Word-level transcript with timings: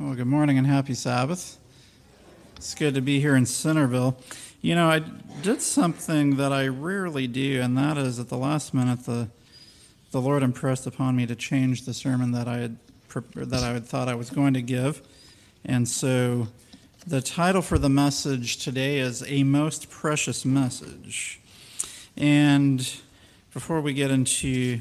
Well, 0.00 0.14
good 0.14 0.28
morning 0.28 0.58
and 0.58 0.64
happy 0.64 0.94
Sabbath. 0.94 1.58
It's 2.54 2.72
good 2.76 2.94
to 2.94 3.00
be 3.00 3.18
here 3.18 3.34
in 3.34 3.46
Centerville. 3.46 4.16
You 4.62 4.76
know, 4.76 4.88
I 4.88 5.00
did 5.42 5.60
something 5.60 6.36
that 6.36 6.52
I 6.52 6.68
rarely 6.68 7.26
do, 7.26 7.60
and 7.60 7.76
that 7.76 7.98
is 7.98 8.20
at 8.20 8.28
the 8.28 8.36
last 8.36 8.72
minute, 8.72 9.06
the 9.06 9.28
the 10.12 10.20
Lord 10.20 10.44
impressed 10.44 10.86
upon 10.86 11.16
me 11.16 11.26
to 11.26 11.34
change 11.34 11.84
the 11.84 11.92
sermon 11.92 12.30
that 12.30 12.46
I 12.46 12.58
had 12.58 12.76
that 13.34 13.64
I 13.64 13.72
had 13.72 13.86
thought 13.86 14.08
I 14.08 14.14
was 14.14 14.30
going 14.30 14.54
to 14.54 14.62
give, 14.62 15.02
and 15.64 15.88
so 15.88 16.46
the 17.04 17.20
title 17.20 17.60
for 17.60 17.76
the 17.76 17.88
message 17.88 18.58
today 18.58 19.00
is 19.00 19.24
"A 19.26 19.42
Most 19.42 19.90
Precious 19.90 20.44
Message." 20.44 21.40
And 22.16 22.88
before 23.52 23.80
we 23.80 23.94
get 23.94 24.12
into 24.12 24.78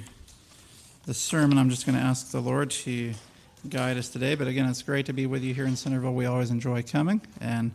the 1.07 1.15
sermon, 1.15 1.57
I'm 1.57 1.71
just 1.71 1.87
going 1.87 1.97
to 1.97 2.03
ask 2.03 2.29
the 2.29 2.39
Lord 2.39 2.69
to 2.69 3.15
guide 3.69 3.97
us 3.97 4.09
today. 4.09 4.35
But 4.35 4.47
again, 4.47 4.69
it's 4.69 4.81
great 4.81 5.05
to 5.07 5.13
be 5.13 5.25
with 5.25 5.43
you 5.43 5.53
here 5.53 5.65
in 5.65 5.75
Centerville. 5.75 6.13
We 6.13 6.25
always 6.25 6.51
enjoy 6.51 6.83
coming 6.83 7.21
and 7.41 7.71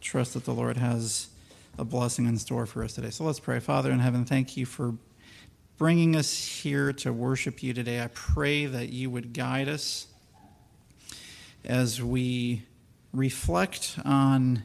trust 0.00 0.34
that 0.34 0.44
the 0.44 0.52
Lord 0.52 0.76
has 0.76 1.28
a 1.78 1.84
blessing 1.84 2.26
in 2.26 2.36
store 2.38 2.66
for 2.66 2.82
us 2.84 2.94
today. 2.94 3.10
So 3.10 3.24
let's 3.24 3.40
pray. 3.40 3.60
Father 3.60 3.90
in 3.90 4.00
heaven, 4.00 4.24
thank 4.24 4.56
you 4.56 4.66
for 4.66 4.94
bringing 5.76 6.16
us 6.16 6.62
here 6.62 6.92
to 6.92 7.12
worship 7.12 7.62
you 7.62 7.72
today. 7.72 8.02
I 8.02 8.08
pray 8.08 8.66
that 8.66 8.88
you 8.88 9.10
would 9.10 9.32
guide 9.32 9.68
us 9.68 10.08
as 11.64 12.02
we 12.02 12.64
reflect 13.12 13.98
on 14.04 14.64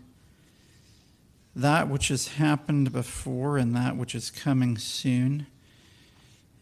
that 1.55 1.87
which 1.87 2.07
has 2.07 2.29
happened 2.29 2.91
before 2.91 3.57
and 3.57 3.75
that 3.75 3.95
which 3.95 4.15
is 4.15 4.31
coming 4.31 4.77
soon. 4.77 5.45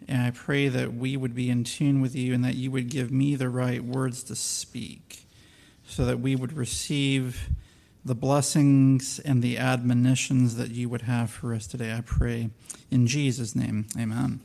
And 0.07 0.21
I 0.21 0.31
pray 0.31 0.67
that 0.67 0.93
we 0.93 1.15
would 1.15 1.35
be 1.35 1.49
in 1.49 1.63
tune 1.63 2.01
with 2.01 2.15
you 2.15 2.33
and 2.33 2.43
that 2.43 2.55
you 2.55 2.71
would 2.71 2.89
give 2.89 3.11
me 3.11 3.35
the 3.35 3.49
right 3.49 3.83
words 3.83 4.23
to 4.23 4.35
speak 4.35 5.25
so 5.85 6.05
that 6.05 6.19
we 6.19 6.35
would 6.35 6.53
receive 6.53 7.49
the 8.03 8.15
blessings 8.15 9.19
and 9.19 9.43
the 9.43 9.57
admonitions 9.57 10.55
that 10.55 10.71
you 10.71 10.89
would 10.89 11.03
have 11.03 11.29
for 11.29 11.53
us 11.53 11.67
today. 11.67 11.93
I 11.93 12.01
pray 12.01 12.49
in 12.89 13.07
Jesus' 13.07 13.55
name. 13.55 13.87
Amen. 13.97 14.39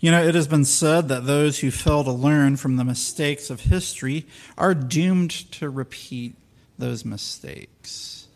You 0.00 0.10
know, 0.10 0.22
it 0.22 0.34
has 0.34 0.48
been 0.48 0.64
said 0.64 1.08
that 1.08 1.24
those 1.24 1.60
who 1.60 1.70
fail 1.70 2.04
to 2.04 2.12
learn 2.12 2.56
from 2.56 2.76
the 2.76 2.84
mistakes 2.84 3.48
of 3.48 3.60
history 3.60 4.26
are 4.58 4.74
doomed 4.74 5.30
to 5.52 5.70
repeat 5.70 6.34
those 6.78 7.04
mistakes. 7.04 8.26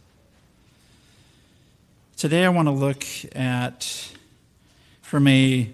Today, 2.16 2.44
I 2.44 2.48
want 2.48 2.68
to 2.68 2.72
look 2.72 3.04
at 3.34 4.12
from 5.08 5.26
a 5.26 5.72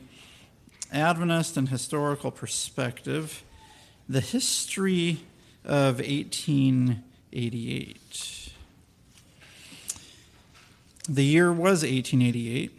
Adventist 0.92 1.56
and 1.56 1.68
historical 1.68 2.30
perspective, 2.30 3.42
the 4.08 4.20
history 4.20 5.24
of 5.64 5.98
1888. 5.98 8.52
The 11.08 11.24
year 11.24 11.52
was 11.52 11.82
1888. 11.82 12.70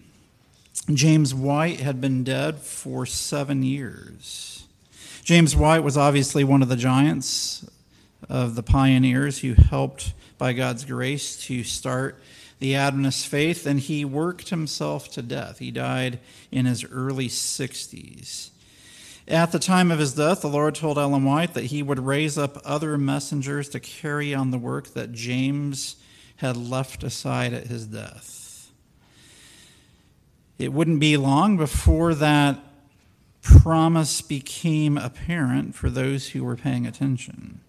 James 0.93 1.35
White 1.35 1.81
had 1.81 1.99
been 1.99 2.23
dead 2.23 2.59
for 2.59 3.05
seven 3.05 3.61
years. 3.61 4.65
James 5.25 5.57
White 5.57 5.83
was 5.83 5.97
obviously 5.97 6.45
one 6.45 6.61
of 6.61 6.69
the 6.69 6.77
giants 6.77 7.65
of 8.29 8.55
the 8.55 8.63
pioneers 8.63 9.39
who 9.39 9.55
helped, 9.55 10.13
by 10.37 10.53
God's 10.53 10.85
grace, 10.85 11.35
to 11.47 11.65
start 11.65 12.17
the 12.59 12.75
Adventist 12.75 13.27
faith, 13.27 13.65
and 13.65 13.79
he 13.79 14.05
worked 14.05 14.49
himself 14.49 15.09
to 15.11 15.21
death. 15.21 15.59
He 15.59 15.71
died 15.71 16.19
in 16.51 16.65
his 16.65 16.85
early 16.85 17.27
60s. 17.27 18.49
At 19.27 19.51
the 19.51 19.59
time 19.59 19.91
of 19.91 19.99
his 19.99 20.13
death, 20.13 20.41
the 20.41 20.47
Lord 20.47 20.75
told 20.75 20.97
Ellen 20.97 21.23
White 21.23 21.55
that 21.55 21.65
he 21.65 21.81
would 21.81 21.99
raise 21.99 22.37
up 22.37 22.61
other 22.63 22.97
messengers 22.97 23.69
to 23.69 23.79
carry 23.79 24.35
on 24.35 24.51
the 24.51 24.57
work 24.57 24.93
that 24.93 25.11
James 25.11 25.95
had 26.37 26.55
left 26.55 27.03
aside 27.03 27.53
at 27.53 27.67
his 27.67 27.87
death. 27.87 28.71
It 30.57 30.71
wouldn't 30.71 30.99
be 30.99 31.17
long 31.17 31.57
before 31.57 32.13
that 32.15 32.59
promise 33.41 34.21
became 34.21 34.97
apparent 34.97 35.75
for 35.75 35.89
those 35.89 36.29
who 36.29 36.43
were 36.43 36.55
paying 36.55 36.85
attention. 36.85 37.61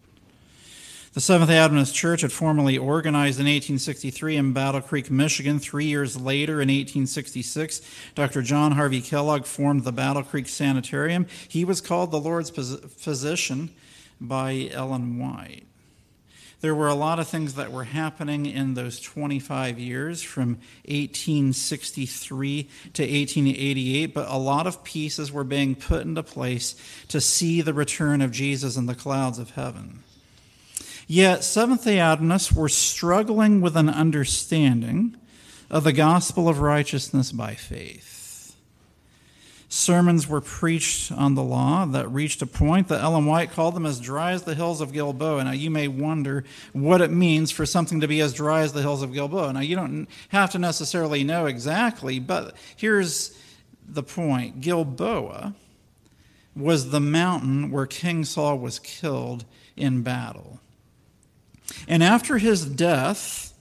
The 1.17 1.23
Seventh 1.23 1.49
day 1.49 1.57
Adventist 1.57 1.95
Church 1.95 2.21
had 2.21 2.31
formally 2.31 2.77
organized 2.77 3.41
in 3.41 3.47
1863 3.47 4.37
in 4.37 4.53
Battle 4.53 4.83
Creek, 4.83 5.11
Michigan. 5.11 5.59
Three 5.59 5.87
years 5.87 6.21
later, 6.21 6.61
in 6.61 6.69
1866, 6.69 7.81
Dr. 8.15 8.43
John 8.43 8.73
Harvey 8.73 9.01
Kellogg 9.01 9.47
formed 9.47 9.85
the 9.85 9.93
Battle 9.93 10.23
Creek 10.23 10.47
Sanitarium. 10.47 11.27
He 11.49 11.65
was 11.65 11.81
called 11.81 12.11
the 12.11 12.21
Lord's 12.21 12.51
physician 12.51 13.71
by 14.21 14.69
Ellen 14.71 15.19
White. 15.19 15.65
There 16.61 16.75
were 16.75 16.89
a 16.89 16.95
lot 16.95 17.19
of 17.19 17.27
things 17.27 17.55
that 17.55 17.73
were 17.73 17.85
happening 17.85 18.45
in 18.45 18.75
those 18.75 19.01
25 19.01 19.79
years 19.79 20.21
from 20.21 20.59
1863 20.85 22.63
to 22.93 23.03
1888, 23.03 24.13
but 24.13 24.29
a 24.29 24.37
lot 24.37 24.67
of 24.67 24.85
pieces 24.85 25.33
were 25.33 25.45
being 25.45 25.77
put 25.77 26.03
into 26.03 26.23
place 26.23 26.75
to 27.09 27.23
see 27.23 27.63
the 27.63 27.73
return 27.73 28.21
of 28.21 28.33
Jesus 28.33 28.77
in 28.77 28.85
the 28.85 28.95
clouds 28.95 29.39
of 29.39 29.53
heaven. 29.53 30.03
Yet, 31.07 31.45
Seventh 31.45 31.85
day 31.85 32.01
Adventists 32.01 32.53
were 32.53 32.69
struggling 32.69 33.61
with 33.61 33.77
an 33.77 33.89
understanding 33.89 35.17
of 35.71 35.85
the 35.85 35.93
gospel 35.93 36.49
of 36.49 36.59
righteousness 36.59 37.31
by 37.31 37.55
faith. 37.55 38.57
Sermons 39.69 40.29
were 40.29 40.41
preached 40.41 41.13
on 41.13 41.35
the 41.35 41.43
law 41.43 41.87
that 41.87 42.09
reached 42.09 42.41
a 42.41 42.47
point 42.47 42.89
that 42.89 43.03
Ellen 43.03 43.27
White 43.27 43.51
called 43.51 43.75
them 43.75 43.87
as 43.87 44.01
dry 44.01 44.33
as 44.33 44.43
the 44.43 44.55
hills 44.55 44.81
of 44.81 44.93
Gilboa. 44.93 45.45
Now, 45.45 45.53
you 45.53 45.71
may 45.71 45.87
wonder 45.87 46.45
what 46.73 47.01
it 47.01 47.11
means 47.11 47.51
for 47.51 47.67
something 47.67 48.01
to 48.01 48.09
be 48.09 48.21
as 48.21 48.33
dry 48.33 48.63
as 48.63 48.73
the 48.73 48.83
hills 48.83 49.03
of 49.03 49.13
Gilboa. 49.13 49.53
Now, 49.53 49.61
you 49.61 49.77
don't 49.77 50.09
have 50.31 50.51
to 50.53 50.59
necessarily 50.59 51.25
know 51.25 51.47
exactly, 51.47 52.19
but 52.19 52.57
here's 52.77 53.37
the 53.89 54.03
point 54.03 54.61
Gilboa 54.61 55.55
was 56.55 56.91
the 56.91 57.01
mountain 57.01 57.71
where 57.71 57.87
King 57.87 58.25
Saul 58.25 58.59
was 58.59 58.79
killed 58.79 59.45
in 59.77 60.03
battle. 60.03 60.61
And 61.89 62.03
after 62.03 62.39
his 62.39 62.65
death, 62.65 63.53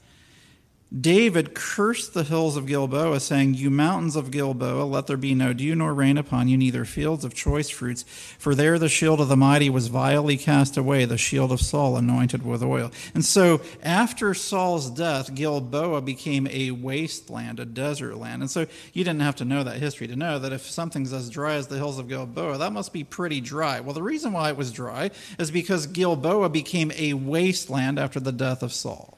David 0.94 1.56
cursed 1.56 2.14
the 2.14 2.24
hills 2.24 2.56
of 2.56 2.68
Gilboa, 2.68 3.20
saying, 3.20 3.56
You 3.56 3.72
mountains 3.72 4.16
of 4.16 4.30
Gilboa, 4.30 4.84
let 4.84 5.08
there 5.08 5.18
be 5.18 5.34
no 5.34 5.52
dew 5.52 5.76
nor 5.76 5.94
rain 5.96 6.18
upon 6.18 6.48
you, 6.48 6.58
neither 6.58 6.86
fields 6.86 7.26
of 7.26 7.34
choice 7.34 7.70
fruits. 7.70 8.04
For 8.38 8.54
there 8.54 8.78
the 8.78 8.88
shield 8.88 9.20
of 9.20 9.28
the 9.28 9.36
mighty 9.36 9.70
was 9.70 9.88
vilely 9.88 10.38
cast 10.38 10.78
away, 10.78 11.06
the 11.06 11.18
shield 11.18 11.52
of 11.52 11.60
Saul 11.60 11.98
anointed 11.98 12.46
with 12.46 12.62
oil. 12.62 12.92
And 13.16 13.26
so 13.26 13.62
after 13.82 14.34
Saul's 14.36 14.92
death, 14.92 15.34
Gilboa 15.34 16.02
became 16.02 16.48
a 16.48 16.70
wasteland, 16.72 17.60
a 17.60 17.66
desert 17.66 18.16
land. 18.16 18.44
And 18.44 18.52
so 18.52 18.68
you 18.94 19.04
didn't 19.04 19.22
have 19.22 19.36
to 19.38 19.46
know 19.46 19.64
that 19.64 19.80
history 19.80 20.08
to 20.08 20.16
know 20.16 20.38
that 20.38 20.54
if 20.54 20.62
something's 20.62 21.12
as 21.14 21.32
dry 21.32 21.56
as 21.56 21.68
the 21.68 21.78
hills 21.78 21.98
of 21.98 22.08
Gilboa, 22.08 22.60
that 22.60 22.72
must 22.72 22.94
be 22.94 23.04
pretty 23.04 23.42
dry. 23.42 23.80
Well, 23.80 23.96
the 23.96 24.04
reason 24.04 24.34
why 24.34 24.50
it 24.50 24.58
was 24.58 24.72
dry 24.72 25.10
is 25.40 25.50
because 25.50 25.88
Gilboa 25.88 26.50
became 26.50 26.92
a 26.96 27.14
wasteland 27.14 27.98
after 27.98 28.20
the 28.20 28.32
death 28.32 28.62
of 28.62 28.72
Saul. 28.72 29.18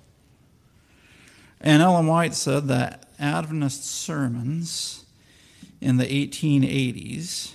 And 1.59 1.81
Ellen 1.81 2.07
White 2.07 2.35
said 2.35 2.68
that 2.68 3.07
Adventist 3.19 3.84
sermons 3.85 5.06
in 5.81 5.97
the 5.97 6.06
1880s 6.06 7.53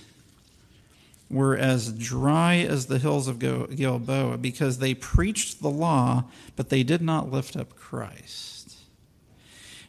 were 1.29 1.57
as 1.57 1.91
dry 1.91 2.57
as 2.57 2.85
the 2.85 2.99
hills 2.99 3.27
of 3.27 3.39
Gilboa 3.39 4.37
because 4.37 4.77
they 4.77 4.93
preached 4.93 5.61
the 5.61 5.69
law, 5.69 6.25
but 6.55 6.69
they 6.69 6.83
did 6.83 7.01
not 7.01 7.31
lift 7.31 7.55
up 7.55 7.75
Christ. 7.75 8.75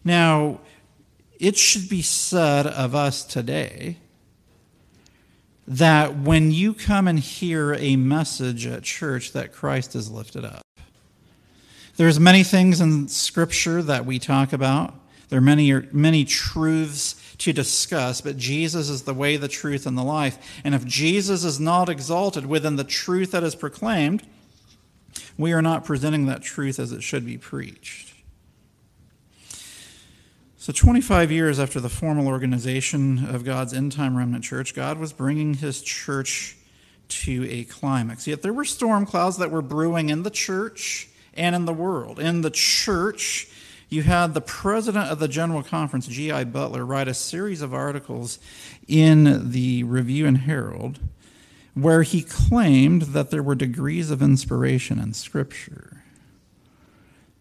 Now, 0.04 0.60
it 1.38 1.56
should 1.56 1.88
be 1.88 2.02
said 2.02 2.66
of 2.66 2.94
us 2.94 3.24
today 3.24 3.98
that 5.66 6.16
when 6.18 6.50
you 6.52 6.72
come 6.74 7.08
and 7.08 7.18
hear 7.18 7.74
a 7.74 7.96
message 7.96 8.66
at 8.66 8.82
church 8.82 9.32
that 9.32 9.52
Christ 9.52 9.94
is 9.94 10.10
lifted 10.10 10.44
up, 10.44 10.62
there's 11.96 12.18
many 12.18 12.42
things 12.42 12.80
in 12.80 13.08
Scripture 13.08 13.82
that 13.82 14.04
we 14.04 14.18
talk 14.18 14.52
about. 14.52 14.94
There 15.28 15.38
are 15.38 15.42
many, 15.42 15.72
many 15.92 16.24
truths 16.24 17.20
to 17.38 17.52
discuss, 17.52 18.20
but 18.20 18.36
Jesus 18.36 18.88
is 18.88 19.02
the 19.02 19.14
way, 19.14 19.36
the 19.36 19.48
truth, 19.48 19.86
and 19.86 19.96
the 19.96 20.02
life. 20.02 20.38
And 20.64 20.74
if 20.74 20.84
Jesus 20.84 21.44
is 21.44 21.58
not 21.58 21.88
exalted 21.88 22.46
within 22.46 22.76
the 22.76 22.84
truth 22.84 23.30
that 23.32 23.42
is 23.42 23.54
proclaimed, 23.54 24.22
we 25.38 25.52
are 25.52 25.62
not 25.62 25.84
presenting 25.84 26.26
that 26.26 26.42
truth 26.42 26.78
as 26.78 26.92
it 26.92 27.02
should 27.02 27.24
be 27.24 27.38
preached. 27.38 28.14
So, 30.56 30.72
25 30.72 31.30
years 31.30 31.58
after 31.60 31.78
the 31.78 31.90
formal 31.90 32.26
organization 32.26 33.26
of 33.26 33.44
God's 33.44 33.74
end 33.74 33.92
time 33.92 34.16
remnant 34.16 34.44
church, 34.44 34.74
God 34.74 34.98
was 34.98 35.12
bringing 35.12 35.54
his 35.54 35.82
church 35.82 36.56
to 37.08 37.46
a 37.50 37.64
climax. 37.64 38.26
Yet 38.26 38.40
there 38.42 38.52
were 38.52 38.64
storm 38.64 39.04
clouds 39.04 39.36
that 39.36 39.50
were 39.50 39.60
brewing 39.60 40.08
in 40.08 40.22
the 40.22 40.30
church 40.30 41.08
and 41.36 41.54
in 41.54 41.64
the 41.64 41.72
world. 41.72 42.18
In 42.18 42.40
the 42.40 42.50
church, 42.50 43.48
you 43.88 44.02
had 44.02 44.34
the 44.34 44.40
president 44.40 45.10
of 45.10 45.18
the 45.18 45.28
General 45.28 45.62
Conference, 45.62 46.06
G.I. 46.06 46.44
Butler, 46.44 46.84
write 46.84 47.08
a 47.08 47.14
series 47.14 47.62
of 47.62 47.72
articles 47.72 48.38
in 48.88 49.50
the 49.50 49.84
Review 49.84 50.26
and 50.26 50.38
Herald 50.38 50.98
where 51.74 52.02
he 52.02 52.22
claimed 52.22 53.02
that 53.02 53.30
there 53.30 53.42
were 53.42 53.54
degrees 53.54 54.10
of 54.10 54.22
inspiration 54.22 54.98
in 54.98 55.12
Scripture. 55.12 56.04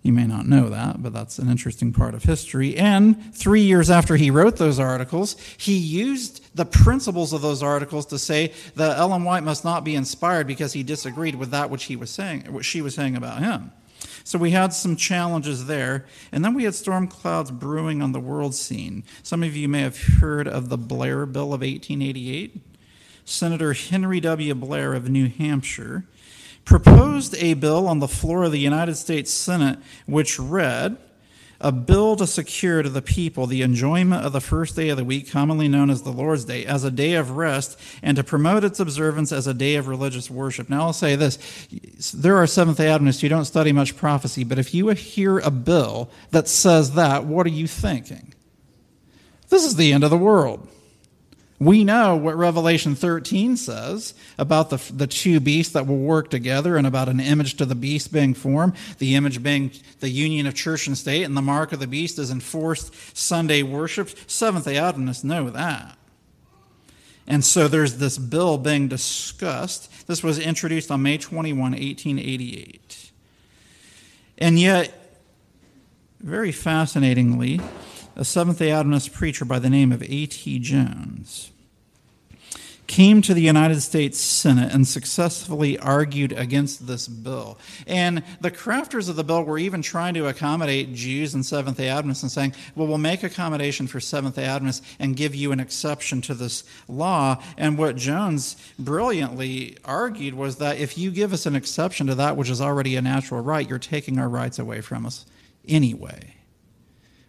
You 0.02 0.12
may 0.12 0.26
not 0.26 0.46
know 0.46 0.70
that, 0.70 1.02
but 1.02 1.14
that's 1.14 1.40
an 1.40 1.50
interesting 1.50 1.94
part 1.94 2.14
of 2.14 2.24
history. 2.24 2.76
And 2.76 3.34
three 3.34 3.62
years 3.62 3.90
after 3.90 4.18
he 4.18 4.32
wrote 4.32 4.58
those 4.58 4.78
articles, 4.78 5.38
he 5.58 5.78
used 5.78 6.46
the 6.56 6.66
principles 6.66 7.32
of 7.32 7.42
those 7.42 7.64
articles 7.64 8.08
to 8.08 8.20
say 8.20 8.52
that 8.76 8.98
Ellen 8.98 9.24
White 9.24 9.44
must 9.44 9.64
not 9.64 9.86
be 9.86 9.96
inspired 9.96 10.46
because 10.46 10.74
he 10.74 10.84
disagreed 10.84 11.36
with 11.36 11.52
that 11.52 11.70
which 11.70 11.86
he 11.86 11.96
was 11.96 12.10
saying, 12.10 12.52
what 12.52 12.66
she 12.66 12.82
was 12.82 12.96
saying 12.96 13.16
about 13.16 13.40
him. 13.40 13.72
So 14.24 14.40
we 14.40 14.52
had 14.52 14.74
some 14.74 14.96
challenges 14.96 15.66
there. 15.66 16.06
And 16.32 16.44
then 16.44 16.54
we 16.54 16.64
had 16.64 16.76
storm 16.76 17.08
clouds 17.08 17.52
brewing 17.52 18.02
on 18.02 18.12
the 18.12 18.20
world 18.20 18.56
scene. 18.56 19.04
Some 19.22 19.44
of 19.44 19.56
you 19.56 19.68
may 19.68 19.82
have 19.82 20.02
heard 20.20 20.48
of 20.48 20.70
the 20.70 20.78
Blair 20.78 21.26
Bill 21.26 21.54
of 21.54 21.62
1888. 21.62 22.62
Senator 23.26 23.74
Henry 23.74 24.20
W. 24.20 24.54
Blair 24.54 24.94
of 24.94 25.10
New 25.10 25.30
Hampshire 25.30 26.06
proposed 26.66 27.36
a 27.40 27.54
bill 27.54 27.88
on 27.88 28.00
the 28.00 28.08
floor 28.08 28.44
of 28.44 28.52
the 28.52 28.60
United 28.60 28.96
States 28.96 29.32
Senate 29.32 29.80
which 30.06 30.40
read, 30.40 30.98
a 31.64 31.72
bill 31.72 32.16
to 32.18 32.28
secure 32.28 32.84
to 32.84 32.90
the 32.90 33.02
people 33.02 33.48
the 33.48 33.62
enjoyment 33.62 34.26
of 34.26 34.34
the 34.34 34.42
first 34.42 34.76
day 34.76 34.90
of 34.90 34.98
the 34.98 35.04
week, 35.04 35.32
commonly 35.32 35.68
known 35.68 35.90
as 35.90 36.04
the 36.04 36.12
Lord's 36.12 36.46
Day, 36.46 36.66
as 36.66 36.84
a 36.84 36.92
day 36.92 37.14
of 37.14 37.32
rest, 37.32 37.80
and 38.04 38.18
to 38.18 38.24
promote 38.24 38.64
its 38.64 38.80
observance 38.80 39.32
as 39.32 39.48
a 39.48 39.54
day 39.54 39.76
of 39.76 39.88
religious 39.88 40.30
worship. 40.30 40.70
Now, 40.70 40.82
I'll 40.82 40.94
say 40.94 41.16
this 41.16 41.38
there 42.14 42.38
are 42.38 42.46
Seventh 42.46 42.78
day 42.78 42.90
Adventists 42.90 43.22
who 43.22 43.30
don't 43.30 43.46
study 43.46 43.72
much 43.72 43.96
prophecy, 43.96 44.44
but 44.44 44.60
if 44.60 44.74
you 44.74 44.90
hear 44.90 45.40
a 45.40 45.50
bill 45.50 46.12
that 46.32 46.48
says 46.48 46.94
that, 46.96 47.26
what 47.26 47.46
are 47.48 47.52
you 47.52 47.68
thinking? 47.68 48.34
This 49.50 49.64
is 49.64 49.76
the 49.76 49.94
end 49.94 50.04
of 50.04 50.10
the 50.10 50.18
world. 50.18 50.68
We 51.64 51.86
know 51.86 52.18
what 52.18 52.36
Revelation 52.36 52.94
13 52.94 53.56
says 53.56 54.14
about 54.38 54.70
the, 54.70 54.78
the 54.92 55.08
two 55.08 55.40
beasts 55.40 55.72
that 55.74 55.88
will 55.88 55.98
work 55.98 56.30
together 56.30 56.76
and 56.76 56.86
about 56.86 57.08
an 57.08 57.22
image 57.22 57.56
to 57.56 57.66
the 57.66 57.74
beast 57.74 58.12
being 58.12 58.34
formed, 58.34 58.74
the 58.98 59.16
image 59.16 59.42
being 59.42 59.72
the 60.02 60.10
union 60.10 60.46
of 60.46 60.56
church 60.56 60.88
and 60.88 60.98
state, 60.98 61.24
and 61.24 61.38
the 61.38 61.42
mark 61.42 61.72
of 61.72 61.80
the 61.80 61.88
beast 61.88 62.20
is 62.20 62.32
enforced 62.32 62.94
Sunday 63.16 63.64
worship. 63.64 64.10
Seventh 64.28 64.66
day 64.66 64.78
Adventists 64.78 65.24
know 65.24 65.50
that. 65.52 65.98
And 67.28 67.46
so 67.46 67.70
there's 67.70 67.98
this 67.98 68.18
bill 68.18 68.58
being 68.58 68.90
discussed. 68.90 70.06
This 70.06 70.22
was 70.22 70.40
introduced 70.40 70.92
on 70.92 71.02
May 71.02 71.18
21, 71.18 71.72
1888. 71.72 73.12
And 74.38 74.60
yet, 74.60 74.94
very 76.20 76.52
fascinatingly, 76.52 77.62
a 78.18 78.26
Seventh 78.26 78.60
day 78.60 78.72
Adventist 78.72 79.14
preacher 79.14 79.46
by 79.46 79.60
the 79.60 79.70
name 79.70 79.94
of 79.94 80.04
A.T. 80.04 80.60
Jones 80.60 81.52
came 82.94 83.24
to 83.24 83.34
the 83.34 83.42
United 83.42 83.82
States 83.82 84.20
Senate 84.20 84.72
and 84.72 84.88
successfully 84.88 85.80
argued 85.80 86.32
against 86.32 86.86
this 86.86 87.08
bill. 87.08 87.58
And 87.88 88.22
the 88.40 88.52
crafters 88.52 89.10
of 89.10 89.16
the 89.16 89.24
bill 89.24 89.42
were 89.42 89.58
even 89.58 89.82
trying 89.82 90.14
to 90.14 90.28
accommodate 90.28 90.94
Jews 90.94 91.34
and 91.34 91.44
Seventh 91.44 91.78
day 91.78 91.90
Adventists 91.90 92.22
and 92.22 92.32
saying, 92.32 92.54
well, 92.76 92.88
we'll 92.88 93.00
make 93.00 93.24
accommodation 93.24 93.88
for 93.88 94.00
Seventh 94.00 94.36
day 94.36 94.46
Adventists 94.46 94.86
and 95.00 95.16
give 95.16 95.34
you 95.34 95.52
an 95.52 95.60
exception 95.60 96.22
to 96.22 96.36
this 96.36 96.66
law. 96.88 97.42
And 97.58 97.80
what 97.80 97.96
Jones 97.96 98.58
brilliantly 98.78 99.76
argued 99.84 100.36
was 100.36 100.58
that 100.58 100.78
if 100.78 100.96
you 100.96 101.10
give 101.10 101.34
us 101.34 101.48
an 101.48 101.56
exception 101.56 102.06
to 102.06 102.16
that 102.16 102.38
which 102.38 102.52
is 102.52 102.62
already 102.62 102.96
a 102.96 103.02
natural 103.02 103.42
right, 103.42 103.68
you're 103.68 103.80
taking 103.80 104.20
our 104.20 104.30
rights 104.30 104.60
away 104.60 104.82
from 104.82 105.08
us 105.08 105.26
anyway. 105.68 106.36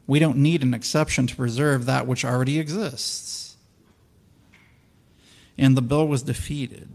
We 0.07 0.19
don't 0.19 0.37
need 0.37 0.63
an 0.63 0.75
exception 0.75 1.27
to 1.27 1.35
preserve 1.35 1.87
that 1.87 2.07
which 2.07 2.23
already 2.23 2.59
exists 2.59 3.44
and 5.57 5.77
the 5.77 5.83
bill 5.83 6.07
was 6.07 6.23
defeated. 6.23 6.89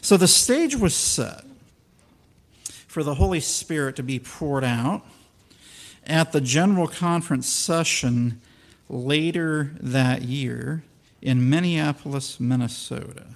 So 0.00 0.16
the 0.16 0.28
stage 0.28 0.76
was 0.76 0.94
set 0.94 1.44
for 2.86 3.02
the 3.02 3.14
Holy 3.14 3.40
Spirit 3.40 3.96
to 3.96 4.02
be 4.02 4.18
poured 4.18 4.64
out 4.64 5.04
at 6.06 6.32
the 6.32 6.40
General 6.40 6.88
Conference 6.88 7.48
session 7.48 8.40
later 8.88 9.72
that 9.80 10.22
year 10.22 10.82
in 11.20 11.48
Minneapolis, 11.48 12.40
Minnesota. 12.40 13.26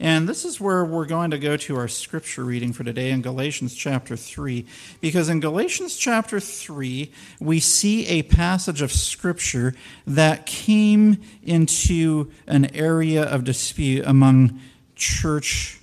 And 0.00 0.28
this 0.28 0.44
is 0.44 0.60
where 0.60 0.84
we're 0.84 1.06
going 1.06 1.30
to 1.30 1.38
go 1.38 1.56
to 1.56 1.76
our 1.76 1.88
scripture 1.88 2.44
reading 2.44 2.72
for 2.72 2.84
today 2.84 3.10
in 3.10 3.22
Galatians 3.22 3.74
chapter 3.74 4.16
3. 4.16 4.66
Because 5.00 5.28
in 5.28 5.40
Galatians 5.40 5.96
chapter 5.96 6.40
3, 6.40 7.12
we 7.40 7.60
see 7.60 8.06
a 8.06 8.22
passage 8.22 8.82
of 8.82 8.90
scripture 8.92 9.74
that 10.06 10.46
came 10.46 11.22
into 11.42 12.30
an 12.46 12.74
area 12.74 13.22
of 13.22 13.44
dispute 13.44 14.04
among 14.06 14.60
church 14.96 15.80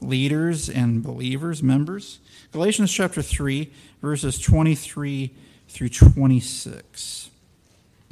leaders 0.00 0.68
and 0.68 1.02
believers, 1.02 1.62
members. 1.62 2.20
Galatians 2.52 2.92
chapter 2.92 3.20
3, 3.20 3.70
verses 4.00 4.38
23 4.38 5.34
through 5.68 5.88
26. 5.88 7.30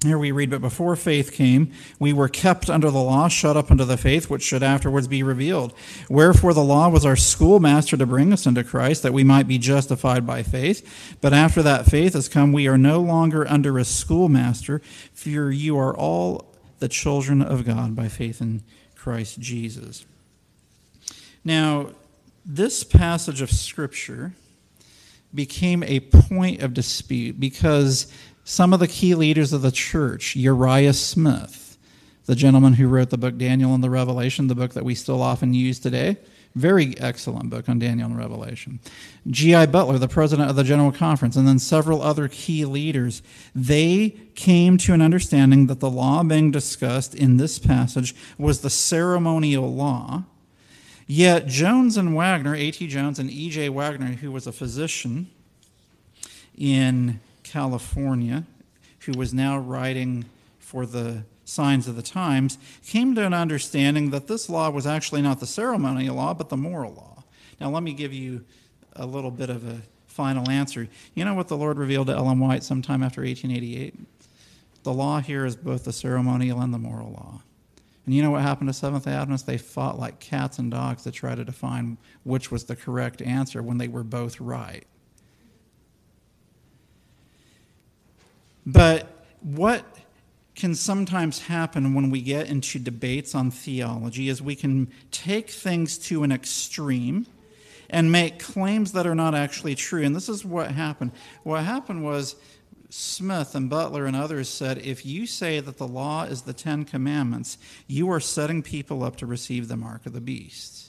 Here 0.03 0.19
we 0.19 0.31
read, 0.31 0.51
But 0.51 0.61
before 0.61 0.95
faith 0.95 1.33
came, 1.33 1.73
we 1.99 2.13
were 2.13 2.29
kept 2.29 2.69
under 2.69 2.91
the 2.91 3.03
law, 3.03 3.29
shut 3.29 3.57
up 3.57 3.71
under 3.71 3.85
the 3.85 3.97
faith, 3.97 4.29
which 4.29 4.43
should 4.43 4.63
afterwards 4.63 5.09
be 5.09 5.23
revealed. 5.23 5.73
Wherefore 6.11 6.53
the 6.53 6.63
law 6.63 6.91
was 6.91 7.07
our 7.07 7.17
schoolmaster 7.17 7.97
to 7.97 8.05
bring 8.05 8.33
us 8.33 8.47
into 8.47 8.63
Christ, 8.63 9.03
that 9.03 9.15
we 9.15 9.25
might 9.25 9.49
be 9.49 9.57
justified 9.57 10.27
by 10.27 10.43
faith. 10.43 11.17
But 11.23 11.33
after 11.33 11.63
that 11.63 11.87
faith 11.87 12.13
has 12.13 12.29
come, 12.29 12.53
we 12.53 12.69
are 12.69 12.77
no 12.77 13.01
longer 13.01 13.49
under 13.49 13.79
a 13.79 13.85
schoolmaster, 13.85 14.83
for 15.15 15.51
you 15.51 15.79
are 15.79 15.97
all 15.97 16.55
the 16.79 16.89
children 16.89 17.41
of 17.41 17.65
God 17.65 17.97
by 17.97 18.09
faith 18.09 18.43
in 18.43 18.63
Christ 18.95 19.41
Jesus. 19.41 20.05
Now, 21.43 21.91
this 22.45 22.85
passage 22.85 23.41
of 23.41 23.51
Scripture 23.51 24.35
became 25.35 25.83
a 25.83 26.01
point 26.01 26.61
of 26.61 26.75
dispute 26.75 27.41
because 27.41 28.13
some 28.47 28.73
of 28.73 28.79
the 28.79 28.87
key 28.87 29.17
leaders 29.17 29.53
of 29.53 29.61
the 29.61 29.73
church, 29.73 30.37
Uriah 30.37 30.93
Smith, 30.93 31.77
the 32.27 32.37
gentleman 32.37 32.75
who 32.75 32.87
wrote 32.87 33.11
the 33.11 33.19
book 33.19 33.37
Daniel 33.37 33.75
and 33.75 33.83
the 33.83 33.91
Revelation, 33.91 34.47
the 34.47 34.55
book 34.55 34.73
that 34.75 34.85
we 34.85 34.95
still 34.95 35.21
often 35.21 35.53
use 35.53 35.81
today. 35.81 36.17
Very 36.55 36.97
excellent 36.99 37.51
book 37.51 37.69
on 37.69 37.81
Daniel 37.81 38.09
and 38.09 38.17
Revelation. 38.17 38.79
G.I. 39.29 39.67
Butler, 39.67 39.99
the 39.99 40.07
president 40.07 40.49
of 40.49 40.55
the 40.55 40.63
General 40.63 40.93
Conference, 40.93 41.35
and 41.35 41.47
then 41.47 41.59
several 41.59 42.01
other 42.01 42.29
key 42.29 42.65
leaders, 42.65 43.21
they 43.53 44.11
came 44.37 44.79
to 44.79 44.95
an 44.95 45.03
understanding 45.03 45.67
that 45.67 45.81
the 45.81 45.91
law 45.91 46.23
being 46.23 46.53
discussed 46.53 47.17
in 47.17 47.39
this 47.39 47.59
passage 47.59 48.15
was 48.39 48.61
the 48.61 48.71
ceremonial 48.71 49.75
law. 49.75 50.23
Yet 51.09 51.49
Jones 51.49 51.97
and 51.97 52.15
Waggoner, 52.15 52.55
A.T. 52.55 52.87
Jones 52.87 53.19
and 53.19 53.29
E.J. 53.29 53.71
Waggoner, 53.71 54.13
who 54.13 54.31
was 54.31 54.47
a 54.47 54.53
physician 54.53 55.29
in 56.57 57.21
California, 57.57 58.45
who 59.07 59.13
was 59.13 59.33
now 59.33 59.57
writing 59.57 60.27
for 60.59 60.85
the 60.85 61.23
Signs 61.47 61.89
of 61.89 61.97
the 61.97 62.03
Times, 62.03 62.59
came 62.85 63.15
to 63.15 63.25
an 63.25 63.33
understanding 63.33 64.11
that 64.11 64.27
this 64.27 64.51
law 64.51 64.69
was 64.69 64.87
actually 64.87 65.23
not 65.23 65.41
the 65.41 65.47
ceremonial 65.47 66.17
law, 66.17 66.35
but 66.35 66.51
the 66.51 66.57
moral 66.59 66.93
law. 66.93 67.25
Now, 67.59 67.71
let 67.71 67.83
me 67.83 67.95
give 67.95 68.13
you 68.13 68.45
a 68.93 69.07
little 69.07 69.31
bit 69.31 69.49
of 69.49 69.67
a 69.67 69.81
final 70.07 70.51
answer. 70.51 70.87
You 71.15 71.25
know 71.25 71.33
what 71.33 71.49
the 71.49 71.57
Lord 71.57 71.79
revealed 71.79 72.09
to 72.09 72.13
Ellen 72.13 72.41
White 72.41 72.63
sometime 72.63 73.03
after 73.03 73.23
1888? 73.23 73.95
The 74.83 74.93
law 74.93 75.23
here 75.23 75.47
is 75.47 75.57
both 75.57 75.85
the 75.85 75.95
ceremonial 75.95 76.61
and 76.61 76.75
the 76.75 76.79
moral 76.79 77.13
law. 77.13 77.41
And 78.05 78.15
you 78.15 78.23
know 78.23 78.33
what 78.33 78.43
happened 78.43 78.69
to 78.69 78.75
Seventh 78.75 79.07
Adventists? 79.07 79.47
They 79.47 79.57
fought 79.57 79.99
like 79.99 80.21
cats 80.21 80.59
and 80.59 80.71
dogs 80.71 81.05
to 81.05 81.11
try 81.11 81.35
to 81.35 81.43
define 81.43 81.97
which 82.23 82.51
was 82.53 82.65
the 82.65 82.77
correct 82.77 83.23
answer 83.23 83.63
when 83.63 83.79
they 83.79 83.89
were 83.89 84.05
both 84.05 84.43
right. 84.43 84.85
But 88.67 89.25
what 89.41 89.85
can 90.57 90.75
sometimes 90.75 91.41
happen 91.47 91.95
when 91.95 92.11
we 92.11 92.21
get 92.21 92.49
into 92.49 92.79
debates 92.79 93.35
on 93.35 93.51
theology 93.51 94.29
is 94.29 94.43
we 94.43 94.57
can 94.57 94.91
take 95.11 95.51
things 95.51 95.99
to 95.99 96.25
an 96.25 96.33
extreme 96.33 97.27
and 97.89 98.11
make 98.11 98.39
claims 98.41 98.93
that 98.93 99.07
are 99.07 99.15
not 99.15 99.35
actually 99.35 99.75
true. 99.75 100.03
And 100.03 100.17
this 100.17 100.29
is 100.29 100.45
what 100.45 100.73
happened. 100.73 101.13
What 101.45 101.63
happened 101.63 102.05
was 102.05 102.35
Smith 102.89 103.55
and 103.55 103.69
Butler 103.69 104.07
and 104.07 104.17
others 104.17 104.49
said 104.49 104.79
if 104.79 105.05
you 105.05 105.27
say 105.27 105.61
that 105.61 105.77
the 105.77 105.87
law 105.87 106.25
is 106.25 106.43
the 106.43 106.53
Ten 106.53 106.85
Commandments, 106.85 107.59
you 107.87 108.11
are 108.11 108.21
setting 108.21 108.63
people 108.63 109.05
up 109.05 109.17
to 109.17 109.27
receive 109.27 109.69
the 109.69 109.77
mark 109.77 110.07
of 110.07 110.13
the 110.13 110.21
beast. 110.21 110.86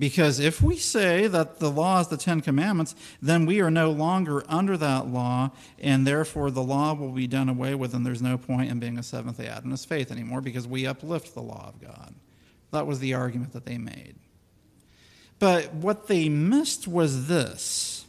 Because 0.00 0.40
if 0.40 0.62
we 0.62 0.78
say 0.78 1.26
that 1.26 1.58
the 1.58 1.70
law 1.70 2.00
is 2.00 2.08
the 2.08 2.16
Ten 2.16 2.40
Commandments, 2.40 2.94
then 3.20 3.44
we 3.44 3.60
are 3.60 3.70
no 3.70 3.90
longer 3.90 4.42
under 4.48 4.78
that 4.78 5.08
law, 5.08 5.50
and 5.78 6.06
therefore 6.06 6.50
the 6.50 6.62
law 6.62 6.94
will 6.94 7.12
be 7.12 7.26
done 7.26 7.50
away 7.50 7.74
with, 7.74 7.92
and 7.92 8.06
there's 8.06 8.22
no 8.22 8.38
point 8.38 8.70
in 8.70 8.80
being 8.80 8.96
a 8.96 9.02
Seventh 9.02 9.36
day 9.36 9.46
Adventist 9.46 9.86
faith 9.86 10.10
anymore 10.10 10.40
because 10.40 10.66
we 10.66 10.86
uplift 10.86 11.34
the 11.34 11.42
law 11.42 11.68
of 11.68 11.82
God. 11.82 12.14
That 12.70 12.86
was 12.86 13.00
the 13.00 13.12
argument 13.12 13.52
that 13.52 13.66
they 13.66 13.76
made. 13.76 14.14
But 15.38 15.74
what 15.74 16.06
they 16.06 16.30
missed 16.30 16.88
was 16.88 17.28
this 17.28 18.06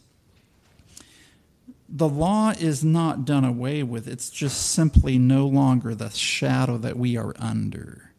the 1.90 2.08
law 2.08 2.52
is 2.52 2.86
not 2.86 3.26
done 3.26 3.44
away 3.44 3.84
with, 3.84 4.08
it's 4.08 4.30
just 4.30 4.72
simply 4.72 5.18
no 5.18 5.46
longer 5.46 5.94
the 5.94 6.10
shadow 6.10 6.78
that 6.78 6.96
we 6.96 7.18
are 7.18 7.34
under. 7.38 8.11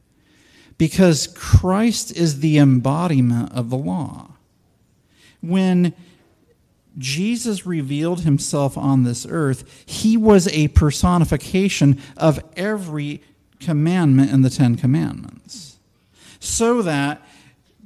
Because 0.82 1.28
Christ 1.28 2.10
is 2.10 2.40
the 2.40 2.58
embodiment 2.58 3.52
of 3.52 3.70
the 3.70 3.76
law. 3.76 4.32
When 5.40 5.94
Jesus 6.98 7.64
revealed 7.64 8.22
himself 8.22 8.76
on 8.76 9.04
this 9.04 9.24
earth, 9.24 9.84
he 9.86 10.16
was 10.16 10.48
a 10.48 10.66
personification 10.66 12.00
of 12.16 12.42
every 12.56 13.22
commandment 13.60 14.32
in 14.32 14.42
the 14.42 14.50
Ten 14.50 14.74
Commandments. 14.74 15.76
So 16.40 16.82
that 16.82 17.24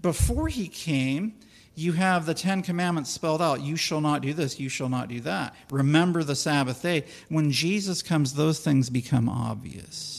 before 0.00 0.49
he 0.49 0.67
came, 0.67 1.35
you 1.75 1.93
have 1.93 2.25
the 2.25 2.33
Ten 2.33 2.62
Commandments 2.62 3.11
spelled 3.11 3.43
out. 3.43 3.61
You 3.61 3.76
shall 3.76 4.00
not 4.00 4.23
do 4.23 4.33
this, 4.33 4.59
you 4.59 4.71
shall 4.71 4.88
not 4.88 5.09
do 5.09 5.21
that. 5.21 5.55
Remember 5.71 6.25
the 6.25 6.35
Sabbath 6.35 6.81
day. 6.81 7.05
When 7.29 7.50
Jesus 7.50 8.00
comes, 8.00 8.33
those 8.33 8.61
things 8.61 8.88
become 8.88 9.29
obvious 9.29 10.16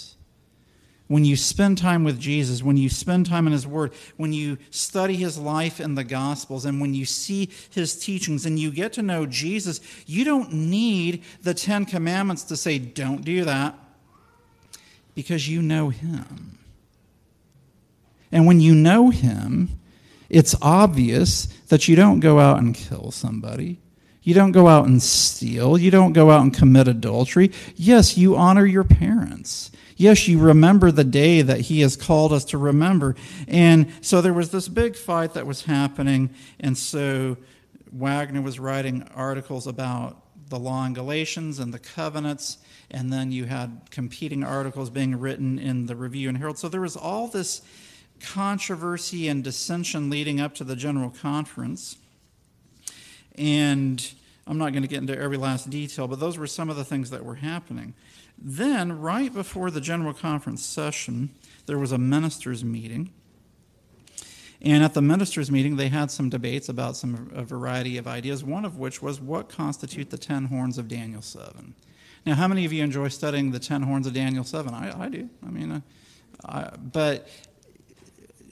when 1.07 1.23
you 1.23 1.35
spend 1.35 1.77
time 1.77 2.03
with 2.03 2.19
Jesus, 2.19 2.61
when 2.61 2.77
you 2.77 2.89
spend 2.89 3.25
time 3.25 3.47
in 3.47 3.53
His 3.53 3.65
Word, 3.65 3.93
when 4.17 4.33
you 4.33 4.57
study 4.71 5.15
His 5.15 5.37
life 5.37 5.79
in 5.79 5.95
the 5.95 6.03
Gospels, 6.03 6.65
and 6.65 6.81
when 6.81 6.93
you 6.93 7.05
see 7.05 7.49
His 7.69 7.97
teachings 7.97 8.45
and 8.45 8.59
you 8.59 8.71
get 8.71 8.93
to 8.93 9.01
know 9.01 9.25
Jesus, 9.25 9.79
you 10.05 10.25
don't 10.25 10.51
need 10.51 11.23
the 11.41 11.53
Ten 11.53 11.85
Commandments 11.85 12.43
to 12.43 12.57
say, 12.57 12.77
don't 12.77 13.23
do 13.23 13.45
that, 13.45 13.75
because 15.15 15.47
you 15.47 15.61
know 15.61 15.89
Him. 15.89 16.57
And 18.31 18.45
when 18.45 18.59
you 18.59 18.75
know 18.75 19.09
Him, 19.09 19.79
it's 20.29 20.55
obvious 20.61 21.45
that 21.69 21.87
you 21.87 21.95
don't 21.95 22.19
go 22.19 22.39
out 22.39 22.59
and 22.59 22.75
kill 22.75 23.11
somebody. 23.11 23.79
You 24.23 24.33
don't 24.33 24.51
go 24.51 24.67
out 24.67 24.87
and 24.87 25.01
steal. 25.01 25.77
You 25.77 25.89
don't 25.89 26.11
go 26.11 26.31
out 26.31 26.41
and 26.41 26.53
commit 26.53 26.89
adultery. 26.89 27.53
Yes, 27.77 28.17
you 28.17 28.35
honor 28.35 28.65
your 28.65 28.83
parents. 28.83 29.71
Yes, 29.98 30.27
you 30.27 30.39
remember 30.39 30.92
the 30.92 31.04
day 31.04 31.42
that 31.42 31.62
He 31.62 31.82
has 31.82 31.96
called 31.96 32.32
us 32.32 32.46
to 32.46 32.58
remember. 32.58 33.16
And 33.48 33.92
so 34.01 34.22
there 34.22 34.34
was 34.34 34.51
this 34.51 34.68
big 34.68 34.96
fight 34.96 35.34
that 35.34 35.48
was 35.48 35.63
happening. 35.63 36.30
And 36.60 36.77
so 36.77 37.38
Waggoner 37.92 38.42
was 38.42 38.60
writing 38.60 39.08
articles 39.16 39.66
about 39.66 40.22
the 40.50 40.60
law 40.60 40.86
in 40.86 40.94
Galatians 40.94 41.58
and 41.58 41.74
the 41.74 41.80
covenants. 41.80 42.60
And 42.92 43.12
then 43.12 43.32
you 43.32 43.46
had 43.46 43.89
competing 43.89 44.44
articles 44.44 44.92
being 44.92 45.20
written 45.20 45.58
in 45.58 45.88
the 45.88 45.96
Review 45.96 46.30
and 46.30 46.38
Herald. 46.38 46.60
So 46.60 46.70
there 46.70 46.82
was 46.82 46.96
all 46.96 47.27
this 47.27 47.63
controversy 48.22 49.27
and 49.27 49.44
dissension 49.44 50.12
leading 50.12 50.39
up 50.39 50.54
to 50.56 50.63
the 50.63 50.75
General 50.75 51.10
Conference. 51.10 51.98
And 53.36 54.13
I'm 54.46 54.58
not 54.58 54.72
going 54.72 54.84
to 54.84 54.88
get 54.88 55.00
into 55.00 55.18
every 55.18 55.38
last 55.38 55.70
detail, 55.70 56.08
but 56.08 56.20
those 56.20 56.38
were 56.38 56.48
some 56.48 56.70
of 56.70 56.77
the 56.77 56.86
things 56.86 57.10
that 57.10 57.25
were 57.25 57.36
happening. 57.36 57.94
Then, 58.38 59.00
right 59.00 59.34
before 59.34 59.72
the 59.72 59.82
General 59.82 60.13
Conference 60.13 60.63
session, 60.63 61.32
there 61.65 61.77
was 61.77 61.91
a 61.91 61.98
ministers' 61.98 62.63
meeting. 62.63 63.12
And 64.62 64.84
at 64.84 64.94
the 64.94 65.01
ministers' 65.01 65.51
meeting, 65.51 65.75
they 65.75 65.89
had 65.89 66.10
some 66.10 66.29
debates 66.29 66.70
about 66.70 66.98
some 66.98 67.32
a 67.34 67.44
variety 67.44 67.98
of 67.98 68.08
ideas, 68.08 68.44
one 68.44 68.65
of 68.65 68.77
which 68.77 69.01
was 69.01 69.20
what 69.20 69.50
constitute 69.50 70.10
the 70.10 70.17
ten 70.17 70.46
horns 70.46 70.77
of 70.77 70.88
Daniel 70.88 71.22
7. 71.22 71.75
Now, 72.25 72.36
how 72.36 72.48
many 72.48 72.65
of 72.65 72.74
you 72.74 72.84
enjoy 72.84 73.08
studying 73.10 73.51
the 73.51 73.60
ten 73.60 73.84
horns 73.84 74.08
of 74.08 74.13
Daniel 74.13 74.44
7? 74.44 74.74
I, 74.74 75.06
I 75.06 75.10
do. 75.10 75.29
I 75.46 75.50
mean, 75.50 75.72
uh, 75.72 75.82
I, 76.46 76.75
but 76.75 77.29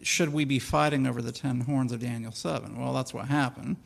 should 0.04 0.32
we 0.32 0.46
be 0.46 0.60
fighting 0.60 1.08
over 1.08 1.22
the 1.22 1.32
ten 1.32 1.62
horns 1.62 1.92
of 1.92 2.00
Daniel 2.00 2.32
7? 2.32 2.80
Well, 2.80 2.94
that's 2.94 3.13
what 3.13 3.27
happened. 3.27 3.77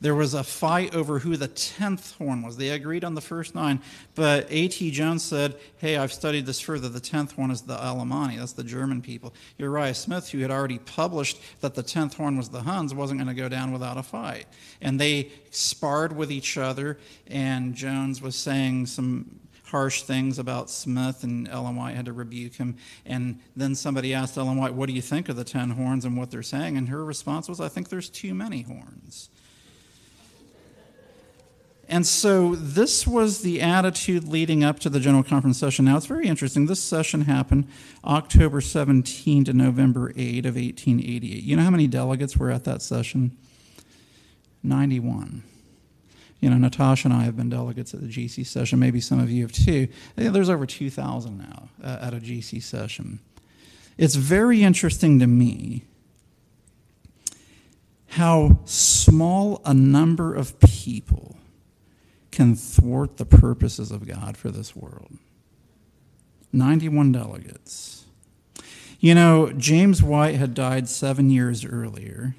There 0.00 0.14
was 0.14 0.32
a 0.34 0.44
fight 0.44 0.94
over 0.94 1.18
who 1.18 1.36
the 1.36 1.48
10th 1.48 2.16
horn 2.18 2.42
was. 2.42 2.56
They 2.56 2.70
agreed 2.70 3.02
on 3.02 3.14
the 3.14 3.20
first 3.20 3.54
nine, 3.54 3.80
but 4.14 4.46
A.T. 4.48 4.92
Jones 4.92 5.24
said, 5.24 5.56
Hey, 5.78 5.96
I've 5.96 6.12
studied 6.12 6.46
this 6.46 6.60
further. 6.60 6.88
The 6.88 7.00
10th 7.00 7.36
one 7.36 7.50
is 7.50 7.62
the 7.62 7.74
Alemanni, 7.74 8.36
that's 8.36 8.52
the 8.52 8.62
German 8.62 9.02
people. 9.02 9.34
Uriah 9.56 9.94
Smith, 9.94 10.28
who 10.30 10.38
had 10.38 10.52
already 10.52 10.78
published 10.78 11.40
that 11.60 11.74
the 11.74 11.82
10th 11.82 12.14
horn 12.14 12.36
was 12.36 12.48
the 12.48 12.62
Huns, 12.62 12.94
wasn't 12.94 13.18
going 13.18 13.34
to 13.34 13.40
go 13.40 13.48
down 13.48 13.72
without 13.72 13.96
a 13.96 14.02
fight. 14.04 14.46
And 14.80 15.00
they 15.00 15.32
sparred 15.50 16.14
with 16.14 16.30
each 16.30 16.56
other, 16.56 16.98
and 17.26 17.74
Jones 17.74 18.22
was 18.22 18.36
saying 18.36 18.86
some 18.86 19.40
harsh 19.64 20.02
things 20.02 20.38
about 20.38 20.70
Smith, 20.70 21.24
and 21.24 21.48
Ellen 21.48 21.76
White 21.76 21.96
had 21.96 22.06
to 22.06 22.12
rebuke 22.12 22.54
him. 22.54 22.76
And 23.04 23.40
then 23.56 23.74
somebody 23.74 24.14
asked 24.14 24.36
Ellen 24.36 24.58
White, 24.58 24.74
What 24.74 24.86
do 24.86 24.92
you 24.92 25.02
think 25.02 25.28
of 25.28 25.34
the 25.34 25.44
10 25.44 25.70
horns 25.70 26.04
and 26.04 26.16
what 26.16 26.30
they're 26.30 26.42
saying? 26.42 26.76
And 26.76 26.88
her 26.88 27.04
response 27.04 27.48
was, 27.48 27.60
I 27.60 27.68
think 27.68 27.88
there's 27.88 28.08
too 28.08 28.34
many 28.34 28.62
horns. 28.62 29.30
And 31.88 32.06
so 32.06 32.54
this 32.54 33.06
was 33.06 33.40
the 33.40 33.62
attitude 33.62 34.28
leading 34.28 34.62
up 34.62 34.78
to 34.80 34.90
the 34.90 35.00
General 35.00 35.22
Conference 35.22 35.58
session. 35.58 35.86
Now, 35.86 35.96
it's 35.96 36.04
very 36.04 36.26
interesting. 36.26 36.66
This 36.66 36.82
session 36.82 37.22
happened 37.22 37.66
October 38.04 38.60
17 38.60 39.44
to 39.44 39.54
November 39.54 40.12
8 40.14 40.44
of 40.44 40.56
1888. 40.56 41.42
You 41.42 41.56
know 41.56 41.62
how 41.62 41.70
many 41.70 41.86
delegates 41.86 42.36
were 42.36 42.50
at 42.50 42.64
that 42.64 42.82
session? 42.82 43.34
91. 44.62 45.42
You 46.40 46.50
know, 46.50 46.58
Natasha 46.58 47.08
and 47.08 47.14
I 47.14 47.22
have 47.22 47.36
been 47.36 47.48
delegates 47.48 47.94
at 47.94 48.00
the 48.00 48.06
GC 48.06 48.46
session. 48.46 48.78
Maybe 48.78 49.00
some 49.00 49.18
of 49.18 49.30
you 49.30 49.42
have 49.42 49.52
too. 49.52 49.88
There's 50.14 50.50
over 50.50 50.66
2,000 50.66 51.38
now 51.38 51.70
uh, 51.82 51.98
at 52.02 52.12
a 52.12 52.18
GC 52.18 52.62
session. 52.62 53.20
It's 53.96 54.14
very 54.14 54.62
interesting 54.62 55.18
to 55.20 55.26
me 55.26 55.84
how 58.08 58.60
small 58.66 59.62
a 59.64 59.72
number 59.72 60.34
of 60.34 60.60
people 60.60 61.37
can 62.30 62.54
thwart 62.54 63.16
the 63.16 63.24
purposes 63.24 63.90
of 63.90 64.06
God 64.06 64.36
for 64.36 64.50
this 64.50 64.76
world. 64.76 65.18
91 66.52 67.12
delegates. 67.12 68.04
You 69.00 69.14
know, 69.14 69.52
James 69.52 70.02
White 70.02 70.36
had 70.36 70.54
died 70.54 70.88
seven 70.88 71.30
years 71.30 71.64
earlier. 71.64 72.34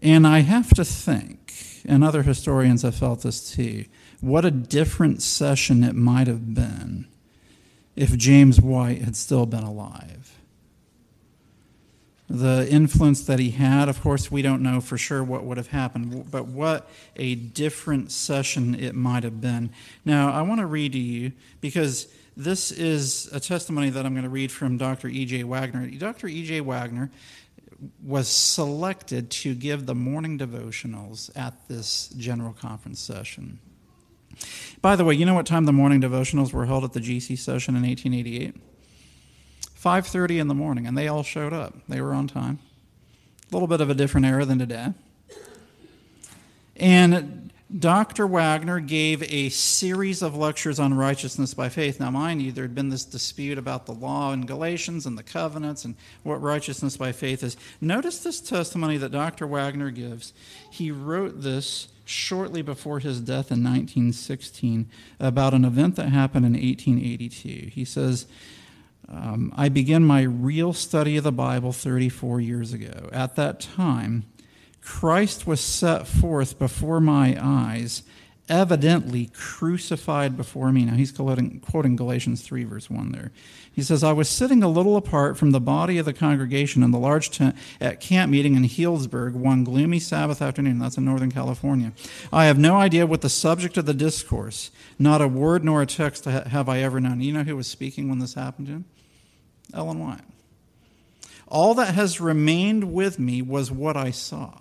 And 0.00 0.26
I 0.26 0.40
have 0.40 0.70
to 0.74 0.84
think, 0.84 1.82
and 1.84 2.04
other 2.04 2.22
historians 2.22 2.82
have 2.82 2.94
felt 2.94 3.22
this 3.22 3.52
too, 3.52 3.86
what 4.20 4.44
a 4.44 4.50
different 4.50 5.22
session 5.22 5.82
it 5.82 5.94
might 5.94 6.26
have 6.26 6.54
been 6.54 7.08
if 7.96 8.16
James 8.16 8.60
White 8.60 9.02
had 9.02 9.16
still 9.16 9.46
been 9.46 9.64
alive 9.64 10.35
the 12.28 12.66
influence 12.70 13.24
that 13.26 13.38
he 13.38 13.50
had. 13.50 13.88
Of 13.88 14.00
course, 14.00 14.30
we 14.30 14.42
don't 14.42 14.62
know 14.62 14.80
for 14.80 14.98
sure 14.98 15.22
what 15.22 15.44
would 15.44 15.56
have 15.56 15.68
happened, 15.68 16.30
but 16.30 16.46
what 16.46 16.88
a 17.14 17.34
different 17.34 18.10
session 18.10 18.74
it 18.74 18.94
might 18.94 19.22
have 19.22 19.40
been. 19.40 19.70
Now, 20.04 20.32
I 20.32 20.42
want 20.42 20.60
to 20.60 20.66
read 20.66 20.92
to 20.92 20.98
you 20.98 21.32
because 21.60 22.08
this 22.36 22.70
is 22.70 23.28
a 23.32 23.40
testimony 23.40 23.90
that 23.90 24.04
I'm 24.04 24.12
going 24.12 24.24
to 24.24 24.28
read 24.28 24.52
from 24.52 24.76
Dr. 24.76 25.08
E.J. 25.08 25.44
Waggoner. 25.44 25.88
Dr. 25.98 26.26
E.J. 26.26 26.60
Waggoner 26.62 27.10
was 28.02 28.28
selected 28.28 29.30
to 29.30 29.54
give 29.54 29.86
the 29.86 29.94
morning 29.94 30.38
devotionals 30.38 31.30
at 31.36 31.68
this 31.68 32.08
general 32.16 32.52
conference 32.52 33.00
session. 33.00 33.58
By 34.82 34.96
the 34.96 35.04
way, 35.04 35.14
you 35.14 35.24
know 35.24 35.34
what 35.34 35.46
time 35.46 35.64
the 35.64 35.72
morning 35.72 36.00
devotionals 36.00 36.52
were 36.52 36.66
held 36.66 36.84
at 36.84 36.92
the 36.92 37.00
GC 37.00 37.38
session 37.38 37.76
in 37.76 37.82
1888? 37.82 38.54
5:30 39.86 40.40
in 40.40 40.48
the 40.48 40.54
morning, 40.54 40.84
and 40.84 40.98
they 40.98 41.06
all 41.06 41.22
showed 41.22 41.52
up. 41.52 41.72
They 41.88 42.00
were 42.00 42.12
on 42.12 42.26
time. 42.26 42.58
A 43.48 43.54
little 43.54 43.68
bit 43.68 43.80
of 43.80 43.88
a 43.88 43.94
different 43.94 44.26
era 44.26 44.44
than 44.44 44.58
today. 44.58 44.88
And 46.74 47.52
Dr. 47.78 48.26
Waggoner 48.26 48.80
gave 48.80 49.22
a 49.32 49.48
series 49.50 50.22
of 50.22 50.34
lectures 50.34 50.80
on 50.80 50.94
righteousness 50.94 51.54
by 51.54 51.68
faith. 51.68 52.00
Now, 52.00 52.10
mind 52.10 52.42
you, 52.42 52.50
there 52.50 52.64
had 52.64 52.74
been 52.74 52.88
this 52.88 53.04
dispute 53.04 53.58
about 53.58 53.86
the 53.86 53.92
law 53.92 54.32
in 54.32 54.44
Galatians 54.44 55.06
and 55.06 55.16
the 55.16 55.22
covenants 55.22 55.84
and 55.84 55.94
what 56.24 56.42
righteousness 56.42 56.96
by 56.96 57.12
faith 57.12 57.44
is. 57.44 57.56
Notice 57.80 58.18
this 58.18 58.40
testimony 58.40 58.96
that 58.96 59.12
Dr. 59.12 59.46
Waggoner 59.46 59.92
gives. 59.92 60.32
He 60.68 60.90
wrote 60.90 61.42
this 61.42 61.86
shortly 62.04 62.60
before 62.60 62.98
his 62.98 63.20
death 63.20 63.52
in 63.52 63.62
1916 63.62 64.90
about 65.20 65.54
an 65.54 65.64
event 65.64 65.94
that 65.94 66.08
happened 66.08 66.44
in 66.44 66.54
1882. 66.54 67.70
He 67.72 67.84
says, 67.84 68.26
um, 69.08 69.52
I 69.56 69.68
began 69.68 70.04
my 70.04 70.22
real 70.22 70.72
study 70.72 71.16
of 71.16 71.24
the 71.24 71.32
Bible 71.32 71.72
34 71.72 72.40
years 72.40 72.72
ago. 72.72 73.08
At 73.12 73.36
that 73.36 73.60
time, 73.60 74.24
Christ 74.80 75.46
was 75.46 75.60
set 75.60 76.08
forth 76.08 76.58
before 76.58 77.00
my 77.00 77.36
eyes, 77.40 78.02
evidently 78.48 79.30
crucified 79.32 80.36
before 80.36 80.72
me. 80.72 80.84
Now, 80.84 80.94
he's 80.94 81.12
quoting, 81.12 81.96
Galatians 81.96 82.42
3, 82.42 82.64
verse 82.64 82.90
1 82.90 83.12
there. 83.12 83.32
He 83.72 83.82
says, 83.82 84.02
I 84.02 84.12
was 84.12 84.28
sitting 84.28 84.62
a 84.62 84.68
little 84.68 84.96
apart 84.96 85.36
from 85.36 85.50
the 85.50 85.60
body 85.60 85.98
of 85.98 86.06
the 86.06 86.12
congregation 86.12 86.82
in 86.82 86.92
the 86.92 86.98
large 86.98 87.30
tent 87.30 87.56
at 87.80 88.00
camp 88.00 88.30
meeting 88.32 88.54
in 88.54 88.62
Healdsburg 88.62 89.34
one 89.34 89.64
gloomy 89.64 89.98
Sabbath 89.98 90.40
afternoon. 90.40 90.78
That's 90.78 90.96
in 90.96 91.04
Northern 91.04 91.30
California. 91.30 91.92
I 92.32 92.46
have 92.46 92.58
no 92.58 92.76
idea 92.76 93.06
what 93.06 93.20
the 93.20 93.28
subject 93.28 93.76
of 93.76 93.86
the 93.86 93.94
discourse, 93.94 94.70
not 94.98 95.20
a 95.20 95.28
word 95.28 95.64
nor 95.64 95.82
a 95.82 95.86
text 95.86 96.24
have 96.24 96.68
I 96.68 96.78
ever 96.78 97.00
known. 97.00 97.20
You 97.20 97.34
know 97.34 97.42
who 97.42 97.56
was 97.56 97.66
speaking 97.66 98.08
when 98.08 98.18
this 98.18 98.34
happened 98.34 98.68
to 98.68 98.72
him? 98.72 98.84
Ellen 99.74 99.98
White. 99.98 100.20
All 101.48 101.74
that 101.74 101.94
has 101.94 102.20
remained 102.20 102.92
with 102.92 103.18
me 103.18 103.40
was 103.42 103.70
what 103.70 103.96
I 103.96 104.10
saw. 104.10 104.58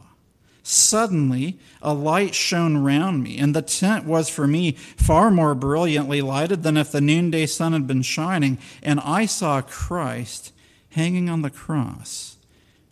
Suddenly, 0.61 1.59
a 1.81 1.93
light 1.93 2.33
shone 2.33 2.77
round 2.77 3.23
me, 3.23 3.37
and 3.37 3.55
the 3.55 3.61
tent 3.61 4.05
was 4.05 4.29
for 4.29 4.47
me 4.47 4.71
far 4.71 5.29
more 5.29 5.53
brilliantly 5.53 6.21
lighted 6.21 6.63
than 6.63 6.75
if 6.75 6.91
the 6.91 7.01
noonday 7.01 7.45
sun 7.45 7.73
had 7.73 7.85
been 7.85 8.01
shining. 8.01 8.57
And 8.81 8.99
I 8.99 9.27
saw 9.27 9.61
Christ 9.61 10.51
hanging 10.89 11.29
on 11.29 11.43
the 11.43 11.51
cross, 11.51 12.37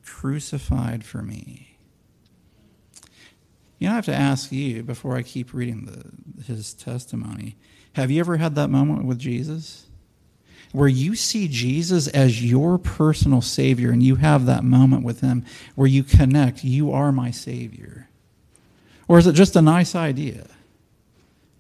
crucified 0.06 1.04
for 1.04 1.24
me. 1.24 1.78
You 3.80 3.88
know, 3.88 3.94
I 3.94 3.96
have 3.96 4.06
to 4.06 4.14
ask 4.14 4.52
you 4.52 4.84
before 4.84 5.18
I 5.18 5.24
keep 5.24 5.54
reading 5.54 5.86
the, 5.86 6.44
his 6.44 6.74
testimony 6.74 7.58
have 7.94 8.10
you 8.10 8.20
ever 8.20 8.38
had 8.38 8.56
that 8.56 8.70
moment 8.70 9.06
with 9.06 9.20
Jesus? 9.20 9.86
Where 10.74 10.90
you 10.90 11.16
see 11.16 11.48
Jesus 11.48 12.08
as 12.10 12.44
your 12.44 12.78
personal 12.78 13.42
Savior 13.42 13.92
and 13.92 14.04
you 14.04 14.18
have 14.18 14.46
that 14.48 14.64
moment 14.64 15.04
with 15.04 15.22
Him 15.22 15.46
where 15.76 15.88
you 15.88 16.04
connect, 16.04 16.64
you 16.64 16.92
are 16.92 17.12
my 17.12 17.32
Savior. 17.32 18.10
Or 19.08 19.18
is 19.18 19.28
it 19.28 19.34
just 19.34 19.56
a 19.56 19.62
nice 19.62 19.96
idea 19.96 20.48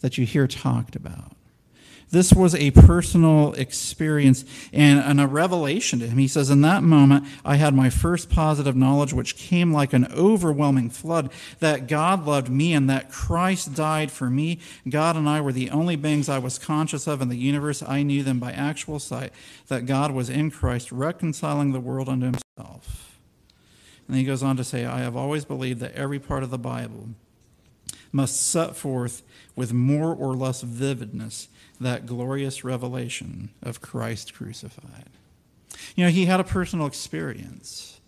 that 0.01 0.17
you 0.17 0.25
hear 0.25 0.47
talked 0.47 0.95
about? 0.95 1.37
This 2.13 2.31
was 2.31 2.53
a 2.53 2.69
personal 2.69 3.53
experience 3.53 4.45
and, 4.71 4.99
and, 4.99 5.19
a 5.19 5.25
revelation 5.25 5.97
to 5.97 6.07
him. 6.07 6.19
He 6.19 6.27
says, 6.27 6.51
In 6.51 6.61
that 6.61 6.83
moment, 6.83 7.25
I 7.43 7.55
had 7.55 7.73
my 7.73 7.89
first 7.89 8.29
positive 8.29 8.75
knowledge, 8.75 9.13
which 9.13 9.35
came 9.35 9.73
like 9.73 9.93
an 9.93 10.05
overwhelming 10.13 10.91
flood, 10.91 11.31
that 11.57 11.87
God 11.87 12.23
loved 12.23 12.49
me 12.49 12.71
and 12.71 12.87
that 12.87 13.11
Christ 13.11 13.73
died 13.73 14.11
for 14.11 14.29
me. 14.29 14.59
God 14.87 15.15
and 15.15 15.27
I 15.27 15.41
were 15.41 15.51
the 15.51 15.71
only 15.71 15.95
beings 15.95 16.29
I 16.29 16.37
was 16.37 16.59
conscious 16.59 17.07
of 17.07 17.19
in 17.19 17.29
the 17.29 17.35
universe. 17.35 17.81
I 17.81 18.03
knew 18.03 18.21
them 18.21 18.39
by 18.39 18.51
actual 18.51 18.99
sight, 18.99 19.33
that 19.69 19.87
God 19.87 20.11
was 20.11 20.29
in 20.29 20.51
Christ, 20.51 20.91
reconciling 20.91 21.71
the 21.71 21.79
world 21.79 22.09
unto 22.09 22.27
himself. 22.27 23.17
And 24.07 24.15
he 24.15 24.23
goes 24.23 24.43
on 24.43 24.55
to 24.57 24.63
say, 24.63 24.85
I 24.85 24.99
have 24.99 25.15
always 25.15 25.45
believed 25.45 25.79
that 25.79 25.95
every 25.95 26.19
part 26.19 26.43
of 26.43 26.51
the 26.51 26.59
Bible 26.59 27.09
must 28.11 28.39
set 28.39 28.75
forth 28.75 29.23
with 29.55 29.73
more 29.73 30.13
or 30.13 30.35
less 30.35 30.61
vividness 30.61 31.47
that 31.83 32.05
glorious 32.05 32.63
revelation 32.63 33.49
of 33.61 33.81
Christ 33.81 34.33
crucified. 34.33 35.09
You 35.95 36.05
know, 36.05 36.11
he 36.11 36.25
had 36.25 36.39
a 36.39 36.43
personal 36.43 36.87
experience. 36.87 37.99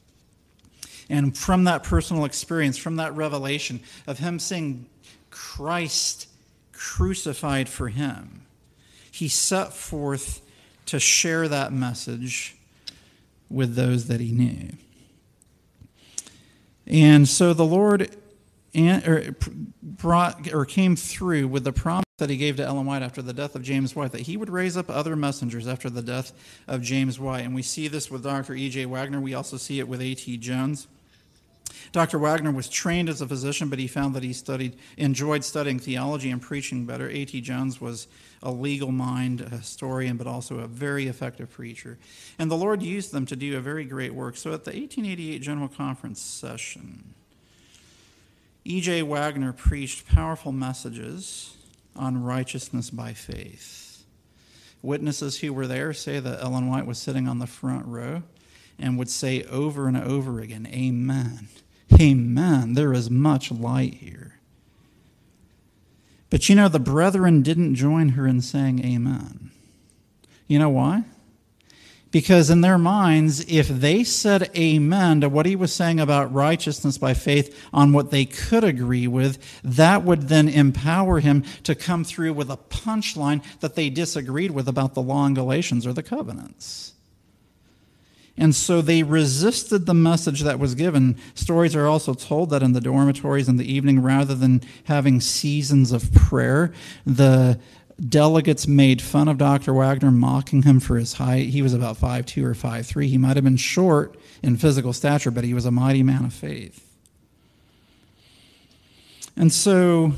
And 1.10 1.38
from 1.38 1.66
that 1.66 1.84
personal 1.84 2.26
experience, 2.26 2.78
from 2.78 2.96
that 2.96 3.16
revelation 3.16 3.80
of 4.08 4.20
him 4.20 4.40
seeing 4.40 4.88
Christ 5.30 6.28
crucified 6.72 7.70
for 7.70 7.90
him, 7.90 8.46
he 9.12 9.28
set 9.28 9.74
forth 9.74 10.42
to 10.88 11.00
share 11.00 11.48
that 11.48 11.72
message 11.72 12.56
with 13.50 13.76
those 13.76 14.08
that 14.08 14.20
he 14.20 14.32
knew. 14.32 14.72
And 16.88 17.28
so 17.28 17.54
the 17.54 17.66
Lord 17.66 18.16
brought 19.82 20.54
or 20.54 20.66
came 20.66 20.96
through 20.96 21.48
with 21.48 21.64
the 21.64 21.74
promise 21.74 22.06
that 22.18 22.30
he 22.30 22.38
gave 22.38 22.56
to 22.58 22.64
Ellen 22.64 22.86
White 22.86 23.02
after 23.02 23.22
the 23.22 23.34
death 23.34 23.56
of 23.56 23.62
James 23.62 23.96
White 23.96 24.12
that 24.14 24.22
he 24.22 24.38
would 24.38 24.50
raise 24.50 24.78
up 24.78 24.90
other 24.90 25.16
messengers 25.16 25.68
after 25.68 25.90
the 25.90 26.02
death 26.02 26.32
of 26.68 26.82
James 26.82 27.20
White. 27.20 27.46
And 27.46 27.54
we 27.54 27.62
see 27.62 27.88
this 27.88 28.10
with 28.10 28.24
Dr. 28.24 28.54
E.J. 28.54 28.86
Waggoner. 28.86 29.20
We 29.20 29.34
also 29.34 29.58
see 29.58 29.80
it 29.80 29.88
with 29.88 30.02
A.T. 30.02 30.38
Jones. 30.38 30.88
Dr. 31.92 32.20
Waggoner 32.20 32.52
was 32.52 32.70
trained 32.70 33.10
as 33.10 33.22
a 33.22 33.28
physician, 33.28 33.70
but 33.70 33.80
he 33.80 33.88
found 33.88 34.16
that 34.16 34.24
he 34.24 34.34
studied, 34.34 34.78
enjoyed 34.98 35.44
studying 35.44 35.80
theology 35.80 36.30
and 36.30 36.42
preaching 36.42 36.86
better. 36.86 37.10
A.T. 37.10 37.42
Jones 37.42 37.82
was 37.82 38.08
a 38.44 38.52
legal 38.52 38.92
mind, 38.92 39.42
a 39.42 39.50
historian, 39.50 40.18
but 40.18 40.28
also 40.28 40.60
a 40.60 40.68
very 40.68 41.08
effective 41.08 41.52
preacher. 41.52 41.98
And 42.38 42.52
the 42.52 42.56
Lord 42.56 42.82
used 42.82 43.12
them 43.12 43.26
to 43.28 43.36
do 43.36 43.58
a 43.58 43.62
very 43.62 43.86
great 43.86 44.14
work. 44.14 44.38
So 44.38 44.54
at 44.54 44.64
the 44.64 44.72
1888 44.72 45.42
General 45.42 45.68
Conference 45.68 46.22
session, 46.22 47.14
E.J. 48.66 49.04
Waggoner 49.04 49.54
preached 49.54 50.08
powerful 50.08 50.52
messages 50.52 51.56
on 51.96 52.24
righteousness 52.24 52.90
by 52.90 53.14
faith. 53.14 54.04
Witnesses 54.82 55.40
who 55.40 55.54
were 55.54 55.68
there 55.68 55.94
say 55.94 56.20
that 56.20 56.42
Ellen 56.42 56.68
White 56.68 56.88
was 56.88 56.98
sitting 56.98 57.28
on 57.28 57.38
the 57.38 57.48
front 57.48 57.86
row 57.86 58.24
and 58.80 58.98
would 58.98 59.10
say 59.10 59.44
over 59.44 59.88
and 59.88 59.96
over 59.96 60.40
again, 60.40 60.68
Amen. 60.72 61.48
Amen. 62.00 62.74
There 62.74 62.94
is 62.94 63.10
much 63.10 63.52
light 63.52 63.96
here. 63.96 64.40
But 66.32 66.50
you 66.50 66.56
know, 66.56 66.68
the 66.68 66.80
brethren 66.80 67.44
didn't 67.44 67.76
join 67.76 68.10
her 68.10 68.26
in 68.26 68.42
saying 68.42 68.84
Amen. 68.84 69.52
You 70.48 70.60
know 70.60 70.70
why? 70.70 71.04
Because 72.16 72.50
in 72.50 72.62
their 72.62 72.78
minds, 72.78 73.42
if 73.42 73.68
they 73.68 74.06
said 74.06 74.50
amen 74.56 75.20
to 75.20 75.28
what 75.28 75.46
he 75.46 75.58
was 75.58 75.74
saying 75.74 76.00
about 76.00 76.34
righteousness 76.34 76.98
by 76.98 77.14
faith 77.14 77.68
on 77.74 77.92
what 77.92 78.10
they 78.10 78.24
could 78.24 78.64
agree 78.64 79.06
with, 79.06 79.38
that 79.66 80.06
would 80.06 80.30
then 80.30 80.48
empower 80.48 81.20
him 81.20 81.44
to 81.64 81.76
come 81.76 82.06
through 82.06 82.32
with 82.32 82.50
a 82.50 82.56
punchline 82.56 83.44
that 83.60 83.76
they 83.76 83.90
disagreed 83.90 84.52
with 84.52 84.70
about 84.70 84.94
the 84.94 85.02
law 85.02 85.26
in 85.26 85.34
Galatians 85.34 85.86
or 85.86 85.92
the 85.92 86.02
covenants. 86.02 86.94
And 88.38 88.56
so 88.56 88.82
they 88.82 89.04
resisted 89.04 89.86
the 89.86 89.94
message 89.94 90.40
that 90.44 90.58
was 90.58 90.74
given. 90.74 91.18
Stories 91.34 91.76
are 91.76 91.88
also 91.88 92.14
told 92.14 92.50
that 92.52 92.64
in 92.64 92.72
the 92.72 92.80
dormitories 92.80 93.50
in 93.50 93.58
the 93.58 93.70
evening, 93.70 94.02
rather 94.02 94.36
than 94.36 94.62
having 94.86 95.20
seasons 95.20 95.92
of 95.92 96.14
prayer, 96.14 96.74
the 97.06 97.60
delegates 98.00 98.68
made 98.68 99.02
fun 99.02 99.28
of 99.28 99.38
Dr. 99.38 99.74
Waggoner, 99.74 100.12
mocking 100.12 100.64
him 100.64 100.80
for 100.80 100.98
his 100.98 101.14
height. 101.14 101.50
He 101.50 101.62
was 101.62 101.74
about 101.74 101.98
5'2 101.98 102.44
or 102.44 102.54
5'3. 102.54 103.08
He 103.08 103.18
might 103.18 103.38
have 103.38 103.44
been 103.44 103.58
short 103.58 104.18
in 104.44 104.58
physical 104.58 104.94
stature, 104.94 105.32
but 105.32 105.44
he 105.44 105.54
was 105.54 105.66
a 105.66 105.72
mighty 105.72 106.04
man 106.04 106.26
of 106.26 106.34
faith. 106.34 106.82
And 109.38 109.52
so, 109.52 110.14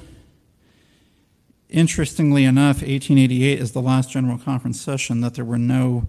interestingly 1.69 2.45
enough, 2.45 2.77
1888 2.77 3.59
is 3.59 3.71
the 3.71 3.81
last 3.81 4.11
General 4.11 4.37
Conference 4.37 4.79
session 4.81 5.21
that 5.21 5.35
there 5.35 5.45
were 5.45 5.57
no 5.57 6.07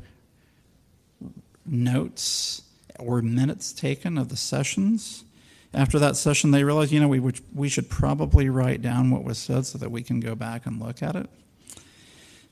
notes 1.66 2.62
or 2.98 3.22
minutes 3.22 3.72
taken 3.72 4.18
of 4.18 4.28
the 4.28 4.36
sessions. 4.36 5.24
After 5.72 5.98
that 5.98 6.16
session, 6.16 6.50
they 6.50 6.64
realized, 6.64 6.92
you 6.92 7.00
know, 7.00 7.08
we, 7.08 7.20
we 7.54 7.68
should 7.68 7.90
probably 7.90 8.48
write 8.48 8.80
down 8.80 9.10
what 9.10 9.22
was 9.22 9.38
said 9.38 9.66
so 9.66 9.78
that 9.78 9.90
we 9.90 10.02
can 10.02 10.18
go 10.18 10.34
back 10.34 10.64
and 10.64 10.80
look 10.80 11.02
at 11.02 11.14
it. 11.14 11.28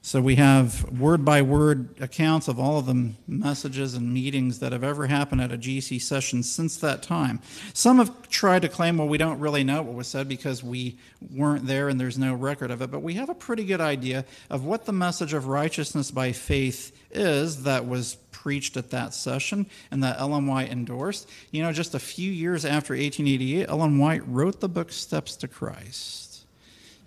So 0.06 0.20
we 0.20 0.36
have 0.36 0.88
word 1.00 1.24
by 1.24 1.42
word 1.42 2.00
accounts 2.00 2.46
of 2.46 2.60
all 2.60 2.78
of 2.78 2.86
the 2.86 3.10
messages 3.26 3.94
and 3.94 4.14
meetings 4.14 4.60
that 4.60 4.70
have 4.70 4.84
ever 4.84 5.08
happened 5.08 5.40
at 5.40 5.50
a 5.50 5.58
GC 5.58 6.00
session 6.00 6.44
since 6.44 6.76
that 6.76 7.02
time. 7.02 7.40
Some 7.74 7.98
have 7.98 8.28
tried 8.28 8.62
to 8.62 8.68
claim, 8.68 8.98
well, 8.98 9.08
we 9.08 9.18
don't 9.18 9.40
really 9.40 9.64
know 9.64 9.82
what 9.82 9.94
was 9.94 10.06
said 10.06 10.28
because 10.28 10.62
we 10.62 10.96
weren't 11.32 11.66
there 11.66 11.88
and 11.88 11.98
there's 11.98 12.18
no 12.18 12.34
record 12.34 12.70
of 12.70 12.82
it, 12.82 12.92
but 12.92 13.02
we 13.02 13.14
have 13.14 13.28
a 13.28 13.34
pretty 13.34 13.64
good 13.64 13.80
idea 13.80 14.24
of 14.48 14.64
what 14.64 14.84
the 14.84 14.92
message 14.92 15.32
of 15.32 15.48
righteousness 15.48 16.12
by 16.12 16.30
faith 16.30 16.96
is 17.10 17.64
that 17.64 17.88
was 17.88 18.14
preached 18.30 18.76
at 18.76 18.90
that 18.90 19.12
session 19.12 19.66
and 19.90 20.04
that 20.04 20.20
Ellen 20.20 20.46
White 20.46 20.70
endorsed. 20.70 21.28
You 21.50 21.64
know, 21.64 21.72
just 21.72 21.96
a 21.96 21.98
few 21.98 22.30
years 22.30 22.64
after 22.64 22.92
1888, 22.94 23.68
Ellen 23.68 23.98
White 23.98 24.22
wrote 24.28 24.60
the 24.60 24.68
book 24.68 24.92
Steps 24.92 25.34
to 25.38 25.48
Christ. 25.48 26.44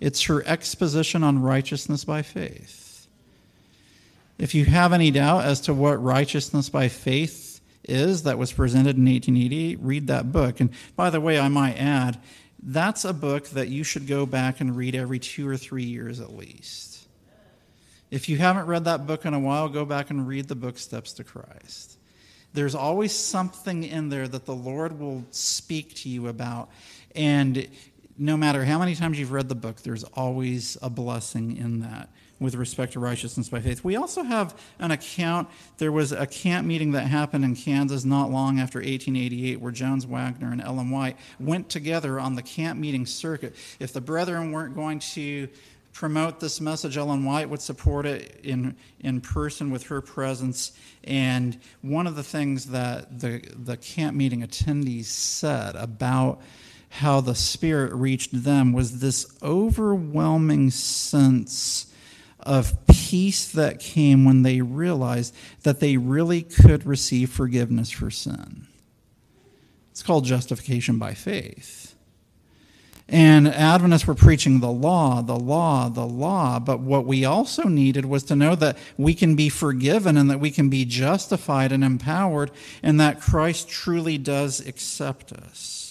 It's 0.00 0.24
her 0.24 0.46
exposition 0.46 1.24
on 1.24 1.40
righteousness 1.40 2.04
by 2.04 2.20
faith. 2.20 2.88
If 4.40 4.54
you 4.54 4.64
have 4.64 4.94
any 4.94 5.10
doubt 5.10 5.44
as 5.44 5.60
to 5.62 5.74
what 5.74 6.02
righteousness 6.02 6.70
by 6.70 6.88
faith 6.88 7.60
is 7.84 8.22
that 8.22 8.38
was 8.38 8.54
presented 8.54 8.96
in 8.96 9.04
1888, 9.04 9.78
read 9.82 10.06
that 10.06 10.32
book. 10.32 10.60
And 10.60 10.70
by 10.96 11.10
the 11.10 11.20
way, 11.20 11.38
I 11.38 11.48
might 11.48 11.74
add, 11.74 12.18
that's 12.62 13.04
a 13.04 13.12
book 13.12 13.50
that 13.50 13.68
you 13.68 13.84
should 13.84 14.06
go 14.06 14.24
back 14.24 14.62
and 14.62 14.74
read 14.74 14.94
every 14.94 15.18
two 15.18 15.46
or 15.46 15.58
three 15.58 15.84
years 15.84 16.20
at 16.20 16.34
least. 16.34 17.06
If 18.10 18.30
you 18.30 18.38
haven't 18.38 18.64
read 18.64 18.86
that 18.86 19.06
book 19.06 19.26
in 19.26 19.34
a 19.34 19.38
while, 19.38 19.68
go 19.68 19.84
back 19.84 20.08
and 20.08 20.26
read 20.26 20.48
the 20.48 20.54
book 20.54 20.78
Steps 20.78 21.12
to 21.14 21.24
Christ. 21.24 21.98
There's 22.54 22.74
always 22.74 23.12
something 23.12 23.84
in 23.84 24.08
there 24.08 24.26
that 24.26 24.46
the 24.46 24.56
Lord 24.56 24.98
will 24.98 25.22
speak 25.32 25.94
to 25.96 26.08
you 26.08 26.28
about. 26.28 26.70
And 27.14 27.68
no 28.16 28.38
matter 28.38 28.64
how 28.64 28.78
many 28.78 28.94
times 28.94 29.18
you've 29.18 29.32
read 29.32 29.50
the 29.50 29.54
book, 29.54 29.82
there's 29.82 30.04
always 30.04 30.78
a 30.80 30.88
blessing 30.88 31.58
in 31.58 31.80
that 31.80 32.08
with 32.40 32.54
respect 32.54 32.94
to 32.94 33.00
righteousness 33.00 33.50
by 33.50 33.60
faith. 33.60 33.84
We 33.84 33.96
also 33.96 34.22
have 34.22 34.58
an 34.78 34.90
account. 34.90 35.48
There 35.76 35.92
was 35.92 36.10
a 36.10 36.26
camp 36.26 36.66
meeting 36.66 36.92
that 36.92 37.06
happened 37.06 37.44
in 37.44 37.54
Kansas 37.54 38.04
not 38.04 38.30
long 38.30 38.58
after 38.58 38.78
1888 38.78 39.60
where 39.60 39.70
Jones 39.70 40.06
Waggoner 40.06 40.50
and 40.50 40.62
Ellen 40.62 40.90
White 40.90 41.16
went 41.38 41.68
together 41.68 42.18
on 42.18 42.34
the 42.34 42.42
camp 42.42 42.80
meeting 42.80 43.04
circuit. 43.04 43.54
If 43.78 43.92
the 43.92 44.00
brethren 44.00 44.52
weren't 44.52 44.74
going 44.74 45.00
to 45.00 45.48
promote 45.92 46.40
this 46.40 46.60
message, 46.60 46.96
Ellen 46.96 47.24
White 47.24 47.50
would 47.50 47.60
support 47.60 48.06
it 48.06 48.40
in, 48.42 48.74
in 49.00 49.20
person 49.20 49.70
with 49.70 49.84
her 49.84 50.00
presence. 50.00 50.72
And 51.04 51.58
one 51.82 52.06
of 52.06 52.16
the 52.16 52.22
things 52.22 52.66
that 52.66 53.20
the, 53.20 53.42
the 53.54 53.76
camp 53.76 54.16
meeting 54.16 54.42
attendees 54.42 55.06
said 55.06 55.76
about 55.76 56.40
how 56.88 57.20
the 57.20 57.34
Spirit 57.34 57.92
reached 57.92 58.44
them 58.44 58.72
was 58.72 59.00
this 59.00 59.26
overwhelming 59.42 60.70
sense 60.70 61.86
of 62.42 62.86
peace 62.86 63.50
that 63.52 63.80
came 63.80 64.24
when 64.24 64.42
they 64.42 64.60
realized 64.60 65.34
that 65.62 65.80
they 65.80 65.96
really 65.96 66.42
could 66.42 66.86
receive 66.86 67.30
forgiveness 67.30 67.90
for 67.90 68.10
sin. 68.10 68.66
It's 69.90 70.02
called 70.02 70.24
justification 70.24 70.98
by 70.98 71.14
faith. 71.14 71.94
And 73.12 73.48
Adventists 73.48 74.06
were 74.06 74.14
preaching 74.14 74.60
the 74.60 74.70
law, 74.70 75.20
the 75.20 75.36
law, 75.36 75.88
the 75.88 76.06
law. 76.06 76.60
But 76.60 76.78
what 76.78 77.04
we 77.04 77.24
also 77.24 77.64
needed 77.64 78.04
was 78.04 78.22
to 78.24 78.36
know 78.36 78.54
that 78.54 78.78
we 78.96 79.14
can 79.14 79.34
be 79.34 79.48
forgiven 79.48 80.16
and 80.16 80.30
that 80.30 80.38
we 80.38 80.52
can 80.52 80.68
be 80.68 80.84
justified 80.84 81.72
and 81.72 81.82
empowered, 81.82 82.52
and 82.84 83.00
that 83.00 83.20
Christ 83.20 83.68
truly 83.68 84.16
does 84.16 84.64
accept 84.64 85.32
us. 85.32 85.89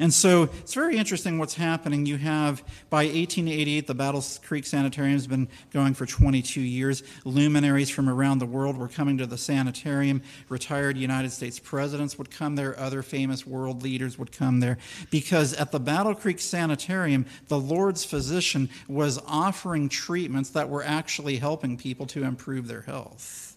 And 0.00 0.14
so 0.14 0.44
it's 0.44 0.72
very 0.72 0.96
interesting 0.96 1.38
what's 1.38 1.54
happening. 1.54 2.06
You 2.06 2.16
have, 2.16 2.64
by 2.88 3.04
1888, 3.04 3.86
the 3.86 3.94
Battle 3.94 4.24
Creek 4.42 4.64
Sanitarium 4.64 5.12
has 5.12 5.26
been 5.26 5.46
going 5.72 5.92
for 5.92 6.06
22 6.06 6.62
years. 6.62 7.02
Luminaries 7.26 7.90
from 7.90 8.08
around 8.08 8.38
the 8.38 8.46
world 8.46 8.78
were 8.78 8.88
coming 8.88 9.18
to 9.18 9.26
the 9.26 9.36
sanitarium. 9.36 10.22
Retired 10.48 10.96
United 10.96 11.32
States 11.32 11.58
presidents 11.58 12.16
would 12.16 12.30
come 12.30 12.56
there, 12.56 12.78
other 12.80 13.02
famous 13.02 13.46
world 13.46 13.82
leaders 13.82 14.18
would 14.18 14.32
come 14.32 14.60
there. 14.60 14.78
Because 15.10 15.52
at 15.52 15.70
the 15.70 15.78
Battle 15.80 16.14
Creek 16.14 16.40
Sanitarium, 16.40 17.26
the 17.48 17.60
Lord's 17.60 18.02
physician 18.02 18.70
was 18.88 19.20
offering 19.26 19.90
treatments 19.90 20.48
that 20.50 20.70
were 20.70 20.82
actually 20.82 21.36
helping 21.36 21.76
people 21.76 22.06
to 22.06 22.24
improve 22.24 22.68
their 22.68 22.82
health. 22.82 23.49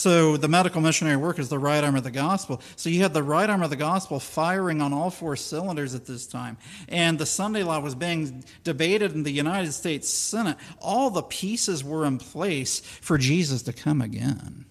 So 0.00 0.38
the 0.38 0.48
medical 0.48 0.80
missionary 0.80 1.18
work 1.18 1.38
is 1.38 1.50
the 1.50 1.58
right 1.58 1.84
arm 1.84 1.94
of 1.94 2.04
the 2.04 2.10
gospel. 2.10 2.62
So 2.74 2.88
you 2.88 3.02
had 3.02 3.12
the 3.12 3.22
right 3.22 3.50
arm 3.50 3.62
of 3.62 3.68
the 3.68 3.76
gospel 3.76 4.18
firing 4.18 4.80
on 4.80 4.94
all 4.94 5.10
four 5.10 5.36
cylinders 5.36 5.94
at 5.94 6.06
this 6.06 6.26
time. 6.26 6.56
And 6.88 7.18
the 7.18 7.26
Sunday 7.26 7.62
law 7.62 7.80
was 7.80 7.94
being 7.94 8.42
debated 8.64 9.12
in 9.12 9.24
the 9.24 9.30
United 9.30 9.72
States 9.72 10.08
Senate. 10.08 10.56
All 10.78 11.10
the 11.10 11.22
pieces 11.22 11.84
were 11.84 12.06
in 12.06 12.16
place 12.16 12.80
for 12.80 13.18
Jesus 13.18 13.60
to 13.64 13.74
come 13.74 14.00
again. 14.00 14.64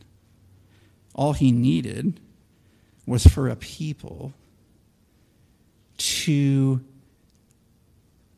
All 1.14 1.34
he 1.34 1.52
needed 1.52 2.20
was 3.06 3.28
for 3.28 3.50
a 3.50 3.56
people 3.56 4.34
to 5.98 6.84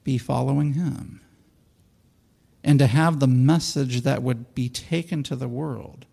be 0.04 0.18
following 0.18 0.74
him 0.74 1.22
and 2.66 2.80
to 2.80 2.88
have 2.88 3.22
the 3.22 3.28
message 3.28 4.02
that 4.02 4.22
would 4.22 4.54
be 4.54 4.68
taken 4.68 5.24
to 5.24 5.38
the 5.38 5.48
world 5.48 6.06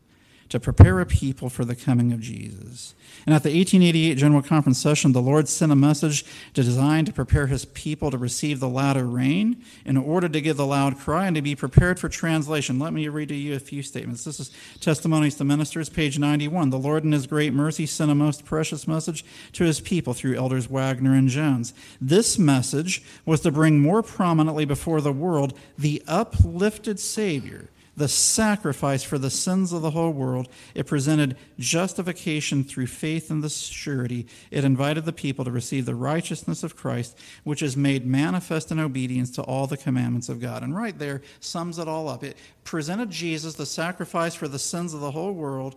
to 0.49 0.59
prepare 0.59 1.01
a 1.01 1.07
people 1.07 1.49
for 1.49 1.65
the 1.65 1.77
coming 1.77 2.13
of 2.13 2.21
Jesus. 2.21 2.95
And 3.27 3.35
at 3.35 3.43
the 3.43 3.51
1888 3.51 4.15
General 4.15 4.43
Conference 4.43 4.79
session, 4.79 5.13
the 5.13 5.21
Lord 5.21 5.49
sent 5.49 5.71
a 5.71 5.77
message 5.77 6.25
designed 6.55 7.07
to 7.09 7.13
prepare 7.13 7.47
his 7.47 7.67
people 7.67 8.11
to 8.11 8.17
receive 8.17 8.59
the 8.59 8.69
latter 8.69 9.07
rain 9.07 9.63
in 9.85 9.97
order 9.97 10.29
to 10.29 10.41
give 10.41 10.57
the 10.57 10.67
loud 10.67 10.99
cry 10.99 11.27
and 11.27 11.37
to 11.37 11.43
be 11.43 11.55
prepared 11.55 11.99
for 11.99 12.09
translation. 12.09 12.79
Let 12.79 12.93
me 12.93 13.09
read 13.09 13.29
to 13.29 13.35
you 13.35 13.55
a 13.55 13.61
few 13.61 13.83
statements. 13.83 14.25
This 14.25 14.41
is 14.41 14.51
Testimonies 14.81 15.35
to 15.37 15.45
Ministers, 15.45 15.91
page 15.91 16.19
91. 16.19 16.71
The 16.71 16.79
Lord, 16.79 17.05
in 17.05 17.13
his 17.13 17.27
great 17.27 17.53
mercy, 17.53 17.85
sent 17.85 18.11
a 18.11 18.15
most 18.15 18.45
precious 18.45 18.89
message 18.89 19.25
to 19.53 19.65
his 19.65 19.81
people 19.81 20.15
through 20.15 20.37
elders 20.37 20.71
Waggoner 20.71 21.15
and 21.15 21.29
Jones. 21.29 21.75
This 22.01 22.39
message 22.39 23.03
was 23.27 23.41
to 23.41 23.51
bring 23.51 23.81
more 23.81 24.03
prominently 24.03 24.65
before 24.65 25.01
the 25.01 25.13
world 25.13 25.53
the 25.77 26.03
uplifted 26.07 26.99
Savior 26.99 27.69
the 27.99 28.09
sacrifice 28.09 29.03
for 29.03 29.19
the 29.19 29.31
sins 29.31 29.73
of 29.73 29.83
the 29.83 29.91
whole 29.91 30.13
world. 30.13 30.49
It 30.75 30.87
presented 30.87 31.37
justification 31.59 32.65
through 32.65 32.87
faith 32.87 33.31
in 33.31 33.41
the 33.41 33.51
surety. 33.51 34.27
It 34.51 34.65
invited 34.65 35.05
the 35.05 35.13
people 35.13 35.45
to 35.45 35.51
receive 35.51 35.85
the 35.85 35.95
righteousness 35.95 36.63
of 36.63 36.77
Christ, 36.77 37.19
which 37.45 37.63
is 37.63 37.77
made 37.77 38.07
manifest 38.07 38.71
in 38.71 38.79
obedience 38.79 39.31
to 39.33 39.43
all 39.43 39.67
the 39.67 39.77
commandments 39.77 40.29
of 40.29 40.41
God. 40.41 40.63
And 40.63 40.77
right 40.77 40.99
there 40.99 41.23
sums 41.41 41.79
it 41.79 41.89
all 41.89 42.09
up. 42.09 42.23
It 42.23 42.37
presented 42.65 43.11
Jesus, 43.11 43.55
the 43.55 43.67
sacrifice 43.67 44.35
for 44.35 44.49
the 44.49 44.59
sins 44.59 44.95
of 44.95 45.01
the 45.01 45.11
whole 45.11 45.33
world. 45.33 45.77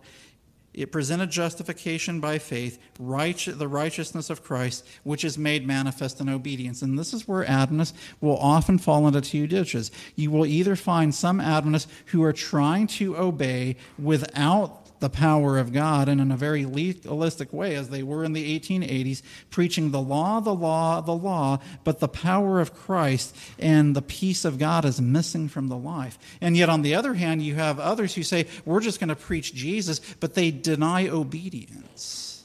It 0.74 0.90
presented 0.90 1.30
justification 1.30 2.18
by 2.18 2.38
faith, 2.38 2.78
right, 2.98 3.46
the 3.46 3.68
righteousness 3.68 4.30
of 4.30 4.42
Christ, 4.42 4.86
which 5.02 5.22
is 5.22 5.36
made 5.36 5.66
manifest 5.66 6.20
in 6.20 6.30
obedience. 6.30 6.80
And 6.80 6.98
this 6.98 7.12
is 7.12 7.28
where 7.28 7.44
Adventists 7.44 7.98
will 8.22 8.38
often 8.38 8.78
fall 8.78 9.06
into 9.06 9.20
two 9.20 9.46
ditches. 9.46 9.90
You 10.16 10.30
will 10.30 10.46
either 10.46 10.74
find 10.74 11.14
some 11.14 11.40
Adventists 11.40 11.92
who 12.06 12.22
are 12.22 12.32
trying 12.32 12.86
to 12.88 13.18
obey 13.18 13.76
without 13.98 14.81
the 15.02 15.10
power 15.10 15.58
of 15.58 15.72
God 15.72 16.08
and 16.08 16.20
in 16.20 16.30
a 16.30 16.36
very 16.36 16.64
legalistic 16.64 17.52
way, 17.52 17.74
as 17.74 17.88
they 17.88 18.04
were 18.04 18.22
in 18.22 18.34
the 18.34 18.58
1880s, 18.58 19.20
preaching 19.50 19.90
the 19.90 20.00
law, 20.00 20.38
the 20.38 20.54
law, 20.54 21.00
the 21.00 21.10
law, 21.10 21.58
but 21.82 21.98
the 21.98 22.06
power 22.06 22.60
of 22.60 22.72
Christ 22.72 23.36
and 23.58 23.96
the 23.96 24.00
peace 24.00 24.44
of 24.44 24.60
God 24.60 24.84
is 24.84 25.00
missing 25.00 25.48
from 25.48 25.66
the 25.66 25.76
life. 25.76 26.16
And 26.40 26.56
yet, 26.56 26.68
on 26.68 26.82
the 26.82 26.94
other 26.94 27.14
hand, 27.14 27.42
you 27.42 27.56
have 27.56 27.80
others 27.80 28.14
who 28.14 28.22
say, 28.22 28.46
we're 28.64 28.80
just 28.80 29.00
going 29.00 29.08
to 29.08 29.16
preach 29.16 29.52
Jesus, 29.52 29.98
but 30.20 30.34
they 30.34 30.52
deny 30.52 31.08
obedience. 31.08 32.44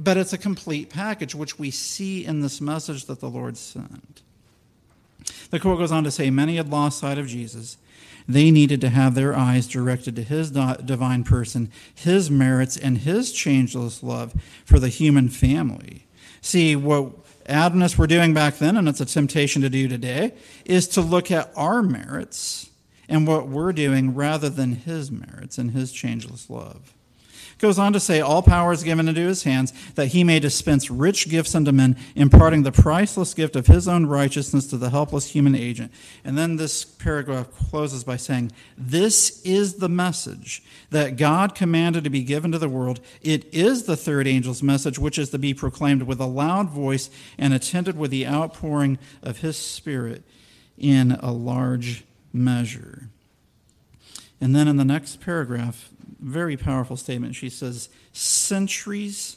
But 0.00 0.16
it's 0.16 0.32
a 0.32 0.38
complete 0.38 0.88
package, 0.88 1.34
which 1.34 1.58
we 1.58 1.72
see 1.72 2.24
in 2.24 2.42
this 2.42 2.60
message 2.60 3.06
that 3.06 3.18
the 3.18 3.28
Lord 3.28 3.56
sent. 3.56 4.22
The 5.50 5.58
quote 5.58 5.78
goes 5.78 5.90
on 5.90 6.04
to 6.04 6.12
say, 6.12 6.30
Many 6.30 6.56
had 6.56 6.70
lost 6.70 7.00
sight 7.00 7.18
of 7.18 7.26
Jesus 7.26 7.76
they 8.26 8.50
needed 8.50 8.80
to 8.80 8.88
have 8.88 9.14
their 9.14 9.36
eyes 9.36 9.66
directed 9.66 10.16
to 10.16 10.22
his 10.22 10.50
divine 10.50 11.24
person, 11.24 11.70
his 11.94 12.30
merits, 12.30 12.76
and 12.76 12.98
his 12.98 13.32
changeless 13.32 14.02
love 14.02 14.34
for 14.64 14.78
the 14.78 14.88
human 14.88 15.28
family. 15.28 16.06
See, 16.40 16.76
what 16.76 17.12
Adventists 17.46 17.98
were 17.98 18.06
doing 18.06 18.32
back 18.32 18.56
then, 18.56 18.76
and 18.76 18.88
it's 18.88 19.00
a 19.00 19.06
temptation 19.06 19.60
to 19.62 19.68
do 19.68 19.88
today, 19.88 20.32
is 20.64 20.88
to 20.88 21.00
look 21.00 21.30
at 21.30 21.52
our 21.56 21.82
merits 21.82 22.70
and 23.08 23.26
what 23.26 23.48
we're 23.48 23.72
doing 23.72 24.14
rather 24.14 24.48
than 24.48 24.72
his 24.72 25.10
merits 25.10 25.58
and 25.58 25.72
his 25.72 25.92
changeless 25.92 26.48
love. 26.48 26.94
Goes 27.58 27.78
on 27.78 27.92
to 27.92 28.00
say, 28.00 28.20
All 28.20 28.42
power 28.42 28.72
is 28.72 28.82
given 28.82 29.08
into 29.08 29.20
his 29.20 29.44
hands, 29.44 29.72
that 29.94 30.08
he 30.08 30.24
may 30.24 30.40
dispense 30.40 30.90
rich 30.90 31.28
gifts 31.28 31.54
unto 31.54 31.72
men, 31.72 31.96
imparting 32.14 32.62
the 32.62 32.72
priceless 32.72 33.34
gift 33.34 33.56
of 33.56 33.66
his 33.66 33.86
own 33.86 34.06
righteousness 34.06 34.66
to 34.68 34.76
the 34.76 34.90
helpless 34.90 35.30
human 35.30 35.54
agent. 35.54 35.92
And 36.24 36.36
then 36.36 36.56
this 36.56 36.84
paragraph 36.84 37.50
closes 37.70 38.04
by 38.04 38.16
saying, 38.16 38.52
This 38.76 39.40
is 39.42 39.74
the 39.74 39.88
message 39.88 40.62
that 40.90 41.16
God 41.16 41.54
commanded 41.54 42.04
to 42.04 42.10
be 42.10 42.22
given 42.22 42.52
to 42.52 42.58
the 42.58 42.68
world. 42.68 43.00
It 43.22 43.52
is 43.52 43.84
the 43.84 43.96
third 43.96 44.26
angel's 44.26 44.62
message, 44.62 44.98
which 44.98 45.18
is 45.18 45.30
to 45.30 45.38
be 45.38 45.54
proclaimed 45.54 46.02
with 46.02 46.20
a 46.20 46.26
loud 46.26 46.70
voice 46.70 47.10
and 47.38 47.54
attended 47.54 47.96
with 47.96 48.10
the 48.10 48.26
outpouring 48.26 48.98
of 49.22 49.38
his 49.38 49.56
Spirit 49.56 50.24
in 50.76 51.12
a 51.12 51.32
large 51.32 52.04
measure. 52.32 53.08
And 54.40 54.54
then 54.54 54.68
in 54.68 54.76
the 54.76 54.84
next 54.84 55.20
paragraph, 55.20 55.90
very 56.24 56.56
powerful 56.56 56.96
statement. 56.96 57.34
She 57.34 57.50
says, 57.50 57.88
Centuries, 58.12 59.36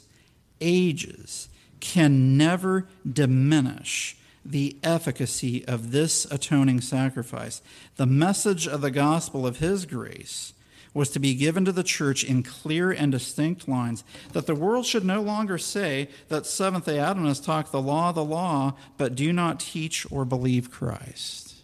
ages 0.60 1.48
can 1.80 2.36
never 2.36 2.88
diminish 3.10 4.16
the 4.44 4.76
efficacy 4.82 5.64
of 5.66 5.90
this 5.90 6.24
atoning 6.30 6.80
sacrifice. 6.80 7.60
The 7.96 8.06
message 8.06 8.66
of 8.66 8.80
the 8.80 8.90
gospel 8.90 9.46
of 9.46 9.58
His 9.58 9.84
grace 9.84 10.54
was 10.94 11.10
to 11.10 11.18
be 11.18 11.34
given 11.34 11.64
to 11.66 11.72
the 11.72 11.82
church 11.82 12.24
in 12.24 12.42
clear 12.42 12.90
and 12.90 13.12
distinct 13.12 13.68
lines, 13.68 14.02
that 14.32 14.46
the 14.46 14.54
world 14.54 14.86
should 14.86 15.04
no 15.04 15.20
longer 15.20 15.58
say 15.58 16.08
that 16.28 16.46
Seventh 16.46 16.86
day 16.86 16.98
Adventists 16.98 17.44
talk 17.44 17.70
the 17.70 17.82
law, 17.82 18.10
the 18.10 18.24
law, 18.24 18.74
but 18.96 19.14
do 19.14 19.32
not 19.32 19.60
teach 19.60 20.10
or 20.10 20.24
believe 20.24 20.70
Christ. 20.70 21.56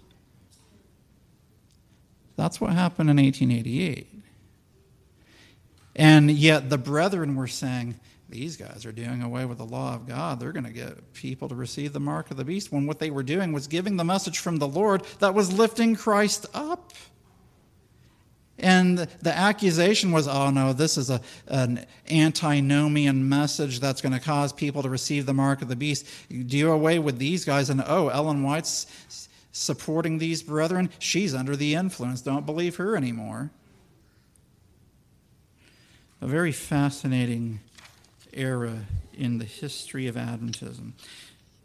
That's 2.37 2.61
what 2.61 2.75
happened 2.75 3.11
in 3.11 3.17
1888. 3.17 4.14
And 5.97 6.31
yet 6.31 6.71
the 6.71 6.79
brethren 6.79 7.37
were 7.37 7.47
saying, 7.47 8.01
these 8.29 8.57
guys 8.57 8.85
are 8.85 8.93
doing 8.93 9.23
away 9.23 9.45
with 9.45 9.59
the 9.59 9.65
law 9.65 9.95
of 9.95 10.07
God. 10.07 10.41
They're 10.41 10.53
going 10.53 10.65
to 10.65 10.73
get 10.73 11.13
people 11.13 11.49
to 11.49 11.55
receive 11.55 11.93
the 11.93 12.01
mark 12.01 12.31
of 12.31 12.37
the 12.37 12.45
beast 12.45 12.73
when 12.73 12.87
what 12.87 12.99
they 12.99 13.11
were 13.11 13.23
doing 13.23 13.53
was 13.53 13.67
giving 13.67 13.97
the 13.97 14.05
message 14.05 14.39
from 14.39 14.57
the 14.57 14.67
Lord 14.67 15.05
that 15.21 15.35
was 15.35 15.53
lifting 15.53 15.95
Christ 15.95 16.47
up. 16.55 16.93
And 18.59 18.99
the 18.99 19.37
accusation 19.37 20.11
was, 20.11 20.27
oh 20.27 20.51
no, 20.51 20.73
this 20.73 20.97
is 20.97 21.11
a, 21.11 21.21
an 21.49 21.85
antinomian 22.11 23.29
message 23.29 23.81
that's 23.81 24.01
going 24.01 24.13
to 24.13 24.21
cause 24.21 24.53
people 24.53 24.83
to 24.83 24.89
receive 24.89 25.27
the 25.27 25.35
mark 25.35 25.61
of 25.61 25.69
the 25.69 25.77
beast. 25.77 26.07
You 26.29 26.45
do 26.45 26.71
away 26.71 26.99
with 27.01 27.19
these 27.19 27.45
guys, 27.45 27.69
and 27.69 27.83
oh, 27.87 28.09
Ellen 28.09 28.43
White's 28.43 28.87
supporting 29.53 30.19
these 30.19 30.43
brethren. 30.43 30.91
She's 30.99 31.35
under 31.35 31.57
the 31.57 31.75
influence. 31.75 32.21
Don't 32.21 32.47
believe 32.47 32.77
her 32.77 32.97
anymore 32.97 33.51
a 36.21 36.27
very 36.27 36.53
fascinating 36.53 37.61
era 38.33 38.85
in 39.13 39.39
the 39.39 39.45
history 39.45 40.07
of 40.07 40.17
Adventism. 40.17 40.93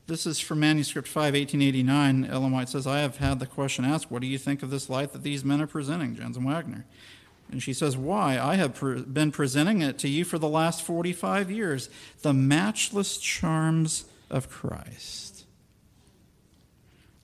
This 0.08 0.26
is 0.26 0.40
from 0.40 0.60
Manuscript 0.60 1.08
5, 1.08 1.34
1889. 1.34 2.26
Ellen 2.26 2.52
White 2.52 2.70
says, 2.70 2.88
I 2.88 3.00
have 3.00 3.18
had 3.18 3.40
the 3.40 3.46
question 3.46 3.86
asked, 3.86 4.10
What 4.10 4.22
do 4.22 4.28
you 4.28 4.38
think 4.38 4.64
of 4.64 4.70
this 4.70 4.90
light 4.90 5.14
that 5.14 5.24
these 5.24 5.46
men 5.46 5.62
are 5.62 5.68
presenting, 5.68 6.16
Jones 6.16 6.36
and 6.36 6.46
Waggoner? 6.46 6.86
And 7.52 7.62
she 7.62 7.74
says, 7.74 7.96
Why? 7.96 8.40
I 8.40 8.56
have 8.56 8.76
pre- 8.76 9.02
been 9.02 9.32
presenting 9.32 9.82
it 9.82 9.98
to 10.00 10.10
you 10.10 10.26
for 10.26 10.40
the 10.40 10.50
last 10.50 10.82
45 10.82 11.52
years 11.52 11.90
the 12.22 12.34
matchless 12.34 13.18
charms 13.18 14.06
of 14.30 14.50
Christ 14.50 15.38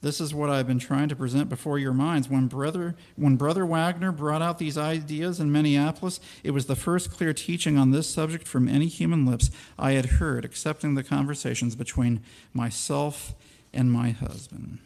This 0.06 0.22
is 0.22 0.36
what 0.36 0.52
I've 0.52 0.68
been 0.68 0.78
trying 0.78 1.10
to 1.10 1.15
present 1.15 1.50
before 1.50 1.80
your 1.80 1.91
minds. 1.91 2.30
When 2.30 2.46
brother, 2.46 2.94
when 3.15 3.38
brother 3.38 3.65
Waggoner 3.65 4.12
brought 4.12 4.44
out 4.44 4.60
these 4.60 4.78
ideas 4.78 5.39
in 5.39 5.52
Minneapolis, 5.52 6.20
it 6.44 6.52
was 6.52 6.68
the 6.68 6.76
first 6.76 7.10
clear 7.10 7.34
teaching 7.34 7.76
on 7.76 7.89
this 7.89 8.08
subject 8.08 8.48
from 8.48 8.68
any 8.68 8.86
human 8.86 9.26
lips 9.26 9.50
I 9.80 9.94
had 9.94 10.06
heard, 10.06 10.46
excepting 10.46 10.94
the 10.94 11.02
conversations 11.02 11.76
between 11.76 12.22
myself 12.54 13.34
and 13.74 13.91
my 13.91 14.12
husband. 14.12 14.78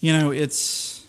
You 0.00 0.12
know, 0.12 0.30
it's 0.30 1.05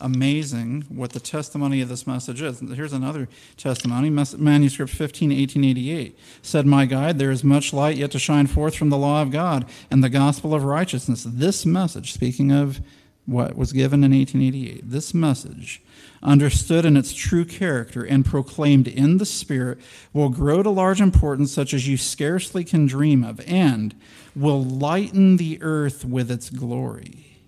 amazing 0.00 0.86
what 0.88 1.12
the 1.12 1.20
testimony 1.20 1.80
of 1.80 1.88
this 1.88 2.06
message 2.06 2.42
is. 2.42 2.60
Here's 2.60 2.92
another 2.92 3.28
testimony, 3.56 4.10
manuscript 4.10 4.92
15, 4.92 5.30
1888. 5.30 6.18
Said 6.42 6.66
my 6.66 6.86
guide, 6.86 7.18
there 7.18 7.30
is 7.30 7.44
much 7.44 7.72
light 7.72 7.96
yet 7.96 8.10
to 8.12 8.18
shine 8.18 8.46
forth 8.46 8.74
from 8.74 8.90
the 8.90 8.98
law 8.98 9.22
of 9.22 9.30
God 9.30 9.64
and 9.90 10.02
the 10.02 10.08
gospel 10.08 10.54
of 10.54 10.64
righteousness. 10.64 11.24
This 11.28 11.66
message, 11.66 12.12
speaking 12.12 12.50
of 12.50 12.80
what 13.26 13.56
was 13.56 13.72
given 13.72 14.02
in 14.02 14.12
1888, 14.12 14.90
this 14.90 15.14
message, 15.14 15.82
understood 16.22 16.84
in 16.84 16.96
its 16.96 17.12
true 17.12 17.44
character 17.44 18.04
and 18.04 18.26
proclaimed 18.26 18.88
in 18.88 19.18
the 19.18 19.26
Spirit, 19.26 19.78
will 20.12 20.28
grow 20.28 20.62
to 20.62 20.70
large 20.70 21.00
importance 21.00 21.52
such 21.52 21.72
as 21.72 21.88
you 21.88 21.96
scarcely 21.96 22.64
can 22.64 22.86
dream 22.86 23.22
of, 23.22 23.40
and 23.46 23.94
will 24.34 24.62
lighten 24.62 25.36
the 25.36 25.58
earth 25.62 26.04
with 26.04 26.30
its 26.30 26.50
glory. 26.50 27.38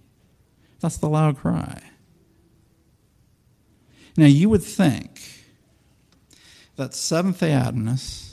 That's 0.81 0.97
the 0.97 1.09
loud 1.09 1.37
cry. 1.39 1.81
Now, 4.17 4.27
you 4.27 4.49
would 4.51 4.63
think 4.63 5.21
that 6.77 6.95
Seventh 6.95 7.41
day 7.41 7.53
Adventists 7.53 8.33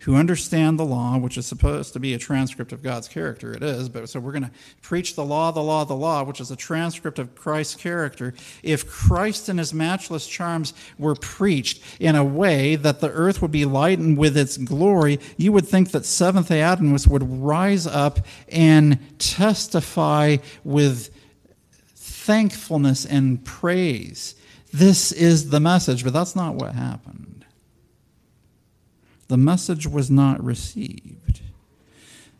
who 0.00 0.14
understand 0.14 0.78
the 0.78 0.84
law, 0.84 1.18
which 1.18 1.36
is 1.36 1.44
supposed 1.44 1.92
to 1.92 2.00
be 2.00 2.14
a 2.14 2.18
transcript 2.18 2.72
of 2.72 2.82
God's 2.82 3.06
character, 3.06 3.52
it 3.52 3.62
is, 3.62 3.90
but 3.90 4.08
so 4.08 4.18
we're 4.18 4.32
going 4.32 4.44
to 4.44 4.50
preach 4.80 5.14
the 5.14 5.24
law, 5.24 5.50
the 5.50 5.62
law, 5.62 5.84
the 5.84 5.94
law, 5.94 6.22
which 6.22 6.40
is 6.40 6.50
a 6.50 6.56
transcript 6.56 7.18
of 7.18 7.34
Christ's 7.34 7.74
character. 7.74 8.32
If 8.62 8.88
Christ 8.88 9.50
and 9.50 9.58
his 9.58 9.74
matchless 9.74 10.26
charms 10.26 10.72
were 10.98 11.14
preached 11.14 11.82
in 12.00 12.16
a 12.16 12.24
way 12.24 12.76
that 12.76 13.00
the 13.00 13.10
earth 13.10 13.42
would 13.42 13.50
be 13.50 13.66
lightened 13.66 14.16
with 14.16 14.38
its 14.38 14.56
glory, 14.56 15.20
you 15.36 15.52
would 15.52 15.68
think 15.68 15.90
that 15.90 16.06
Seventh 16.06 16.48
day 16.48 16.62
Adventists 16.62 17.06
would 17.06 17.42
rise 17.42 17.86
up 17.86 18.20
and 18.48 18.98
testify 19.18 20.38
with 20.64 21.14
thankfulness 21.94 23.04
and 23.04 23.44
praise 23.44 24.34
this 24.72 25.12
is 25.12 25.50
the 25.50 25.60
message, 25.60 26.04
but 26.04 26.12
that's 26.12 26.36
not 26.36 26.54
what 26.54 26.74
happened. 26.74 27.44
The 29.28 29.36
message 29.36 29.86
was 29.86 30.10
not 30.10 30.42
received. 30.42 31.40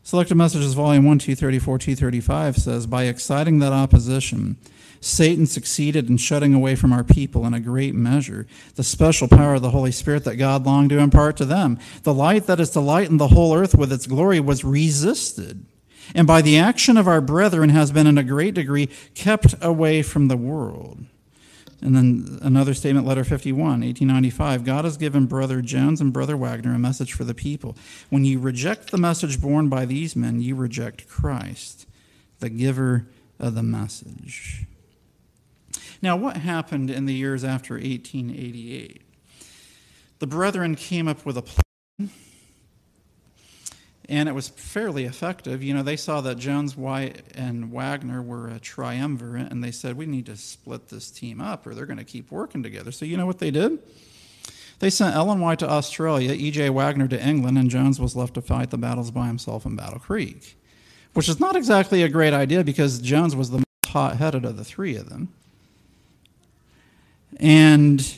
Selected 0.03 0.35
Messages, 0.35 0.75
Volume 0.75 1.05
1, 1.05 1.19
234, 1.19 1.79
235 1.79 2.57
says, 2.57 2.87
By 2.87 3.05
exciting 3.05 3.61
that 3.61 3.73
opposition, 3.73 4.57
Satan 5.01 5.47
succeeded 5.47 6.11
in 6.11 6.17
shutting 6.17 6.53
away 6.53 6.75
from 6.75 6.93
our 6.93 7.05
people 7.05 7.47
in 7.47 7.55
a 7.55 7.61
great 7.61 7.95
measure 7.95 8.47
the 8.75 8.83
special 8.83 9.29
power 9.29 9.55
of 9.55 9.63
the 9.63 9.71
Holy 9.71 9.93
Spirit 9.93 10.25
that 10.25 10.37
God 10.37 10.67
longed 10.67 10.91
to 10.91 10.99
impart 10.99 11.37
to 11.39 11.45
them. 11.45 11.79
The 12.03 12.15
light 12.15 12.47
that 12.47 12.61
is 12.61 12.71
to 12.71 12.81
lighten 12.81 13.17
the 13.17 13.29
whole 13.29 13.55
earth 13.55 13.75
with 13.75 13.93
its 13.93 14.07
glory 14.07 14.41
was 14.41 14.65
resisted, 14.65 15.65
and 16.15 16.27
by 16.27 16.43
the 16.43 16.59
action 16.59 16.97
of 16.97 17.09
our 17.09 17.21
brethren 17.21 17.71
has 17.71 17.93
been 17.93 18.07
in 18.07 18.19
a 18.19 18.25
great 18.25 18.55
degree 18.55 18.89
kept 19.15 19.55
away 19.63 20.03
from 20.03 20.29
the 20.29 20.37
world. 20.37 21.05
And 21.83 21.97
then 21.97 22.39
another 22.43 22.75
statement, 22.75 23.07
letter 23.07 23.25
51, 23.25 23.59
1895. 23.59 24.65
God 24.65 24.85
has 24.85 24.97
given 24.97 25.27
Brother 25.27 25.63
Jones 25.63 26.01
and 26.01 26.13
Brother 26.13 26.37
Waggoner 26.37 26.75
a 26.75 26.79
message 26.79 27.15
for 27.15 27.25
the 27.25 27.35
people. 27.35 27.77
When 28.11 28.25
you 28.25 28.39
reject 28.39 28.91
the 28.91 28.99
message 28.99 29.41
borne 29.41 29.69
by 29.69 29.87
these 29.87 30.15
men, 30.15 30.43
you 30.43 30.55
reject 30.55 31.09
Christ, 31.09 31.87
the 32.41 32.51
giver 32.51 33.07
of 33.39 33.55
the 33.55 33.63
message. 33.63 34.67
Now, 36.03 36.17
what 36.17 36.39
happened 36.39 36.91
in 36.91 37.07
the 37.07 37.15
years 37.15 37.45
after 37.45 37.75
1888? 37.75 39.03
The 40.19 40.27
brethren 40.27 40.75
came 40.75 41.09
up 41.09 41.25
with 41.25 41.39
a 41.39 41.43
plan 41.43 41.63
and 44.11 44.29
it 44.29 44.35
was 44.35 44.49
fairly 44.49 45.05
effective. 45.05 45.63
You 45.63 45.73
know, 45.73 45.85
they 45.85 45.97
saw 45.97 46.21
that 46.23 46.37
Jones, 46.37 46.77
White, 46.77 47.23
and 47.37 47.71
Waggoner 47.71 48.21
were 48.21 48.49
a 48.49 48.59
triumvirate, 48.59 49.53
and 49.53 49.63
they 49.63 49.71
said, 49.71 49.97
we 49.97 50.05
need 50.05 50.27
to 50.27 50.37
split 50.37 50.89
this 50.89 51.13
team 51.13 51.41
up 51.41 51.65
or 51.65 51.75
they're 51.75 51.87
going 51.87 51.97
to 51.97 52.05
keep 52.05 52.29
working 52.33 52.65
together. 52.65 52.91
So, 52.91 53.05
you 53.05 53.17
know 53.17 53.25
what 53.25 53.39
they 53.39 53.53
did? 53.53 53.79
They 54.81 54.91
sent 54.91 55.15
Ellen 55.15 55.39
White 55.39 55.61
to 55.61 55.71
Australia, 55.71 56.33
E.J. 56.33 56.71
Waggoner 56.71 57.07
to 57.07 57.25
England, 57.25 57.57
and 57.57 57.71
Jones 57.71 58.01
was 58.01 58.17
left 58.17 58.35
to 58.35 58.43
fight 58.43 58.71
the 58.71 58.79
battles 58.79 59.13
by 59.13 59.29
himself 59.29 59.65
in 59.65 59.77
Battle 59.77 60.01
Creek, 60.01 60.57
which 61.13 61.29
is 61.29 61.39
not 61.39 61.55
exactly 61.55 62.03
a 62.03 62.09
great 62.09 62.33
idea 62.33 62.65
because 62.65 62.99
Jones 62.99 63.37
was 63.37 63.51
the 63.51 63.59
most 63.59 63.93
hot 63.93 64.17
headed 64.17 64.45
of 64.45 64.57
the 64.57 64.65
three 64.65 64.97
of 64.97 65.09
them. 65.09 65.29
And 67.39 68.13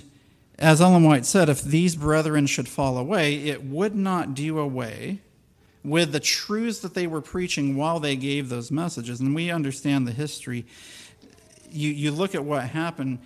as 0.59 0.81
Ellen 0.81 1.03
White 1.03 1.27
said, 1.27 1.51
if 1.51 1.63
these 1.63 1.97
brethren 1.97 2.47
should 2.47 2.69
fall 2.69 2.97
away, 2.97 3.35
it 3.35 3.63
would 3.63 3.95
not 3.95 4.35
do 4.35 4.59
away 4.59 5.21
with 5.85 6.13
the 6.13 6.21
truths 6.21 6.81
that 6.81 6.95
they 6.95 7.07
were 7.07 7.21
preaching 7.21 7.77
while 7.77 8.01
they 8.01 8.17
gave 8.17 8.49
those 8.49 8.71
messages. 8.71 9.21
And 9.21 9.35
we 9.35 9.51
understand 9.51 10.07
the 10.07 10.13
history. 10.13 10.65
You, 11.71 11.91
you 11.91 12.11
look 12.11 12.35
at 12.35 12.45
what 12.45 12.65
happened. 12.65 13.19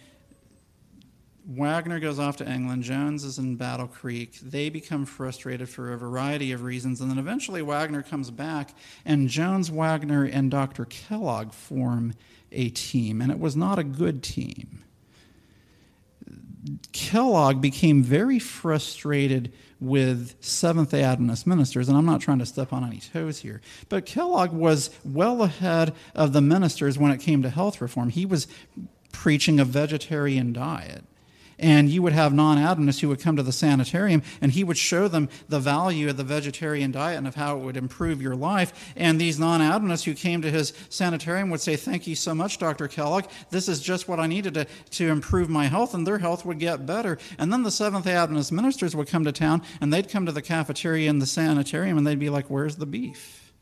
Waggoner 1.48 2.00
goes 2.00 2.18
off 2.18 2.38
to 2.38 2.50
England. 2.50 2.82
Jones 2.82 3.22
is 3.22 3.38
in 3.38 3.56
Battle 3.56 3.86
Creek. 3.86 4.38
They 4.40 4.68
become 4.68 5.06
frustrated 5.06 5.68
for 5.68 5.92
a 5.92 5.98
variety 5.98 6.52
of 6.52 6.62
reasons. 6.62 7.00
And 7.00 7.10
then 7.10 7.18
eventually 7.18 7.62
Waggoner 7.62 8.02
comes 8.02 8.30
back, 8.30 8.74
and 9.04 9.28
Jones, 9.28 9.70
Waggoner, 9.70 10.24
and 10.24 10.50
Dr. 10.50 10.86
Kellogg 10.86 11.52
form 11.52 12.14
a 12.50 12.70
team. 12.70 13.20
And 13.20 13.30
it 13.30 13.38
was 13.38 13.54
not 13.54 13.78
a 13.78 13.84
good 13.84 14.22
team. 14.22 14.82
Kellogg 16.92 17.60
became 17.60 18.02
very 18.02 18.40
frustrated 18.40 19.52
with 19.80 20.34
Seventh 20.40 20.90
day 20.90 21.02
Adventist 21.02 21.46
ministers, 21.46 21.88
and 21.88 21.96
I'm 21.96 22.06
not 22.06 22.20
trying 22.20 22.38
to 22.38 22.46
step 22.46 22.72
on 22.72 22.84
any 22.84 23.00
toes 23.00 23.40
here, 23.40 23.60
but 23.88 24.06
Kellogg 24.06 24.52
was 24.52 24.90
well 25.04 25.42
ahead 25.42 25.94
of 26.14 26.32
the 26.32 26.40
ministers 26.40 26.98
when 26.98 27.12
it 27.12 27.20
came 27.20 27.42
to 27.42 27.50
health 27.50 27.80
reform. 27.80 28.10
He 28.10 28.26
was 28.26 28.46
preaching 29.12 29.60
a 29.60 29.64
vegetarian 29.64 30.52
diet. 30.52 31.04
And 31.58 31.88
you 31.88 32.02
would 32.02 32.12
have 32.12 32.34
non 32.34 32.58
Adventists 32.58 33.00
who 33.00 33.08
would 33.08 33.20
come 33.20 33.36
to 33.36 33.42
the 33.42 33.52
sanitarium 33.52 34.22
and 34.40 34.52
he 34.52 34.62
would 34.62 34.76
show 34.76 35.08
them 35.08 35.28
the 35.48 35.58
value 35.58 36.10
of 36.10 36.18
the 36.18 36.24
vegetarian 36.24 36.92
diet 36.92 37.16
and 37.16 37.26
of 37.26 37.34
how 37.34 37.56
it 37.56 37.60
would 37.60 37.76
improve 37.76 38.20
your 38.20 38.36
life. 38.36 38.92
And 38.94 39.18
these 39.18 39.38
non 39.38 39.62
Adventists 39.62 40.04
who 40.04 40.14
came 40.14 40.42
to 40.42 40.50
his 40.50 40.74
sanitarium 40.90 41.48
would 41.50 41.60
say, 41.60 41.76
Thank 41.76 42.06
you 42.06 42.14
so 42.14 42.34
much, 42.34 42.58
Dr. 42.58 42.88
Kellogg. 42.88 43.24
This 43.50 43.68
is 43.68 43.80
just 43.80 44.06
what 44.06 44.20
I 44.20 44.26
needed 44.26 44.54
to, 44.54 44.66
to 44.90 45.08
improve 45.08 45.48
my 45.48 45.66
health, 45.66 45.94
and 45.94 46.06
their 46.06 46.18
health 46.18 46.44
would 46.44 46.58
get 46.58 46.84
better. 46.84 47.18
And 47.38 47.52
then 47.52 47.62
the 47.62 47.70
Seventh 47.70 48.06
Adventist 48.06 48.52
ministers 48.52 48.94
would 48.94 49.08
come 49.08 49.24
to 49.24 49.32
town 49.32 49.62
and 49.80 49.92
they'd 49.92 50.10
come 50.10 50.26
to 50.26 50.32
the 50.32 50.42
cafeteria 50.42 51.08
in 51.08 51.20
the 51.20 51.26
sanitarium 51.26 51.96
and 51.96 52.06
they'd 52.06 52.18
be 52.18 52.30
like, 52.30 52.46
Where's 52.46 52.76
the 52.76 52.86
beef? 52.86 53.52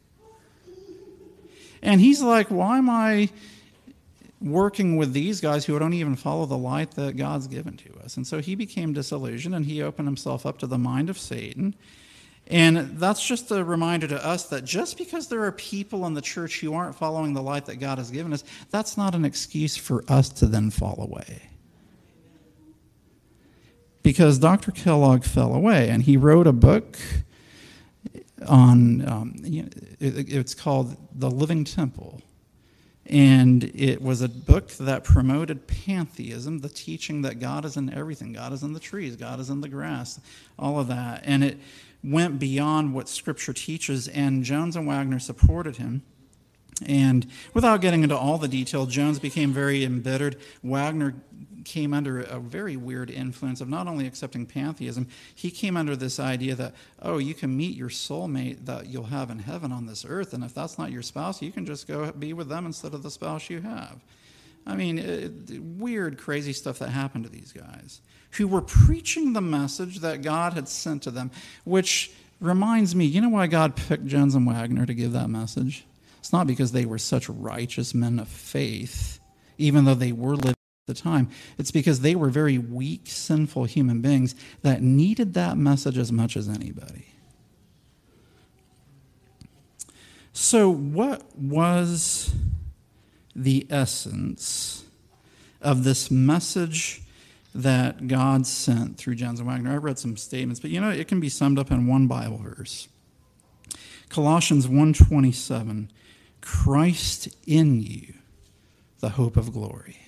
And 1.81 2.01
he's 2.01 2.23
like, 2.23 2.49
Why 2.49 2.79
am 2.79 2.91
I 2.91 3.29
working 4.45 4.97
with 4.97 5.13
these 5.15 5.41
guys 5.41 5.65
who 5.65 5.79
don't 5.79 5.95
even 5.95 6.15
follow 6.15 6.45
the 6.45 6.59
light 6.59 6.91
that 6.93 7.17
God's 7.17 7.47
given 7.47 7.77
to 7.79 7.99
us. 8.05 8.17
And 8.17 8.27
so 8.27 8.41
he 8.41 8.55
became 8.55 8.93
disillusioned 8.93 9.55
and 9.55 9.65
he 9.65 9.83
opened 9.83 10.07
himself 10.07 10.45
up 10.45 10.59
to 10.59 10.67
the 10.67 10.79
mind 10.79 11.09
of 11.09 11.19
Satan. 11.19 11.75
And 12.47 12.99
that's 12.99 13.27
just 13.27 13.51
a 13.51 13.65
reminder 13.65 14.07
to 14.09 14.23
us 14.25 14.49
that 14.49 14.65
just 14.67 14.99
because 14.99 15.29
there 15.29 15.45
are 15.45 15.53
people 15.53 16.05
in 16.07 16.13
the 16.13 16.21
church 16.21 16.61
who 16.61 16.75
aren't 16.75 16.95
following 16.95 17.33
the 17.33 17.43
light 17.43 17.65
that 17.67 17.77
God 17.77 17.97
has 17.97 18.11
given 18.11 18.35
us, 18.35 18.45
that's 18.71 18.99
not 18.99 19.15
an 19.15 19.25
excuse 19.25 19.77
for 19.77 20.05
us 20.09 20.29
to 20.29 20.47
then 20.47 20.71
fall 20.71 21.01
away. 21.01 21.49
Because 24.03 24.39
Dr. 24.39 24.71
Kellogg 24.73 25.25
fell 25.25 25.55
away 25.55 25.89
and 25.89 26.03
he 26.03 26.19
wrote 26.19 26.47
a 26.47 26.53
book 26.53 26.99
on, 28.47 29.09
um, 29.09 29.35
it's 29.99 30.55
called 30.55 30.95
The 31.15 31.31
Living 31.31 31.65
Temple. 31.65 32.21
And 33.07 33.65
it 33.65 34.01
was 34.01 34.23
a 34.23 34.29
book 34.29 34.69
that 34.69 35.05
promoted 35.05 35.67
pantheism, 35.67 36.61
the 36.61 36.71
teaching 36.71 37.23
that 37.23 37.39
God 37.39 37.65
is 37.65 37.77
in 37.77 37.93
everything. 37.93 38.33
God 38.33 38.53
is 38.53 38.63
in 38.63 38.73
the 38.73 38.81
trees, 38.81 39.17
God 39.17 39.41
is 39.41 39.51
in 39.51 39.61
the 39.61 39.69
grass, 39.69 40.21
all 40.59 40.79
of 40.81 40.89
that. 40.89 41.23
And 41.25 41.45
it 41.45 41.59
went 42.03 42.39
beyond 42.39 42.95
what 42.95 43.09
Scripture 43.09 43.53
teaches, 43.53 44.09
and 44.09 44.45
Jones 44.45 44.77
and 44.77 44.87
Waggoner 44.87 45.19
supported 45.19 45.77
him. 45.77 46.03
And 46.85 47.27
without 47.53 47.81
getting 47.81 48.03
into 48.03 48.17
all 48.17 48.39
the 48.39 48.49
detail, 48.49 48.87
Jones 48.87 49.19
became 49.19 49.53
very 49.53 49.85
embittered. 49.85 50.37
Waggoner 50.63 51.15
came 51.65 51.95
under 51.95 52.21
a 52.21 52.39
very 52.39 52.77
weird 52.77 53.11
influence 53.11 53.61
of 53.61 53.69
not 53.69 53.87
only 53.87 54.07
accepting 54.07 54.47
pantheism, 54.47 55.09
he 55.35 55.51
came 55.51 55.77
under 55.77 55.97
this 55.97 56.21
idea 56.21 56.55
that, 56.55 56.75
oh, 57.03 57.19
you 57.19 57.35
can 57.35 57.57
meet 57.57 57.77
your 57.77 57.89
soulmate 57.89 58.67
that 58.67 58.87
you'll 58.87 59.05
have 59.05 59.31
in 59.31 59.39
heaven 59.39 59.73
on 59.73 59.87
this 59.87 60.05
earth, 60.09 60.33
and 60.35 60.45
if 60.45 60.55
that's 60.55 60.79
not 60.79 60.91
your 60.91 61.03
spouse, 61.03 61.43
you 61.43 61.53
can 61.53 61.67
just 61.67 61.87
go 61.89 62.13
be 62.13 62.33
with 62.33 62.49
them 62.49 62.67
instead 62.67 62.95
of 62.95 63.03
the 63.03 63.11
spouse 63.11 63.51
you 63.51 63.61
have. 63.61 64.03
I 64.67 64.77
mean, 64.77 64.99
uh, 64.99 65.03
it, 65.03 65.61
weird, 65.61 66.19
crazy 66.19 66.53
stuff 66.53 66.79
that 66.79 66.89
happened 66.89 67.25
to 67.25 67.31
these 67.31 67.53
guys 67.53 68.01
who 68.33 68.49
were 68.49 68.63
preaching 68.63 69.33
the 69.33 69.41
message 69.41 70.01
that 70.01 70.23
God 70.23 70.55
had 70.55 70.69
sent 70.69 71.03
to 71.03 71.11
them, 71.11 71.31
which 71.65 72.11
reminds 72.41 72.95
me, 72.95 73.05
you 73.05 73.21
know 73.21 73.29
why 73.29 73.47
God 73.47 73.77
picked 73.77 74.07
Jones 74.07 74.35
and 74.35 74.47
Waggoner 74.47 74.87
to 74.87 74.95
give 74.95 75.13
that 75.13 75.29
message? 75.29 75.85
It's 76.19 76.33
not 76.33 76.47
because 76.47 76.73
they 76.73 76.87
were 76.87 76.99
such 76.99 77.29
righteous 77.29 77.95
men 77.95 78.19
of 78.19 78.29
faith, 78.29 79.21
even 79.59 79.85
though 79.85 79.95
they 79.95 80.13
were 80.13 80.37
living 80.37 80.55
the 80.87 80.95
time. 80.95 81.31
It's 81.57 81.71
because 81.71 82.01
they 82.01 82.15
were 82.15 82.29
very 82.29 82.59
weak, 82.59 83.03
sinful 83.07 83.65
human 83.65 84.03
beings 84.03 84.35
that 84.63 84.83
needed 84.83 85.35
that 85.35 85.57
message 85.57 85.97
as 85.97 86.13
much 86.13 86.37
as 86.37 86.49
anybody. 86.49 87.07
So, 90.33 90.69
what 90.69 91.37
was 91.37 92.35
the 93.35 93.67
essence 93.71 94.85
of 95.63 95.85
this 95.85 96.11
message 96.11 97.03
that 97.55 98.09
God 98.09 98.47
sent 98.47 98.99
through 98.99 99.15
Jones 99.15 99.39
and 99.39 99.49
Waggoner? 99.49 99.73
I 99.73 99.77
read 99.77 99.99
some 99.99 100.17
statements, 100.17 100.61
but 100.61 100.71
you 100.71 100.81
know, 100.81 100.91
it 100.91 101.09
can 101.09 101.21
be 101.21 101.29
summed 101.29 101.59
up 101.59 101.71
in 101.71 101.87
one 101.87 102.09
Bible 102.09 102.39
verse. 102.39 102.89
Colossians 104.11 104.67
1:27 104.67 105.89
Christ 106.41 107.29
in 107.47 107.81
you 107.81 108.15
the 109.01 109.11
hope 109.11 109.37
of 109.39 109.53
glory 109.53 110.04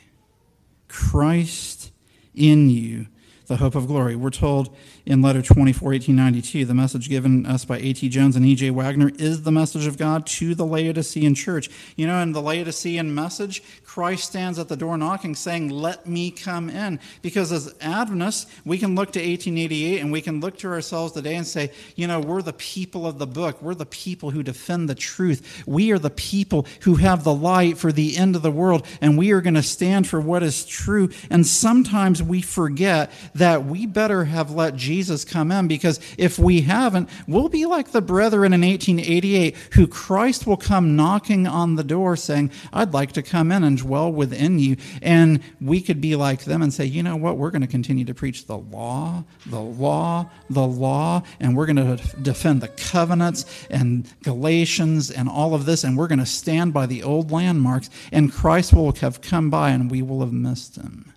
Christ 0.97 1.93
in 2.35 2.71
you 2.71 3.07
the 3.49 3.57
hope 3.59 3.75
of 3.75 3.87
glory. 3.87 4.17
We're 4.17 4.31
told 4.31 4.75
in 5.07 5.23
letter 5.23 5.41
24 5.41 5.91
1892 5.93 6.65
the 6.65 6.75
message 6.75 7.09
given 7.09 7.47
us 7.47 7.65
by 7.65 7.79
A.T. 7.79 8.09
Jones 8.09 8.35
and 8.35 8.45
E.J. 8.45 8.71
Waggoner 8.71 9.13
is 9.19 9.43
the 9.43 9.53
message 9.53 9.87
of 9.87 9.97
God 9.97 10.27
to 10.27 10.55
the 10.57 10.67
Laodicean 10.67 11.35
church 11.35 11.71
you 11.95 12.09
know 12.09 12.19
in 12.19 12.33
the 12.33 12.43
Laodicean 12.43 13.15
message 13.15 13.63
Christ 13.85 14.25
stands 14.25 14.59
at 14.59 14.69
the 14.69 14.77
door 14.77 14.99
knocking 14.99 15.37
saying 15.37 15.71
let 15.71 16.07
me 16.09 16.33
come 16.33 16.69
in 16.69 16.99
because 17.23 17.53
as 17.53 17.73
Adventists 17.81 18.47
we 18.65 18.79
can 18.79 18.97
look 18.97 19.13
to 19.13 19.21
1888 19.21 20.01
and 20.01 20.11
we 20.11 20.21
can 20.21 20.41
look 20.41 20.59
to 20.59 20.69
ourselves 20.69 21.13
today 21.13 21.37
and 21.37 21.47
say 21.47 21.71
you 21.95 22.09
know 22.09 22.19
we're 22.19 22.43
the 22.43 22.53
people 22.55 23.07
of 23.07 23.19
the 23.19 23.29
book 23.29 23.63
we're 23.63 23.75
the 23.75 23.87
people 23.87 24.31
who 24.31 24.43
defend 24.43 24.89
the 24.89 24.95
truth 24.95 25.63
we 25.67 25.93
are 25.93 26.01
the 26.01 26.11
people 26.11 26.67
who 26.81 26.97
have 26.97 27.23
the 27.23 27.35
light 27.35 27.79
for 27.79 27.93
the 27.93 28.17
end 28.17 28.35
of 28.35 28.43
the 28.43 28.51
world 28.51 28.85
and 29.01 29.17
we 29.17 29.31
are 29.31 29.41
going 29.41 29.55
to 29.55 29.63
stand 29.63 30.09
for 30.09 30.21
what 30.21 30.43
is 30.43 30.67
true 30.67 31.09
and 31.31 31.47
sometimes 31.47 32.21
we 32.21 32.43
forget 32.43 33.13
that 33.37 33.65
we 33.65 33.87
better 33.87 34.25
have 34.25 34.51
let 34.51 34.75
Jesus 34.75 34.96
Jesus 34.97 35.27
come 35.27 35.53
in 35.53 35.69
because 35.69 36.01
if 36.17 36.39
we 36.39 36.63
haven't, 36.63 37.11
we'll 37.29 37.51
be 37.51 37.67
like 37.67 37.91
the 37.91 38.01
brethren 38.01 38.55
in 38.55 38.63
1888 38.63 39.55
who 39.75 39.87
Christ 39.87 40.47
will 40.47 40.57
come 40.57 40.97
knocking 40.97 41.47
on 41.47 41.75
the 41.75 41.85
door 41.85 42.17
saying, 42.17 42.51
I'd 42.73 42.95
like 42.95 43.13
to 43.13 43.23
come 43.23 43.53
in 43.53 43.63
and 43.63 43.77
dwell 43.77 44.11
within 44.11 44.59
you. 44.59 44.79
And 45.03 45.41
we 45.61 45.83
could 45.83 46.01
be 46.01 46.17
like 46.17 46.45
them 46.45 46.63
and 46.63 46.73
say, 46.73 46.87
you 46.87 47.03
know 47.03 47.15
what? 47.15 47.37
We're 47.37 47.51
going 47.51 47.61
to 47.61 47.69
continue 47.69 48.07
to 48.07 48.15
preach 48.15 48.47
the 48.47 48.57
law, 48.57 49.25
the 49.45 49.61
law, 49.61 50.31
the 50.49 50.67
law, 50.67 51.23
and 51.41 51.55
we're 51.55 51.67
going 51.67 51.99
to 51.99 52.17
defend 52.23 52.63
the 52.63 52.69
covenants 52.69 53.45
and 53.69 54.11
Galatians 54.23 55.11
and 55.11 55.29
all 55.29 55.55
of 55.55 55.67
this, 55.67 55.85
and 55.85 55.99
we're 55.99 56.09
going 56.09 56.21
to 56.21 56.25
stand 56.25 56.73
by 56.73 56.87
the 56.87 57.03
old 57.03 57.31
landmarks, 57.31 57.91
and 58.13 58.33
Christ 58.33 58.73
will 58.73 58.93
have 58.93 59.21
come 59.21 59.51
by 59.51 59.71
and 59.71 59.91
we 59.91 60.01
will 60.01 60.21
have 60.21 60.33
missed 60.33 60.77
him. 60.77 61.13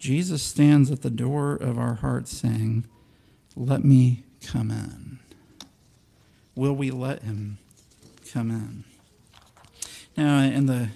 Jesus 0.00 0.42
stands 0.42 0.90
at 0.90 1.02
the 1.02 1.10
door 1.10 1.52
of 1.52 1.78
our 1.78 1.96
hearts 1.96 2.34
saying, 2.34 2.86
Let 3.54 3.84
me 3.84 4.24
come 4.44 4.70
in. 4.70 5.18
Will 6.54 6.72
we 6.72 6.90
let 6.90 7.22
him 7.22 7.58
come 8.32 8.50
in? 8.50 8.84
Now, 10.16 10.40
in 10.40 10.64
the 10.64 10.88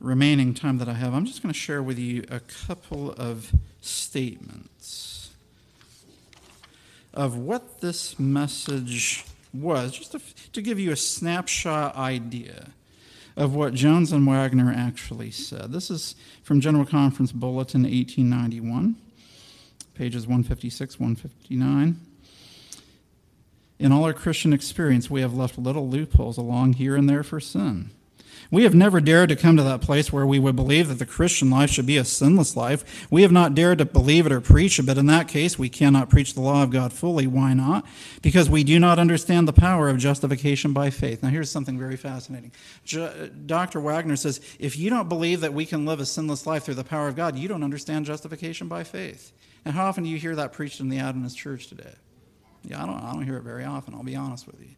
remaining 0.00 0.54
time 0.54 0.78
that 0.78 0.88
I 0.88 0.94
have, 0.94 1.14
I'm 1.14 1.24
just 1.24 1.40
going 1.40 1.52
to 1.52 1.58
share 1.58 1.80
with 1.80 2.00
you 2.00 2.24
a 2.28 2.40
couple 2.40 3.12
of 3.12 3.52
statements 3.80 5.30
of 7.14 7.36
what 7.36 7.80
this 7.80 8.18
message 8.18 9.24
was, 9.54 9.92
just 9.92 10.12
to, 10.12 10.20
to 10.52 10.60
give 10.60 10.80
you 10.80 10.90
a 10.90 10.96
snapshot 10.96 11.94
idea 11.94 12.70
of 13.38 13.54
what 13.54 13.72
Jones 13.72 14.10
and 14.10 14.26
Waggoner 14.26 14.72
actually 14.76 15.30
said. 15.30 15.70
This 15.70 15.92
is 15.92 16.16
from 16.42 16.60
General 16.60 16.84
Conference 16.84 17.30
Bulletin 17.30 17.84
1891, 17.84 18.96
pages 19.94 20.26
156, 20.26 20.98
159. 20.98 22.00
In 23.78 23.92
all 23.92 24.04
our 24.04 24.12
Christian 24.12 24.52
experience, 24.52 25.08
we 25.08 25.20
have 25.20 25.34
left 25.34 25.56
little 25.56 25.88
loopholes 25.88 26.36
along 26.36 26.74
here 26.74 26.96
and 26.96 27.08
there 27.08 27.22
for 27.22 27.38
sin. 27.38 27.90
We 28.50 28.64
have 28.64 28.74
never 28.74 29.00
dared 29.00 29.28
to 29.28 29.36
come 29.36 29.56
to 29.56 29.62
that 29.62 29.80
place 29.80 30.12
where 30.12 30.26
we 30.26 30.38
would 30.38 30.56
believe 30.56 30.88
that 30.88 30.98
the 30.98 31.06
Christian 31.06 31.50
life 31.50 31.70
should 31.70 31.86
be 31.86 31.96
a 31.96 32.04
sinless 32.04 32.56
life. 32.56 33.06
We 33.10 33.22
have 33.22 33.32
not 33.32 33.54
dared 33.54 33.78
to 33.78 33.84
believe 33.84 34.26
it 34.26 34.32
or 34.32 34.40
preach 34.40 34.78
it, 34.78 34.86
but 34.86 34.98
in 34.98 35.06
that 35.06 35.28
case, 35.28 35.58
we 35.58 35.68
cannot 35.68 36.10
preach 36.10 36.34
the 36.34 36.40
law 36.40 36.62
of 36.62 36.70
God 36.70 36.92
fully. 36.92 37.26
Why 37.26 37.54
not? 37.54 37.84
Because 38.22 38.48
we 38.48 38.64
do 38.64 38.78
not 38.78 38.98
understand 38.98 39.46
the 39.46 39.52
power 39.52 39.88
of 39.88 39.98
justification 39.98 40.72
by 40.72 40.90
faith. 40.90 41.22
Now, 41.22 41.28
here's 41.28 41.50
something 41.50 41.78
very 41.78 41.96
fascinating. 41.96 42.52
Uh, 42.96 43.28
Dr. 43.46 43.80
Waggoner 43.80 44.16
says 44.16 44.40
if 44.58 44.78
you 44.78 44.90
don't 44.90 45.08
believe 45.08 45.40
that 45.42 45.54
we 45.54 45.66
can 45.66 45.84
live 45.84 46.00
a 46.00 46.06
sinless 46.06 46.46
life 46.46 46.64
through 46.64 46.74
the 46.74 46.84
power 46.84 47.08
of 47.08 47.16
God, 47.16 47.36
you 47.36 47.48
don't 47.48 47.64
understand 47.64 48.06
justification 48.06 48.68
by 48.68 48.84
faith. 48.84 49.32
And 49.64 49.74
how 49.74 49.86
often 49.86 50.04
do 50.04 50.10
you 50.10 50.18
hear 50.18 50.34
that 50.36 50.52
preached 50.52 50.80
in 50.80 50.88
the 50.88 50.98
Adventist 50.98 51.36
church 51.36 51.66
today? 51.66 51.94
Yeah, 52.64 52.82
I 52.82 52.86
don't, 52.86 53.02
I 53.02 53.12
don't 53.12 53.24
hear 53.24 53.36
it 53.36 53.42
very 53.42 53.64
often, 53.64 53.94
I'll 53.94 54.02
be 54.02 54.16
honest 54.16 54.46
with 54.46 54.60
you. 54.60 54.74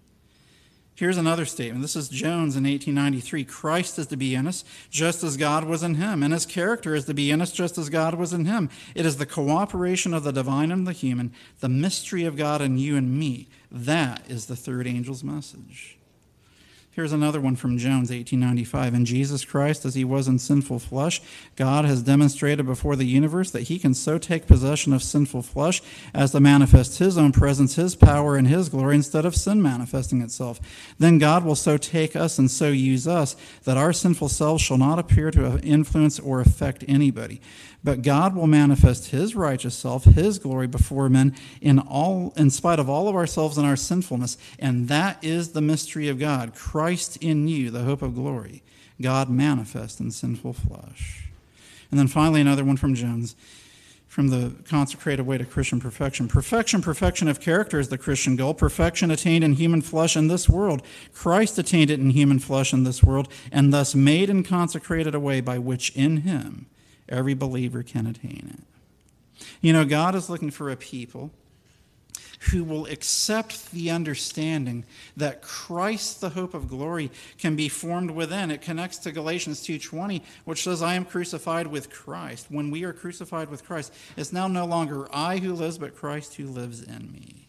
Here's 1.00 1.16
another 1.16 1.46
statement. 1.46 1.80
This 1.80 1.96
is 1.96 2.10
Jones 2.10 2.56
in 2.56 2.64
1893. 2.64 3.44
Christ 3.44 3.98
is 3.98 4.08
to 4.08 4.18
be 4.18 4.34
in 4.34 4.46
us 4.46 4.66
just 4.90 5.24
as 5.24 5.38
God 5.38 5.64
was 5.64 5.82
in 5.82 5.94
him, 5.94 6.22
and 6.22 6.30
his 6.30 6.44
character 6.44 6.94
is 6.94 7.06
to 7.06 7.14
be 7.14 7.30
in 7.30 7.40
us 7.40 7.52
just 7.52 7.78
as 7.78 7.88
God 7.88 8.16
was 8.16 8.34
in 8.34 8.44
him. 8.44 8.68
It 8.94 9.06
is 9.06 9.16
the 9.16 9.24
cooperation 9.24 10.12
of 10.12 10.24
the 10.24 10.30
divine 10.30 10.70
and 10.70 10.86
the 10.86 10.92
human, 10.92 11.32
the 11.60 11.70
mystery 11.70 12.24
of 12.26 12.36
God 12.36 12.60
in 12.60 12.76
you 12.76 12.98
and 12.98 13.18
me. 13.18 13.48
That 13.72 14.30
is 14.30 14.44
the 14.44 14.56
third 14.56 14.86
angel's 14.86 15.24
message. 15.24 15.96
Here's 16.92 17.12
another 17.12 17.40
one 17.40 17.54
from 17.54 17.78
Jones, 17.78 18.10
1895. 18.10 18.94
In 18.94 19.04
Jesus 19.04 19.44
Christ, 19.44 19.84
as 19.84 19.94
he 19.94 20.04
was 20.04 20.26
in 20.26 20.40
sinful 20.40 20.80
flesh, 20.80 21.22
God 21.54 21.84
has 21.84 22.02
demonstrated 22.02 22.66
before 22.66 22.96
the 22.96 23.04
universe 23.04 23.52
that 23.52 23.68
he 23.68 23.78
can 23.78 23.94
so 23.94 24.18
take 24.18 24.48
possession 24.48 24.92
of 24.92 25.00
sinful 25.00 25.42
flesh 25.42 25.80
as 26.12 26.32
to 26.32 26.40
manifest 26.40 26.98
his 26.98 27.16
own 27.16 27.30
presence, 27.30 27.76
his 27.76 27.94
power, 27.94 28.34
and 28.34 28.48
his 28.48 28.68
glory 28.68 28.96
instead 28.96 29.24
of 29.24 29.36
sin 29.36 29.62
manifesting 29.62 30.20
itself. 30.20 30.58
Then 30.98 31.18
God 31.18 31.44
will 31.44 31.54
so 31.54 31.76
take 31.76 32.16
us 32.16 32.40
and 32.40 32.50
so 32.50 32.70
use 32.70 33.06
us 33.06 33.36
that 33.62 33.76
our 33.76 33.92
sinful 33.92 34.28
selves 34.28 34.60
shall 34.60 34.78
not 34.78 34.98
appear 34.98 35.30
to 35.30 35.60
influence 35.60 36.18
or 36.18 36.40
affect 36.40 36.84
anybody. 36.88 37.40
But 37.82 38.02
God 38.02 38.36
will 38.36 38.46
manifest 38.46 39.10
his 39.10 39.34
righteous 39.34 39.74
self, 39.74 40.04
his 40.04 40.38
glory 40.38 40.66
before 40.66 41.08
men 41.08 41.34
in 41.62 41.78
all 41.78 42.34
in 42.36 42.50
spite 42.50 42.78
of 42.78 42.90
all 42.90 43.08
of 43.08 43.14
ourselves 43.14 43.56
and 43.56 43.66
our 43.66 43.76
sinfulness. 43.76 44.36
And 44.58 44.88
that 44.88 45.22
is 45.24 45.52
the 45.52 45.62
mystery 45.62 46.08
of 46.08 46.18
God. 46.18 46.54
Christ 46.54 46.79
in 47.20 47.48
you, 47.48 47.70
the 47.70 47.82
hope 47.82 48.02
of 48.02 48.14
glory. 48.14 48.62
God 49.00 49.30
manifest 49.30 50.00
in 50.00 50.10
sinful 50.10 50.52
flesh. 50.52 51.28
And 51.90 51.98
then 51.98 52.06
finally 52.06 52.40
another 52.40 52.64
one 52.64 52.76
from 52.76 52.94
Jones 52.94 53.34
from 54.06 54.28
the 54.28 54.52
consecrated 54.64 55.24
way 55.24 55.38
to 55.38 55.44
Christian 55.44 55.80
perfection. 55.80 56.26
Perfection, 56.26 56.82
perfection 56.82 57.28
of 57.28 57.40
character 57.40 57.78
is 57.78 57.88
the 57.88 57.98
Christian 57.98 58.34
goal. 58.34 58.54
Perfection 58.54 59.10
attained 59.10 59.44
in 59.44 59.52
human 59.52 59.80
flesh 59.80 60.16
in 60.16 60.26
this 60.26 60.48
world. 60.48 60.82
Christ 61.14 61.58
attained 61.58 61.90
it 61.90 62.00
in 62.00 62.10
human 62.10 62.40
flesh 62.40 62.72
in 62.72 62.82
this 62.82 63.04
world, 63.04 63.32
and 63.52 63.72
thus 63.72 63.94
made 63.94 64.28
and 64.28 64.44
consecrated 64.44 65.14
a 65.14 65.20
way 65.20 65.40
by 65.40 65.58
which 65.58 65.90
in 65.90 66.18
him 66.18 66.66
Every 67.10 67.34
believer 67.34 67.82
can 67.82 68.06
attain 68.06 68.54
it. 68.54 69.46
You 69.60 69.72
know, 69.72 69.84
God 69.84 70.14
is 70.14 70.30
looking 70.30 70.50
for 70.50 70.70
a 70.70 70.76
people 70.76 71.32
who 72.50 72.64
will 72.64 72.86
accept 72.86 73.70
the 73.70 73.90
understanding 73.90 74.84
that 75.16 75.42
Christ 75.42 76.20
the 76.20 76.30
hope 76.30 76.54
of 76.54 76.68
glory 76.68 77.10
can 77.38 77.54
be 77.54 77.68
formed 77.68 78.10
within. 78.10 78.50
It 78.50 78.62
connects 78.62 78.96
to 78.98 79.12
Galatians 79.12 79.60
2:20 79.60 80.22
which 80.44 80.62
says 80.62 80.82
I 80.82 80.94
am 80.94 81.04
crucified 81.04 81.66
with 81.66 81.90
Christ. 81.90 82.46
When 82.48 82.70
we 82.70 82.82
are 82.84 82.94
crucified 82.94 83.50
with 83.50 83.64
Christ, 83.64 83.92
it's 84.16 84.32
now 84.32 84.48
no 84.48 84.64
longer 84.64 85.06
I 85.14 85.38
who 85.38 85.52
lives 85.52 85.76
but 85.76 85.94
Christ 85.94 86.36
who 86.36 86.46
lives 86.46 86.82
in 86.82 87.12
me. 87.12 87.46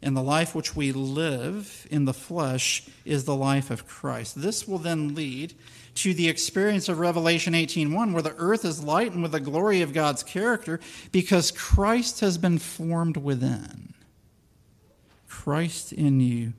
And 0.00 0.16
the 0.16 0.22
life 0.22 0.54
which 0.54 0.74
we 0.74 0.92
live 0.92 1.86
in 1.90 2.04
the 2.04 2.14
flesh 2.14 2.84
is 3.04 3.24
the 3.24 3.34
life 3.34 3.70
of 3.70 3.86
Christ. 3.86 4.40
This 4.40 4.66
will 4.66 4.78
then 4.78 5.14
lead 5.14 5.54
to 5.98 6.14
the 6.14 6.28
experience 6.28 6.88
of 6.88 6.98
Revelation 6.98 7.54
18:1 7.54 8.12
where 8.12 8.22
the 8.22 8.36
earth 8.36 8.64
is 8.64 8.82
lightened 8.82 9.22
with 9.22 9.32
the 9.32 9.40
glory 9.40 9.82
of 9.82 9.92
God's 9.92 10.22
character 10.22 10.78
because 11.12 11.50
Christ 11.50 12.20
has 12.20 12.38
been 12.38 12.58
formed 12.58 13.16
within. 13.16 13.94
Christ 15.28 15.92
in 15.92 16.20
you, 16.20 16.52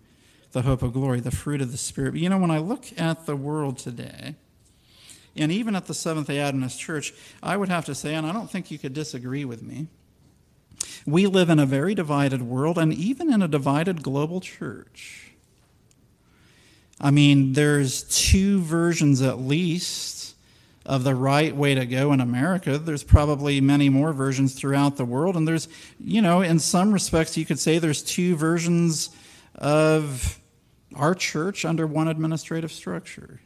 the 0.51 0.63
hope 0.63 0.83
of 0.83 0.93
glory, 0.93 1.19
the 1.19 1.31
fruit 1.31 1.61
of 1.61 1.71
the 1.71 1.77
spirit. 1.77 2.11
But 2.11 2.21
you 2.21 2.29
know 2.29 2.37
when 2.37 2.51
I 2.51 2.59
look 2.59 2.85
at 2.97 3.25
the 3.25 3.35
world 3.35 3.77
today, 3.77 4.35
and 5.35 5.51
even 5.51 5.75
at 5.75 5.85
the 5.85 5.93
Seventh-day 5.93 6.39
Adventist 6.39 6.79
Church, 6.79 7.13
I 7.41 7.55
would 7.55 7.69
have 7.69 7.85
to 7.85 7.95
say 7.95 8.15
and 8.15 8.27
I 8.27 8.33
don't 8.33 8.51
think 8.51 8.71
you 8.71 8.79
could 8.79 8.93
disagree 8.93 9.45
with 9.45 9.61
me. 9.61 9.87
We 11.05 11.27
live 11.27 11.49
in 11.49 11.59
a 11.59 11.65
very 11.65 11.95
divided 11.95 12.41
world 12.41 12.77
and 12.77 12.93
even 12.93 13.31
in 13.31 13.41
a 13.41 13.47
divided 13.47 14.03
global 14.03 14.41
church. 14.41 15.28
I 17.01 17.11
mean, 17.11 17.53
there's 17.53 18.03
two 18.03 18.61
versions 18.61 19.21
at 19.21 19.39
least 19.39 20.35
of 20.85 21.03
the 21.03 21.15
right 21.15 21.55
way 21.55 21.75
to 21.75 21.85
go 21.85 22.11
in 22.13 22.19
America. 22.19 22.77
There's 22.77 23.03
probably 23.03 23.61
many 23.61 23.89
more 23.89 24.11
versions 24.11 24.55
throughout 24.55 24.97
the 24.97 25.05
world. 25.05 25.37
And 25.37 25.47
there's, 25.47 25.67
you 26.03 26.21
know, 26.21 26.41
in 26.41 26.59
some 26.59 26.91
respects, 26.91 27.37
you 27.37 27.45
could 27.45 27.59
say 27.59 27.77
there's 27.77 28.01
two 28.01 28.35
versions 28.35 29.11
of 29.55 30.39
our 30.95 31.13
church 31.13 31.63
under 31.63 31.85
one 31.85 32.07
administrative 32.07 32.71
structure. 32.71 33.39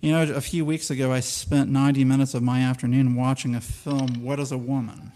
You 0.00 0.12
know, 0.12 0.22
a 0.34 0.40
few 0.40 0.64
weeks 0.64 0.90
ago, 0.90 1.10
I 1.10 1.20
spent 1.20 1.70
90 1.70 2.04
minutes 2.04 2.34
of 2.34 2.42
my 2.42 2.60
afternoon 2.60 3.16
watching 3.16 3.54
a 3.54 3.60
film, 3.60 4.22
What 4.22 4.38
is 4.38 4.52
a 4.52 4.58
Woman? 4.58 5.12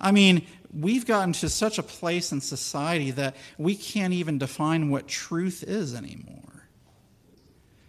I 0.00 0.12
mean, 0.12 0.44
we've 0.80 1.06
gotten 1.06 1.32
to 1.34 1.48
such 1.48 1.78
a 1.78 1.82
place 1.82 2.32
in 2.32 2.40
society 2.40 3.10
that 3.12 3.36
we 3.58 3.74
can't 3.74 4.12
even 4.12 4.38
define 4.38 4.90
what 4.90 5.08
truth 5.08 5.62
is 5.62 5.94
anymore. 5.94 6.42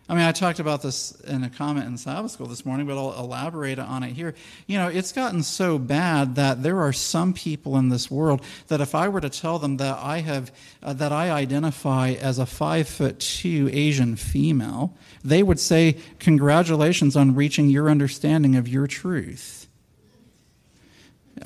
I 0.09 0.13
mean, 0.13 0.23
I 0.23 0.31
talked 0.31 0.59
about 0.59 0.81
this 0.81 1.11
in 1.21 1.43
a 1.43 1.49
comment 1.49 1.85
in 1.85 1.97
Sabbath 1.97 2.31
school 2.31 2.47
this 2.47 2.65
morning, 2.65 2.87
but 2.87 2.97
I'll 2.97 3.19
elaborate 3.19 3.77
on 3.77 4.03
it 4.03 4.13
here. 4.13 4.35
You 4.65 4.77
know, 4.77 4.87
it's 4.87 5.11
gotten 5.11 5.43
so 5.43 5.77
bad 5.77 6.35
that 6.35 6.63
there 6.63 6.79
are 6.79 6.93
some 6.93 7.33
people 7.33 7.75
in 7.75 7.89
this 7.89 8.09
world 8.09 8.41
that 8.69 8.79
if 8.79 8.95
I 8.95 9.09
were 9.09 9.19
to 9.19 9.29
tell 9.29 9.59
them 9.59 9.77
that 9.77 9.97
I 9.97 10.19
have 10.19 10.53
uh, 10.81 10.93
that 10.93 11.11
I 11.11 11.31
identify 11.31 12.11
as 12.11 12.39
a 12.39 12.45
five 12.45 12.87
foot 12.87 13.19
two 13.19 13.69
Asian 13.73 14.15
female, 14.15 14.95
they 15.25 15.43
would 15.43 15.59
say, 15.59 15.97
"Congratulations 16.19 17.17
on 17.17 17.35
reaching 17.35 17.69
your 17.69 17.89
understanding 17.89 18.55
of 18.55 18.65
your 18.65 18.87
truth." 18.87 19.56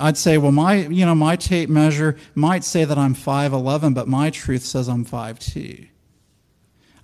I'd 0.00 0.16
say, 0.16 0.38
well, 0.38 0.52
my 0.52 0.86
you 0.86 1.04
know 1.04 1.14
my 1.14 1.36
tape 1.36 1.68
measure 1.68 2.16
might 2.34 2.64
say 2.64 2.84
that 2.84 2.98
I'm 2.98 3.14
five 3.14 3.52
eleven, 3.52 3.94
but 3.94 4.08
my 4.08 4.30
truth 4.30 4.62
says 4.62 4.88
I'm 4.88 5.04
five 5.04 5.38
two. 5.38 5.86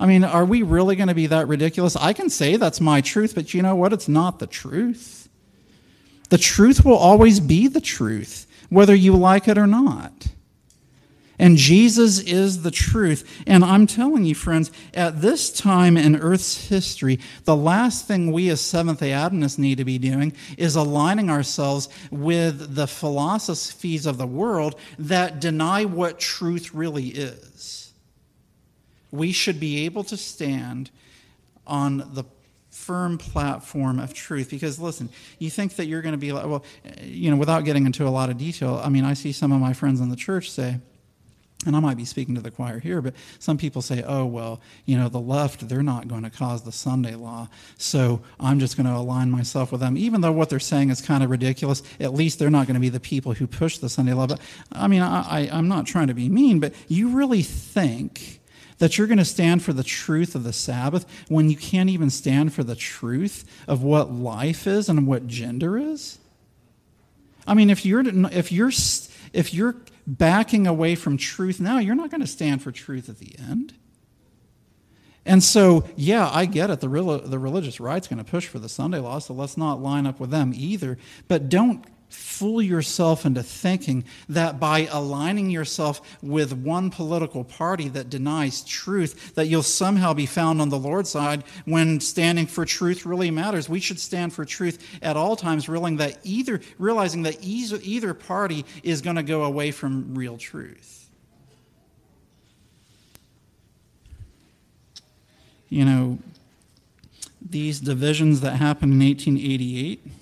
I 0.01 0.07
mean, 0.07 0.23
are 0.25 0.45
we 0.45 0.63
really 0.63 0.95
going 0.97 1.09
to 1.09 1.15
be 1.15 1.27
that 1.27 1.49
ridiculous? 1.49 1.97
I 1.97 2.13
can 2.13 2.31
say 2.31 2.57
that's 2.57 2.81
my 2.81 3.01
truth, 3.01 3.35
but 3.35 3.53
you 3.53 3.63
know 3.63 3.75
what? 3.75 3.93
It's 3.93 4.09
not 4.09 4.39
the 4.39 4.47
truth. 4.47 5.29
The 6.31 6.39
truth 6.39 6.85
will 6.85 6.97
always 6.97 7.41
be 7.41 7.69
the 7.69 7.81
truth, 7.81 8.47
whether 8.69 8.95
you 8.95 9.17
like 9.17 9.49
it 9.49 9.59
or 9.59 9.67
not. 9.67 10.29
And 11.39 11.57
Jesus 11.57 12.19
is 12.21 12.63
the 12.63 12.71
truth. 12.71 13.43
And 13.47 13.65
I'm 13.65 13.87
telling 13.87 14.25
you, 14.25 14.35
friends, 14.35 14.73
at 14.95 15.21
this 15.21 15.51
time 15.51 15.97
in 15.97 16.17
Earth's 16.17 16.69
history, 16.69 17.21
the 17.45 17.57
last 17.57 18.07
thing 18.07 18.33
we 18.33 18.49
as 18.49 18.61
Seventh 18.61 19.01
day 19.01 19.13
Adventists 19.13 19.59
need 19.59 19.79
to 19.79 19.85
be 19.85 19.99
doing 19.99 20.33
is 20.57 20.77
aligning 20.77 21.31
ourselves 21.31 21.89
with 22.11 22.75
the 22.75 22.87
philosophies 22.87 24.07
of 24.07 24.19
the 24.19 24.27
world 24.27 24.75
that 24.99 25.41
deny 25.41 25.85
what 25.85 26.19
truth 26.19 26.75
really 26.75 27.09
is 27.09 27.89
we 29.11 29.33
should 29.33 29.59
be 29.59 29.85
able 29.85 30.05
to 30.05 30.17
stand 30.17 30.91
on 31.67 31.99
the 32.15 32.25
firm 32.71 33.19
platform 33.19 33.99
of 33.99 34.15
truth 34.15 34.51
because 34.51 34.79
listen 34.79 35.09
you 35.39 35.51
think 35.51 35.77
that 35.77 35.87
you're 35.87 36.01
going 36.01 36.13
to 36.13 36.19
be 36.19 36.33
like 36.33 36.47
well 36.47 36.65
you 37.03 37.31
know 37.31 37.37
without 37.37 37.65
getting 37.65 37.87
into 37.87 38.07
a 38.07 38.09
lot 38.09 38.31
of 38.31 38.39
detail 38.39 38.81
i 38.85 38.89
mean 38.89 39.05
i 39.05 39.13
see 39.13 39.33
some 39.33 39.53
of 39.53 39.61
my 39.61 39.73
friends 39.73 40.01
in 40.01 40.09
the 40.09 40.17
church 40.17 40.51
say 40.51 40.79
and 41.67 41.75
I 41.75 41.81
might 41.81 41.97
be 41.97 42.05
speaking 42.05 42.37
to 42.37 42.41
the 42.41 42.53
choir 42.53 42.79
here, 42.79 43.03
but 43.03 43.15
some 43.41 43.59
people 43.59 43.83
say, 43.83 44.05
oh, 44.07 44.25
well, 44.27 44.61
you 44.85 44.97
know, 44.97 45.09
the 45.09 45.21
left, 45.21 45.69
they're 45.69 45.83
not 45.83 46.07
going 46.07 46.23
to 46.23 46.31
cause 46.31 46.63
the 46.63 46.71
Sunday 46.71 47.17
law, 47.17 47.49
so 47.77 48.21
I'm 48.39 48.61
just 48.61 48.77
going 48.77 48.87
to 48.87 48.95
align 48.95 49.31
myself 49.31 49.73
with 49.73 49.81
them. 49.81 49.97
Even 49.97 50.21
though 50.21 50.31
what 50.31 50.51
they're 50.51 50.61
saying 50.61 50.91
is 50.91 51.01
kind 51.01 51.25
of 51.25 51.31
ridiculous, 51.31 51.83
at 51.99 52.15
least 52.15 52.39
they're 52.39 52.49
not 52.49 52.69
going 52.69 52.75
to 52.75 52.81
be 52.81 52.89
the 52.89 53.01
people 53.01 53.33
who 53.33 53.49
push 53.49 53.79
the 53.79 53.89
Sunday 53.89 54.13
law. 54.13 54.29
But 54.29 54.41
I 54.71 54.87
mean, 54.87 55.03
I, 55.03 55.23
I, 55.23 55.39
I'm 55.53 55.67
not 55.67 55.85
trying 55.85 56.07
to 56.07 56.15
be 56.15 56.29
mean, 56.29 56.61
but 56.61 56.75
you 56.87 57.09
really 57.09 57.43
think 57.43 58.41
that 58.79 58.97
you're 58.97 59.09
going 59.09 59.19
to 59.19 59.25
stand 59.25 59.63
for 59.65 59.73
the 59.73 59.83
truth 59.83 60.37
of 60.37 60.45
the 60.45 60.53
Sabbath 60.53 61.07
when 61.29 61.51
you 61.51 61.57
can't 61.57 61.91
even 61.91 62.11
stand 62.11 62.55
for 62.55 62.63
the 62.63 62.77
truth 62.77 63.45
of 63.67 63.83
what 63.83 64.13
life 64.13 64.69
is 64.69 64.89
and 64.89 65.09
what 65.09 65.27
gender 65.27 65.77
is? 65.77 66.19
I 67.49 67.55
mean, 67.55 67.71
if 67.71 67.85
you're 67.85 68.05
if 68.31 68.53
you're 68.53 68.71
if 69.33 69.55
you're 69.55 69.77
backing 70.09 70.67
away 70.67 70.95
from 70.95 71.19
truth 71.19 71.61
now, 71.61 71.79
you're 71.79 71.95
not 71.95 72.11
going 72.11 72.23
to 72.23 72.27
stand 72.27 72.63
for 72.63 72.73
truth 72.73 73.09
at 73.09 73.19
the 73.19 73.39
end. 73.39 73.75
And 75.27 75.43
so, 75.43 75.87
yeah, 75.95 76.31
I 76.33 76.47
get 76.47 76.71
it. 76.71 76.81
The, 76.81 76.89
real, 76.89 77.19
the 77.19 77.39
religious 77.39 77.79
right's 77.79 78.09
going 78.09 78.19
to 78.19 78.25
push 78.25 78.47
for 78.47 78.59
the 78.59 78.69
Sunday 78.69 78.99
law, 78.99 79.19
so 79.19 79.35
let's 79.35 79.59
not 79.59 79.83
line 79.83 80.07
up 80.07 80.19
with 80.19 80.31
them 80.31 80.53
either. 80.55 80.97
But 81.29 81.51
don't 81.51 81.85
fool 82.09 82.63
yourself 82.63 83.27
into 83.27 83.43
thinking 83.43 84.05
that 84.29 84.59
by 84.59 84.87
aligning 84.91 85.51
yourself 85.51 86.01
with 86.23 86.53
one 86.53 86.91
political 86.91 87.45
party 87.45 87.89
that 87.89 88.09
denies 88.09 88.63
truth 88.65 89.35
that 89.35 89.47
you'll 89.47 89.63
somehow 89.63 90.15
be 90.15 90.27
found 90.27 90.61
on 90.61 90.69
the 90.69 90.79
lord's 90.79 91.11
side 91.11 91.45
when 91.65 92.01
standing 92.01 92.47
for 92.47 92.65
truth 92.65 93.05
really 93.05 93.31
matters. 93.31 93.69
We 93.69 93.81
should 93.81 94.01
stand 94.01 94.33
for 94.33 94.45
truth 94.45 94.99
at 95.03 95.17
all 95.17 95.37
times 95.37 95.69
realizing 95.69 95.99
that 95.99 96.19
either 96.25 96.61
realizing 96.79 97.23
that 97.23 97.43
either, 97.43 98.15
party 98.15 98.65
is 98.83 99.03
going 99.03 99.17
to 99.17 99.23
go 99.23 99.45
away 99.45 99.71
from 99.71 100.15
real 100.15 100.39
truth. 100.39 101.11
You 105.69 105.85
know 105.85 106.19
these 107.41 107.81
divisions 107.81 108.41
that 108.41 108.57
happened 108.57 108.93
in 108.95 109.01
1888 109.01 110.18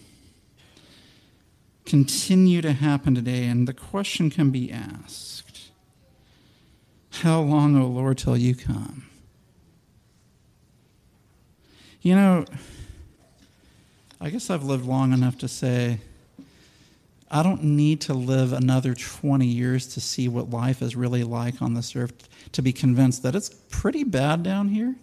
continue 1.87 2.61
to 2.61 2.72
happen 2.72 3.14
today, 3.14 3.47
and 3.47 3.66
the 3.66 3.72
question 3.72 4.28
can 4.28 4.51
be 4.51 4.70
asked 4.70 5.70
How 7.22 7.41
long, 7.41 7.76
O 7.80 7.87
Lord, 7.87 8.18
till 8.18 8.37
you 8.37 8.55
come? 8.55 9.07
You 12.03 12.14
know, 12.14 12.45
I 14.20 14.30
guess 14.30 14.51
I've 14.51 14.64
lived 14.64 14.84
long 14.84 15.12
enough 15.12 15.39
to 15.39 15.49
say, 15.49 15.99
I 17.30 17.43
don't 17.43 17.64
need 17.64 18.03
to 18.03 18.14
live 18.14 18.53
another 18.53 18.95
20 18.95 19.47
years 19.47 19.87
to 19.95 20.01
see 20.01 20.28
what 20.28 20.51
life 20.51 20.82
is 20.82 20.95
really 20.95 21.24
like 21.24 21.61
on 21.61 21.74
this 21.74 21.97
earth 21.97 22.28
to 22.53 22.62
be 22.62 22.72
convinced 22.72 23.22
that 23.24 23.34
it's 23.34 23.51
pretty 23.68 24.05
bad 24.05 24.43
down 24.43 24.68
here. 24.68 24.95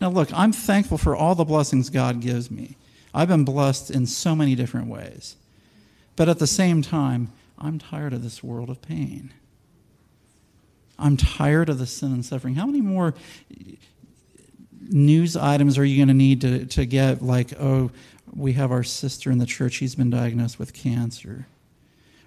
Now, 0.00 0.08
look, 0.08 0.32
I'm 0.32 0.52
thankful 0.52 0.98
for 0.98 1.14
all 1.14 1.34
the 1.34 1.44
blessings 1.44 1.90
God 1.90 2.20
gives 2.20 2.50
me. 2.50 2.76
I've 3.14 3.28
been 3.28 3.44
blessed 3.44 3.90
in 3.90 4.06
so 4.06 4.34
many 4.34 4.54
different 4.54 4.88
ways. 4.88 5.36
But 6.22 6.28
at 6.28 6.38
the 6.38 6.46
same 6.46 6.82
time, 6.82 7.32
I'm 7.58 7.80
tired 7.80 8.12
of 8.12 8.22
this 8.22 8.44
world 8.44 8.70
of 8.70 8.80
pain. 8.80 9.32
I'm 10.96 11.16
tired 11.16 11.68
of 11.68 11.80
the 11.80 11.86
sin 11.86 12.12
and 12.12 12.24
suffering. 12.24 12.54
How 12.54 12.64
many 12.64 12.80
more 12.80 13.14
news 14.82 15.36
items 15.36 15.78
are 15.78 15.84
you 15.84 15.96
going 15.96 16.06
to 16.06 16.14
need 16.14 16.40
to, 16.42 16.64
to 16.66 16.84
get, 16.84 17.22
like, 17.22 17.52
oh, 17.58 17.90
we 18.32 18.52
have 18.52 18.70
our 18.70 18.84
sister 18.84 19.32
in 19.32 19.38
the 19.38 19.46
church, 19.46 19.78
he's 19.78 19.96
been 19.96 20.10
diagnosed 20.10 20.60
with 20.60 20.72
cancer. 20.72 21.48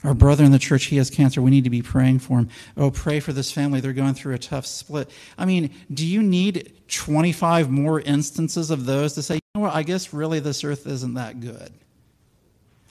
Our 0.03 0.13
brother 0.13 0.43
in 0.43 0.51
the 0.51 0.59
church, 0.59 0.87
he 0.87 0.97
has 0.97 1.09
cancer. 1.09 1.41
We 1.41 1.51
need 1.51 1.63
to 1.63 1.69
be 1.69 1.81
praying 1.81 2.19
for 2.19 2.39
him. 2.39 2.49
Oh, 2.75 2.91
pray 2.91 3.21
for 3.21 3.31
this 3.31 3.49
family. 3.49 3.79
They're 3.79 3.93
going 3.93 4.13
through 4.13 4.33
a 4.33 4.39
tough 4.39 4.65
split. 4.65 5.09
I 5.37 5.45
mean, 5.45 5.73
do 5.89 6.05
you 6.05 6.21
need 6.21 6.73
25 6.89 7.69
more 7.69 8.01
instances 8.01 8.71
of 8.71 8.85
those 8.85 9.13
to 9.13 9.23
say, 9.23 9.35
you 9.35 9.41
know 9.55 9.61
what, 9.61 9.73
I 9.73 9.83
guess 9.83 10.13
really 10.13 10.41
this 10.41 10.65
earth 10.65 10.85
isn't 10.85 11.13
that 11.13 11.39
good? 11.39 11.71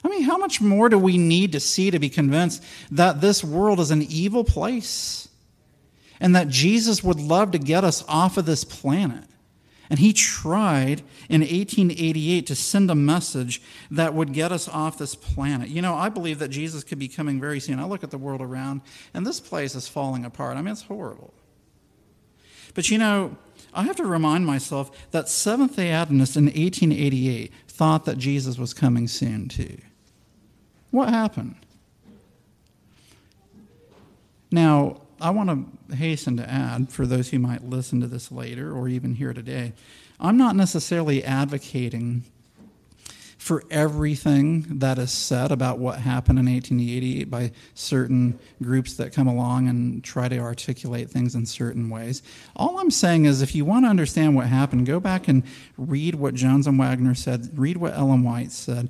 I 0.05 0.07
mean, 0.07 0.21
how 0.21 0.37
much 0.37 0.61
more 0.61 0.87
do 0.87 0.99
we 0.99 1.17
need 1.17 1.53
to 1.53 1.59
see 1.59 1.89
to 1.89 1.97
be 1.97 2.09
convinced 2.09 2.63
that 2.91 3.21
this 3.21 3.43
world 3.43 3.79
is 3.79 3.89
an 3.89 4.03
evil 4.03 4.43
place 4.43 5.27
and 6.19 6.35
that 6.35 6.47
Jesus 6.47 7.03
would 7.03 7.19
love 7.19 7.49
to 7.51 7.57
get 7.57 7.83
us 7.83 8.05
off 8.07 8.37
of 8.37 8.45
this 8.45 8.63
planet? 8.63 9.23
And 9.89 9.97
he 9.97 10.13
tried 10.13 11.01
in 11.27 11.41
1888 11.41 12.45
to 12.45 12.55
send 12.55 12.91
a 12.91 12.95
message 12.95 13.63
that 13.89 14.13
would 14.13 14.31
get 14.31 14.51
us 14.51 14.67
off 14.67 14.99
this 14.99 15.15
planet. 15.15 15.69
You 15.69 15.81
know, 15.81 15.95
I 15.95 16.09
believe 16.09 16.37
that 16.37 16.49
Jesus 16.49 16.83
could 16.83 16.99
be 16.99 17.07
coming 17.07 17.39
very 17.39 17.59
soon. 17.59 17.79
I 17.79 17.85
look 17.85 18.03
at 18.03 18.11
the 18.11 18.19
world 18.19 18.41
around, 18.41 18.81
and 19.15 19.25
this 19.25 19.39
place 19.39 19.73
is 19.73 19.87
falling 19.87 20.23
apart. 20.23 20.55
I 20.55 20.61
mean, 20.61 20.71
it's 20.71 20.83
horrible. 20.83 21.33
But 22.75 22.91
you 22.91 22.99
know, 22.99 23.37
I 23.73 23.83
have 23.83 23.95
to 23.95 24.05
remind 24.05 24.45
myself 24.45 25.09
that 25.09 25.29
Seventh 25.29 25.77
day 25.77 25.89
Adventists 25.89 26.37
in 26.37 26.45
1888 26.45 27.51
thought 27.67 28.05
that 28.05 28.19
Jesus 28.19 28.59
was 28.59 28.75
coming 28.75 29.07
soon, 29.07 29.47
too. 29.47 29.77
What 30.95 31.09
happened? 31.09 31.55
Now, 34.49 35.01
I 35.19 35.31
want 35.31 35.49
to 35.89 35.95
hasten 35.97 36.37
to 36.37 36.49
add, 36.49 36.89
for 36.89 37.05
those 37.05 37.31
who 37.31 37.37
might 37.37 37.65
listen 37.65 37.99
to 37.99 38.07
this 38.07 38.31
later 38.31 38.71
or 38.71 38.87
even 38.87 39.15
here 39.15 39.33
today, 39.33 39.73
I'm 40.21 40.37
not 40.37 40.55
necessarily 40.55 41.21
advocating 41.21 42.23
for 43.37 43.65
everything 43.69 44.79
that 44.79 44.97
is 44.97 45.11
said 45.11 45.51
about 45.51 45.79
what 45.79 45.99
happened 45.99 46.39
in 46.39 46.45
1888 46.45 47.29
by 47.29 47.51
certain 47.73 48.39
groups 48.63 48.93
that 48.93 49.11
come 49.11 49.27
along 49.27 49.67
and 49.67 50.01
try 50.01 50.29
to 50.29 50.37
articulate 50.37 51.09
things 51.09 51.35
in 51.35 51.45
certain 51.45 51.89
ways. 51.89 52.23
All 52.55 52.79
I'm 52.79 52.89
saying 52.89 53.25
is 53.25 53.41
if 53.41 53.53
you 53.53 53.65
want 53.65 53.83
to 53.83 53.89
understand 53.89 54.33
what 54.33 54.47
happened, 54.47 54.85
go 54.85 55.01
back 55.01 55.27
and 55.27 55.43
read 55.77 56.15
what 56.15 56.35
Jones 56.35 56.67
and 56.67 56.79
Waggoner 56.79 57.15
said, 57.15 57.59
read 57.59 57.75
what 57.75 57.95
Ellen 57.95 58.23
White 58.23 58.53
said 58.53 58.89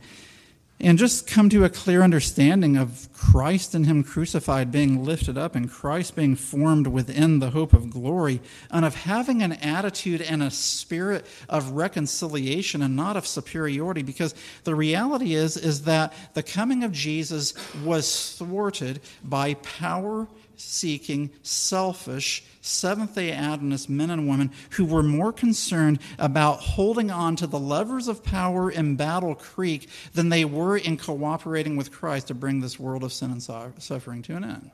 and 0.80 0.98
just 0.98 1.26
come 1.26 1.50
to 1.50 1.64
a 1.64 1.70
clear 1.70 2.02
understanding 2.02 2.76
of 2.76 3.08
Christ 3.14 3.74
and 3.74 3.86
Him 3.86 4.04
crucified 4.04 4.72
being 4.72 5.06
lifted 5.06 5.38
up 5.38 5.56
and 5.56 5.72
Christ 5.72 6.16
being 6.16 6.36
formed 6.36 6.88
within 6.88 7.40
the 7.40 7.52
hope 7.52 7.74
of 7.74 7.90
glory, 7.90 8.42
and 8.70 8.84
of 8.84 8.96
having 8.96 9.42
an 9.42 9.54
attitude 9.54 10.22
and 10.22 10.44
a 10.44 10.52
spirit 10.52 11.26
of 11.48 11.72
reconciliation 11.72 12.82
and 12.82 12.96
not 12.96 13.16
of 13.16 13.26
superiority. 13.26 14.04
Because 14.04 14.36
the 14.66 14.76
reality 14.76 15.34
is, 15.34 15.56
is 15.56 15.84
that 15.84 16.14
the 16.34 16.44
coming 16.44 16.84
of 16.84 16.92
Jesus 16.92 17.54
was 17.84 18.36
thwarted 18.36 19.00
by 19.24 19.54
power 19.56 20.28
seeking, 20.58 21.32
selfish, 21.42 22.44
Seventh 22.62 23.14
day 23.14 23.32
Adventist 23.32 23.90
men 23.92 24.10
and 24.10 24.28
women 24.28 24.52
who 24.72 24.86
were 24.86 25.04
more 25.04 25.32
concerned 25.32 26.00
about 26.18 26.62
holding 26.62 27.12
on 27.12 27.36
to 27.36 27.46
the 27.46 27.60
levers 27.60 28.08
of 28.08 28.24
power 28.24 28.72
in 28.72 28.96
Battle 28.96 29.36
Creek 29.36 29.88
than 30.16 30.30
they 30.30 30.46
were 30.46 30.76
in 30.76 30.98
cooperating 30.98 31.76
with 31.76 31.92
Christ 31.92 32.28
to 32.28 32.34
bring 32.34 32.62
this 32.62 32.80
world 32.80 33.04
of 33.04 33.14
sin 33.14 33.30
and 33.30 33.44
suffering 33.44 34.24
to 34.24 34.36
an 34.36 34.44
end. 34.44 34.72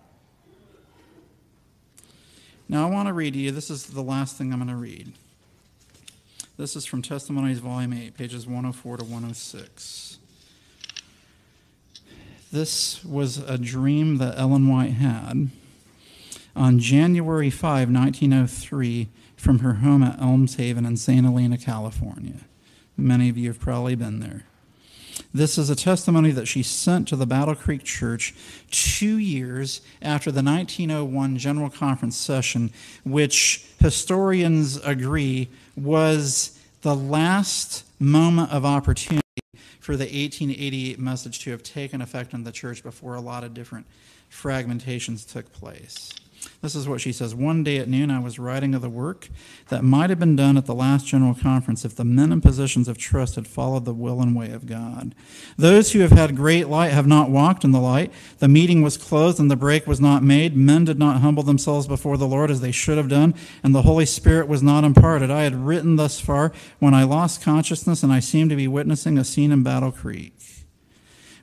Now, 2.69 2.87
I 2.87 2.89
want 2.89 3.09
to 3.09 3.13
read 3.13 3.33
to 3.33 3.39
you, 3.39 3.51
this 3.51 3.69
is 3.69 3.87
the 3.87 4.01
last 4.01 4.37
thing 4.37 4.53
I'm 4.53 4.59
going 4.59 4.69
to 4.69 4.75
read. 4.75 5.11
This 6.55 6.77
is 6.77 6.85
from 6.85 7.01
Testimonies, 7.01 7.59
Volume 7.59 7.91
8, 7.91 8.15
pages 8.15 8.45
104 8.45 8.97
to 8.97 9.03
106. 9.03 10.17
This 12.53 13.03
was 13.03 13.37
a 13.39 13.57
dream 13.57 14.17
that 14.19 14.37
Ellen 14.37 14.69
White 14.69 14.93
had 14.93 15.49
on 16.55 16.79
January 16.79 17.49
5, 17.49 17.89
1903, 17.89 19.09
from 19.35 19.59
her 19.59 19.75
home 19.75 20.03
at 20.03 20.19
Elmshaven 20.19 20.85
in 20.85 20.97
St. 20.97 21.25
Helena, 21.25 21.57
California. 21.57 22.41
Many 22.97 23.29
of 23.29 23.37
you 23.37 23.47
have 23.49 23.59
probably 23.59 23.95
been 23.95 24.19
there. 24.19 24.45
This 25.33 25.57
is 25.57 25.69
a 25.69 25.75
testimony 25.75 26.31
that 26.31 26.47
she 26.47 26.61
sent 26.61 27.07
to 27.07 27.15
the 27.15 27.25
Battle 27.25 27.55
Creek 27.55 27.83
Church 27.83 28.33
two 28.69 29.17
years 29.17 29.81
after 30.01 30.31
the 30.31 30.43
1901 30.43 31.37
General 31.37 31.69
Conference 31.69 32.17
session, 32.17 32.71
which 33.03 33.65
historians 33.79 34.77
agree 34.77 35.49
was 35.75 36.59
the 36.81 36.95
last 36.95 37.85
moment 37.99 38.51
of 38.51 38.65
opportunity 38.65 39.21
for 39.79 39.95
the 39.95 40.03
1888 40.03 40.99
message 40.99 41.39
to 41.39 41.51
have 41.51 41.63
taken 41.63 42.01
effect 42.01 42.33
in 42.33 42.43
the 42.43 42.51
church 42.51 42.83
before 42.83 43.15
a 43.15 43.21
lot 43.21 43.43
of 43.43 43.53
different 43.53 43.85
fragmentations 44.29 45.29
took 45.29 45.51
place. 45.53 46.11
This 46.61 46.75
is 46.75 46.87
what 46.87 47.01
she 47.01 47.11
says. 47.11 47.33
One 47.33 47.63
day 47.63 47.77
at 47.77 47.87
noon, 47.87 48.11
I 48.11 48.19
was 48.19 48.37
writing 48.37 48.75
of 48.75 48.83
the 48.83 48.89
work 48.89 49.29
that 49.69 49.83
might 49.83 50.11
have 50.11 50.19
been 50.19 50.35
done 50.35 50.57
at 50.57 50.67
the 50.67 50.75
last 50.75 51.07
general 51.07 51.33
conference 51.33 51.83
if 51.83 51.95
the 51.95 52.05
men 52.05 52.31
in 52.31 52.39
positions 52.39 52.87
of 52.87 52.99
trust 52.99 53.33
had 53.33 53.47
followed 53.47 53.83
the 53.83 53.95
will 53.95 54.21
and 54.21 54.35
way 54.35 54.51
of 54.51 54.67
God. 54.67 55.15
Those 55.57 55.91
who 55.91 56.01
have 56.01 56.11
had 56.11 56.35
great 56.35 56.67
light 56.67 56.91
have 56.91 57.07
not 57.07 57.31
walked 57.31 57.63
in 57.63 57.71
the 57.71 57.79
light. 57.79 58.13
The 58.37 58.47
meeting 58.47 58.83
was 58.83 58.95
closed 58.95 59.39
and 59.39 59.49
the 59.49 59.55
break 59.55 59.87
was 59.87 59.99
not 59.99 60.21
made. 60.21 60.55
Men 60.55 60.85
did 60.85 60.99
not 60.99 61.21
humble 61.21 61.41
themselves 61.41 61.87
before 61.87 62.17
the 62.17 62.27
Lord 62.27 62.51
as 62.51 62.61
they 62.61 62.71
should 62.71 62.97
have 62.97 63.09
done, 63.09 63.33
and 63.63 63.73
the 63.73 63.81
Holy 63.81 64.05
Spirit 64.05 64.47
was 64.47 64.61
not 64.61 64.83
imparted. 64.83 65.31
I 65.31 65.41
had 65.41 65.55
written 65.55 65.95
thus 65.95 66.19
far 66.19 66.51
when 66.77 66.93
I 66.93 67.03
lost 67.03 67.41
consciousness, 67.41 68.03
and 68.03 68.13
I 68.13 68.19
seemed 68.19 68.51
to 68.51 68.55
be 68.55 68.67
witnessing 68.67 69.17
a 69.17 69.23
scene 69.23 69.51
in 69.51 69.63
Battle 69.63 69.91
Creek. 69.91 70.40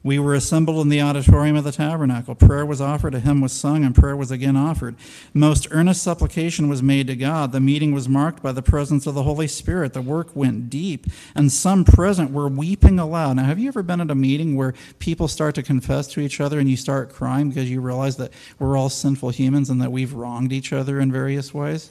We 0.05 0.19
were 0.19 0.35
assembled 0.35 0.81
in 0.81 0.89
the 0.89 1.03
auditorium 1.03 1.57
of 1.57 1.65
the 1.65 1.73
tabernacle. 1.73 2.35
Prayer 2.35 2.65
was 2.65 2.81
offered, 2.81 3.15
a 3.15 3.21
hymn 3.21 3.41
was 3.41 3.53
sung, 3.53 3.85
and 3.85 3.95
prayer 3.95 4.17
was 4.17 4.31
again 4.31 4.57
offered. 4.57 4.95
Most 5.35 5.67
earnest 5.71 6.03
supplication 6.03 6.69
was 6.69 6.83
made 6.83 7.09
to 7.09 7.17
God. 7.17 7.53
The 7.53 7.61
meeting 7.61 7.93
was 7.93 8.09
marked 8.09 8.43
by 8.43 8.53
the 8.53 8.63
presence 8.63 9.07
of 9.07 9.15
the 9.15 9.25
Holy 9.25 9.49
Spirit. 9.49 9.95
The 9.95 10.01
work 10.03 10.35
went 10.37 10.71
deep, 10.71 11.07
and 11.35 11.51
some 11.51 11.85
present 11.85 12.31
were 12.31 12.49
weeping 12.49 12.99
aloud. 12.99 13.37
Now, 13.37 13.45
have 13.45 13.59
you 13.59 13.69
ever 13.69 13.83
been 13.83 14.01
at 14.01 14.11
a 14.11 14.15
meeting 14.15 14.57
where 14.57 14.75
people 14.99 15.27
start 15.27 15.55
to 15.57 15.63
confess 15.63 16.07
to 16.09 16.21
each 16.21 16.41
other 16.41 16.61
and 16.61 16.71
you 16.71 16.77
start 16.77 17.13
crying 17.13 17.49
because 17.49 17.71
you 17.71 17.81
realize 17.81 18.17
that 18.19 18.33
we're 18.59 18.77
all 18.77 18.91
sinful 18.91 19.31
humans 19.31 19.69
and 19.69 19.83
that 19.83 19.93
we've 19.93 20.15
wronged 20.15 20.53
each 20.53 20.73
other 20.73 21.01
in 21.01 21.11
various 21.11 21.53
ways? 21.53 21.91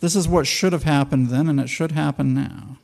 This 0.00 0.14
is 0.14 0.28
what 0.28 0.46
should 0.46 0.74
have 0.74 0.84
happened 0.84 1.28
then, 1.28 1.48
and 1.48 1.58
it 1.58 1.68
should 1.68 1.92
happen 1.92 2.34
now. 2.34 2.76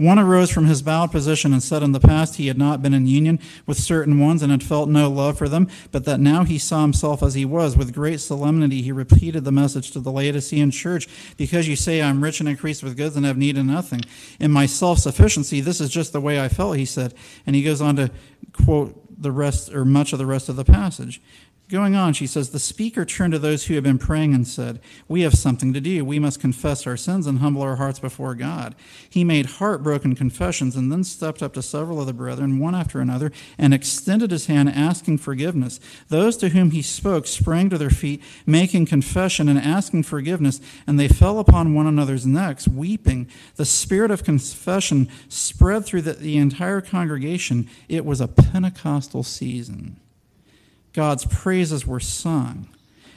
One 0.00 0.18
arose 0.18 0.50
from 0.50 0.64
his 0.64 0.80
bowed 0.80 1.12
position 1.12 1.52
and 1.52 1.62
said 1.62 1.82
in 1.82 1.92
the 1.92 2.00
past 2.00 2.36
he 2.36 2.46
had 2.46 2.56
not 2.56 2.80
been 2.80 2.94
in 2.94 3.06
union 3.06 3.38
with 3.66 3.78
certain 3.78 4.18
ones 4.18 4.42
and 4.42 4.50
had 4.50 4.62
felt 4.62 4.88
no 4.88 5.10
love 5.10 5.36
for 5.36 5.46
them, 5.46 5.68
but 5.92 6.06
that 6.06 6.18
now 6.18 6.44
he 6.44 6.56
saw 6.56 6.80
himself 6.80 7.22
as 7.22 7.34
he 7.34 7.44
was. 7.44 7.76
With 7.76 7.92
great 7.92 8.20
solemnity 8.20 8.80
he 8.80 8.92
repeated 8.92 9.44
the 9.44 9.52
message 9.52 9.90
to 9.90 10.00
the 10.00 10.10
Laodicean 10.10 10.70
church 10.70 11.06
Because 11.36 11.68
you 11.68 11.76
say 11.76 12.00
I'm 12.00 12.24
rich 12.24 12.40
and 12.40 12.48
increased 12.48 12.82
with 12.82 12.96
goods 12.96 13.14
and 13.14 13.26
have 13.26 13.36
need 13.36 13.58
of 13.58 13.66
nothing. 13.66 14.00
In 14.38 14.50
my 14.50 14.64
self 14.64 15.00
sufficiency, 15.00 15.60
this 15.60 15.82
is 15.82 15.90
just 15.90 16.14
the 16.14 16.20
way 16.22 16.40
I 16.40 16.48
felt, 16.48 16.78
he 16.78 16.86
said. 16.86 17.12
And 17.44 17.54
he 17.54 17.62
goes 17.62 17.82
on 17.82 17.96
to 17.96 18.10
quote 18.54 18.96
the 19.20 19.30
rest 19.30 19.70
or 19.70 19.84
much 19.84 20.14
of 20.14 20.18
the 20.18 20.24
rest 20.24 20.48
of 20.48 20.56
the 20.56 20.64
passage. 20.64 21.20
Going 21.70 21.94
on, 21.94 22.14
she 22.14 22.26
says, 22.26 22.50
The 22.50 22.58
speaker 22.58 23.04
turned 23.04 23.32
to 23.32 23.38
those 23.38 23.66
who 23.66 23.74
had 23.74 23.84
been 23.84 23.98
praying 23.98 24.34
and 24.34 24.44
said, 24.44 24.80
We 25.06 25.20
have 25.20 25.34
something 25.34 25.72
to 25.72 25.80
do. 25.80 26.04
We 26.04 26.18
must 26.18 26.40
confess 26.40 26.84
our 26.84 26.96
sins 26.96 27.28
and 27.28 27.38
humble 27.38 27.62
our 27.62 27.76
hearts 27.76 28.00
before 28.00 28.34
God. 28.34 28.74
He 29.08 29.22
made 29.22 29.46
heartbroken 29.46 30.16
confessions 30.16 30.74
and 30.74 30.90
then 30.90 31.04
stepped 31.04 31.44
up 31.44 31.54
to 31.54 31.62
several 31.62 32.00
of 32.00 32.08
the 32.08 32.12
brethren, 32.12 32.58
one 32.58 32.74
after 32.74 32.98
another, 32.98 33.30
and 33.56 33.72
extended 33.72 34.32
his 34.32 34.46
hand, 34.46 34.68
asking 34.68 35.18
forgiveness. 35.18 35.78
Those 36.08 36.36
to 36.38 36.48
whom 36.48 36.72
he 36.72 36.82
spoke 36.82 37.28
sprang 37.28 37.70
to 37.70 37.78
their 37.78 37.88
feet, 37.88 38.20
making 38.46 38.86
confession 38.86 39.48
and 39.48 39.58
asking 39.58 40.02
forgiveness, 40.02 40.60
and 40.88 40.98
they 40.98 41.06
fell 41.06 41.38
upon 41.38 41.72
one 41.72 41.86
another's 41.86 42.26
necks, 42.26 42.66
weeping. 42.66 43.28
The 43.54 43.64
spirit 43.64 44.10
of 44.10 44.24
confession 44.24 45.08
spread 45.28 45.86
through 45.86 46.02
the, 46.02 46.14
the 46.14 46.36
entire 46.36 46.80
congregation. 46.80 47.70
It 47.88 48.04
was 48.04 48.20
a 48.20 48.26
Pentecostal 48.26 49.22
season. 49.22 49.99
God's 50.92 51.24
praises 51.24 51.86
were 51.86 52.00
sung. 52.00 52.68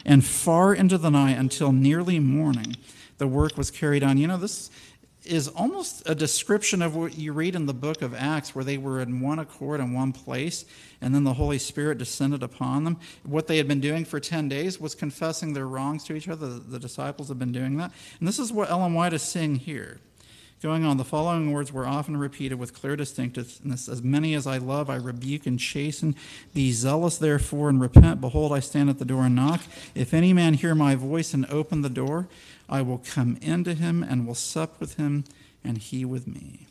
And 0.05 0.23
far 0.23 0.73
into 0.73 0.97
the 0.97 1.09
night 1.09 1.37
until 1.37 1.71
nearly 1.71 2.19
morning, 2.19 2.75
the 3.17 3.27
work 3.27 3.57
was 3.57 3.71
carried 3.71 4.03
on. 4.03 4.17
You 4.17 4.27
know, 4.27 4.37
this 4.37 4.69
is 5.25 5.47
almost 5.47 6.03
a 6.05 6.13
description 6.13 6.81
of 6.81 6.95
what 6.95 7.17
you 7.17 7.31
read 7.31 7.55
in 7.55 7.65
the 7.65 7.73
book 7.73 8.01
of 8.01 8.13
Acts, 8.13 8.53
where 8.53 8.65
they 8.65 8.77
were 8.77 8.99
in 8.99 9.21
one 9.21 9.39
accord 9.39 9.79
in 9.79 9.93
one 9.93 10.11
place, 10.11 10.65
and 10.99 11.15
then 11.15 11.23
the 11.23 11.35
Holy 11.35 11.57
Spirit 11.57 11.97
descended 11.97 12.43
upon 12.43 12.83
them. 12.83 12.99
What 13.23 13.47
they 13.47 13.57
had 13.57 13.67
been 13.67 13.79
doing 13.79 14.03
for 14.03 14.19
10 14.19 14.49
days 14.49 14.79
was 14.79 14.95
confessing 14.95 15.53
their 15.53 15.67
wrongs 15.67 16.03
to 16.05 16.15
each 16.15 16.27
other. 16.27 16.59
The 16.59 16.79
disciples 16.79 17.29
have 17.29 17.39
been 17.39 17.53
doing 17.53 17.77
that. 17.77 17.91
And 18.19 18.27
this 18.27 18.39
is 18.39 18.51
what 18.51 18.69
Ellen 18.69 18.93
White 18.93 19.13
is 19.13 19.21
saying 19.21 19.55
here. 19.57 19.99
Going 20.63 20.85
on, 20.85 20.95
the 20.95 21.03
following 21.03 21.51
words 21.51 21.73
were 21.73 21.85
often 21.85 22.15
repeated 22.15 22.57
with 22.57 22.73
clear 22.73 22.95
distinctness 22.95 23.89
As 23.89 24.01
many 24.01 24.33
as 24.33 24.47
I 24.47 24.59
love, 24.59 24.89
I 24.89 24.95
rebuke 24.95 25.45
and 25.45 25.59
chasten. 25.59 26.15
Be 26.53 26.71
zealous, 26.71 27.17
therefore, 27.17 27.67
and 27.67 27.81
repent. 27.81 28.21
Behold, 28.21 28.53
I 28.53 28.61
stand 28.61 28.89
at 28.89 28.97
the 28.97 29.03
door 29.03 29.23
and 29.23 29.35
knock. 29.35 29.59
If 29.93 30.13
any 30.13 30.31
man 30.31 30.53
hear 30.53 30.73
my 30.73 30.95
voice 30.95 31.33
and 31.33 31.45
open 31.47 31.81
the 31.81 31.89
door, 31.89 32.29
I 32.69 32.81
will 32.81 32.99
come 32.99 33.37
into 33.41 33.73
him 33.73 34.03
and 34.03 34.25
will 34.25 34.35
sup 34.35 34.79
with 34.79 34.95
him, 34.95 35.25
and 35.65 35.79
he 35.79 36.05
with 36.05 36.27
me. 36.27 36.65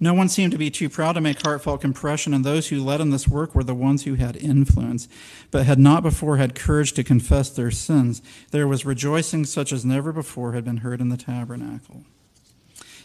No 0.00 0.12
one 0.12 0.28
seemed 0.28 0.50
to 0.50 0.58
be 0.58 0.68
too 0.68 0.88
proud 0.88 1.12
to 1.12 1.20
make 1.20 1.42
heartfelt 1.42 1.82
confession, 1.82 2.34
and 2.34 2.44
those 2.44 2.66
who 2.70 2.82
led 2.82 3.00
in 3.00 3.10
this 3.10 3.28
work 3.28 3.54
were 3.54 3.62
the 3.62 3.76
ones 3.76 4.02
who 4.02 4.14
had 4.14 4.34
influence, 4.34 5.06
but 5.52 5.66
had 5.66 5.78
not 5.78 6.02
before 6.02 6.38
had 6.38 6.56
courage 6.56 6.94
to 6.94 7.04
confess 7.04 7.48
their 7.48 7.70
sins. 7.70 8.22
There 8.50 8.66
was 8.66 8.84
rejoicing 8.84 9.44
such 9.44 9.72
as 9.72 9.84
never 9.84 10.12
before 10.12 10.52
had 10.52 10.64
been 10.64 10.78
heard 10.78 11.00
in 11.00 11.10
the 11.10 11.16
tabernacle. 11.16 12.02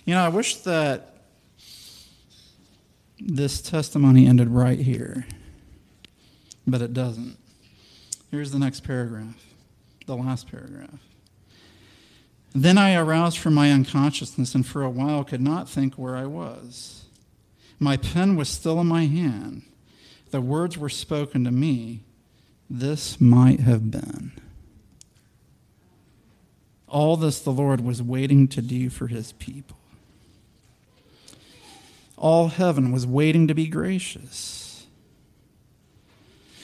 You 0.05 0.15
know, 0.15 0.23
I 0.23 0.29
wish 0.29 0.55
that 0.57 1.11
this 3.19 3.61
testimony 3.61 4.25
ended 4.25 4.49
right 4.49 4.79
here, 4.79 5.27
but 6.65 6.81
it 6.81 6.93
doesn't. 6.93 7.37
Here's 8.31 8.51
the 8.51 8.57
next 8.57 8.79
paragraph, 8.79 9.45
the 10.07 10.15
last 10.15 10.49
paragraph. 10.49 10.99
Then 12.53 12.77
I 12.77 12.95
aroused 12.95 13.37
from 13.37 13.53
my 13.53 13.71
unconsciousness 13.71 14.55
and 14.55 14.65
for 14.65 14.81
a 14.81 14.89
while 14.89 15.23
could 15.23 15.41
not 15.41 15.69
think 15.69 15.95
where 15.95 16.15
I 16.15 16.25
was. 16.25 17.05
My 17.79 17.95
pen 17.95 18.35
was 18.35 18.49
still 18.49 18.81
in 18.81 18.87
my 18.87 19.05
hand. 19.05 19.61
The 20.31 20.41
words 20.41 20.77
were 20.77 20.89
spoken 20.89 21.43
to 21.43 21.51
me. 21.51 22.01
This 22.69 23.21
might 23.21 23.59
have 23.59 23.91
been. 23.91 24.31
All 26.87 27.15
this 27.17 27.39
the 27.39 27.51
Lord 27.51 27.81
was 27.81 28.01
waiting 28.01 28.47
to 28.49 28.61
do 28.61 28.89
for 28.89 29.07
his 29.07 29.33
people 29.33 29.77
all 32.22 32.49
heaven 32.49 32.91
was 32.91 33.05
waiting 33.05 33.47
to 33.47 33.55
be 33.55 33.67
gracious. 33.67 34.86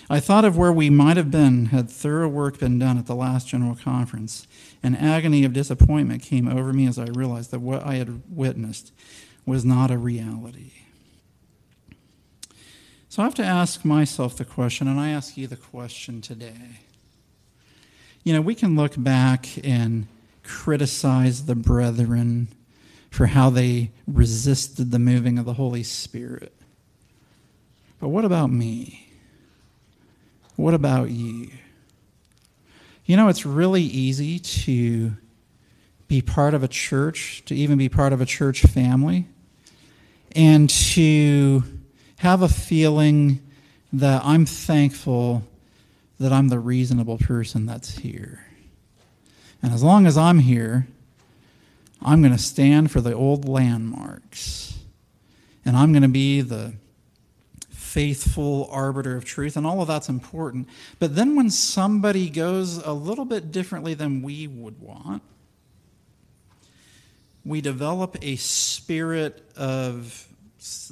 I 0.10 0.22
thought 0.22 0.46
of 0.46 0.56
where 0.56 0.72
we 0.72 0.90
might 0.90 1.18
have 1.18 1.32
been 1.32 1.66
had 1.66 1.90
thorough 1.90 2.30
work 2.30 2.60
been 2.60 2.80
done 2.80 2.98
at 2.98 3.08
the 3.08 3.16
last 3.16 3.48
General 3.48 3.76
Conference. 3.76 4.48
An 4.82 4.96
agony 4.96 5.44
of 5.44 5.52
disappointment 5.52 6.22
came 6.22 6.48
over 6.48 6.72
me 6.72 6.88
as 6.88 6.98
I 6.98 7.06
realized 7.06 7.52
that 7.52 7.60
what 7.60 7.84
I 7.84 7.96
had 7.96 8.22
witnessed 8.30 8.94
was 9.46 9.66
not 9.66 9.92
a 9.92 9.98
reality. 9.98 10.72
So 13.10 13.24
I 13.24 13.26
have 13.26 13.36
to 13.36 13.44
ask 13.44 13.84
myself 13.84 14.38
the 14.38 14.46
question, 14.46 14.88
and 14.88 15.00
I 15.00 15.10
ask 15.10 15.38
you 15.38 15.48
the 15.48 15.56
question 15.58 16.22
today. 16.22 16.82
You 18.24 18.34
know, 18.34 18.42
we 18.42 18.54
can 18.56 18.76
look 18.76 18.94
back 18.96 19.48
and 19.66 20.08
criticize 20.44 21.46
the 21.48 21.56
brethren 21.56 22.50
for 23.10 23.28
how 23.28 23.50
they 23.50 23.92
resisted 24.06 24.92
the 24.92 25.00
moving 25.00 25.40
of 25.40 25.46
the 25.46 25.54
Holy 25.54 25.84
Spirit. 25.84 26.54
But 28.00 28.10
what 28.10 28.26
about 28.26 28.52
me? 28.52 29.08
What 30.56 30.74
about 30.74 31.10
you? 31.10 31.50
You 33.06 33.16
know, 33.16 33.28
it's 33.28 33.46
really 33.46 33.84
easy 33.84 34.40
to 34.40 35.14
be 36.08 36.22
part 36.22 36.54
of 36.54 36.64
a 36.64 36.68
church, 36.68 37.44
to 37.46 37.56
even 37.56 37.78
be 37.78 37.90
part 37.90 38.14
of 38.14 38.22
a 38.22 38.26
church 38.26 38.62
family, 38.64 39.28
and 40.34 40.70
to 40.70 41.64
have 42.18 42.42
a 42.42 42.50
feeling 42.50 43.42
that 43.94 44.24
I'm 44.26 44.46
thankful 44.46 45.44
that 46.20 46.34
I'm 46.34 46.50
the 46.50 46.60
reasonable 46.60 47.18
person 47.18 47.66
that's 47.66 47.98
here. 48.00 48.46
And 49.62 49.74
as 49.74 49.84
long 49.84 50.06
as 50.06 50.18
I'm 50.18 50.40
here, 50.40 50.88
I'm 52.02 52.22
going 52.22 52.34
to 52.34 52.42
stand 52.42 52.92
for 52.92 53.02
the 53.02 53.14
old 53.14 53.48
landmarks. 53.48 54.78
And 55.66 55.76
I'm 55.76 55.92
going 55.92 56.04
to 56.04 56.08
be 56.08 56.42
the 56.42 56.74
faithful 57.70 58.70
arbiter 58.72 59.16
of 59.16 59.26
truth, 59.26 59.58
and 59.58 59.66
all 59.66 59.82
of 59.82 59.88
that's 59.88 60.08
important. 60.08 60.68
But 61.00 61.16
then 61.16 61.36
when 61.36 61.50
somebody 61.50 62.30
goes 62.30 62.78
a 62.78 62.94
little 62.94 63.26
bit 63.26 63.52
differently 63.52 63.94
than 63.94 64.22
we 64.22 64.48
would 64.48 64.80
want, 64.80 65.24
we 67.44 67.62
develop 67.62 68.18
a 68.22 68.36
spirit 68.38 69.44
of 69.56 70.28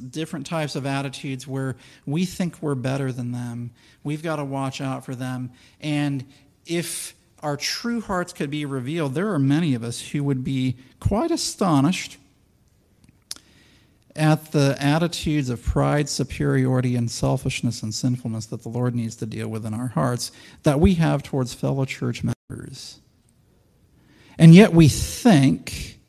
different 0.10 0.45
types 0.45 0.76
of 0.76 0.86
attitudes 0.86 1.47
where 1.47 1.76
we 2.06 2.26
think 2.26 2.62
we're 2.62 2.76
better 2.76 3.12
than 3.12 3.32
them. 3.32 3.72
We've 4.03 4.24
got 4.24 4.38
to 4.38 4.45
watch 4.45 4.82
out 4.82 5.06
for 5.06 5.16
them. 5.16 5.51
And 5.82 6.26
if 6.66 7.14
our 7.45 7.55
true 7.55 8.01
hearts 8.01 8.33
could 8.33 8.49
be 8.49 8.65
revealed, 8.65 9.13
there 9.13 9.31
are 9.31 9.37
many 9.37 9.75
of 9.75 9.83
us 9.83 10.09
who 10.09 10.23
would 10.23 10.43
be 10.43 10.75
quite 10.99 11.29
astonished 11.29 12.17
at 14.15 14.51
the 14.51 14.75
attitudes 14.79 15.51
of 15.51 15.63
pride, 15.63 16.09
superiority, 16.09 16.95
and 16.95 17.11
selfishness 17.11 17.83
and 17.83 17.93
sinfulness 17.93 18.47
that 18.47 18.63
the 18.63 18.69
Lord 18.69 18.95
needs 18.95 19.15
to 19.17 19.27
deal 19.27 19.47
with 19.47 19.63
in 19.63 19.75
our 19.75 19.89
hearts 19.89 20.31
that 20.63 20.79
we 20.79 20.95
have 20.95 21.21
towards 21.21 21.53
fellow 21.53 21.85
church 21.85 22.23
members. 22.23 22.99
And 24.39 24.55
yet 24.55 24.73
we 24.73 24.87
think 24.87 25.99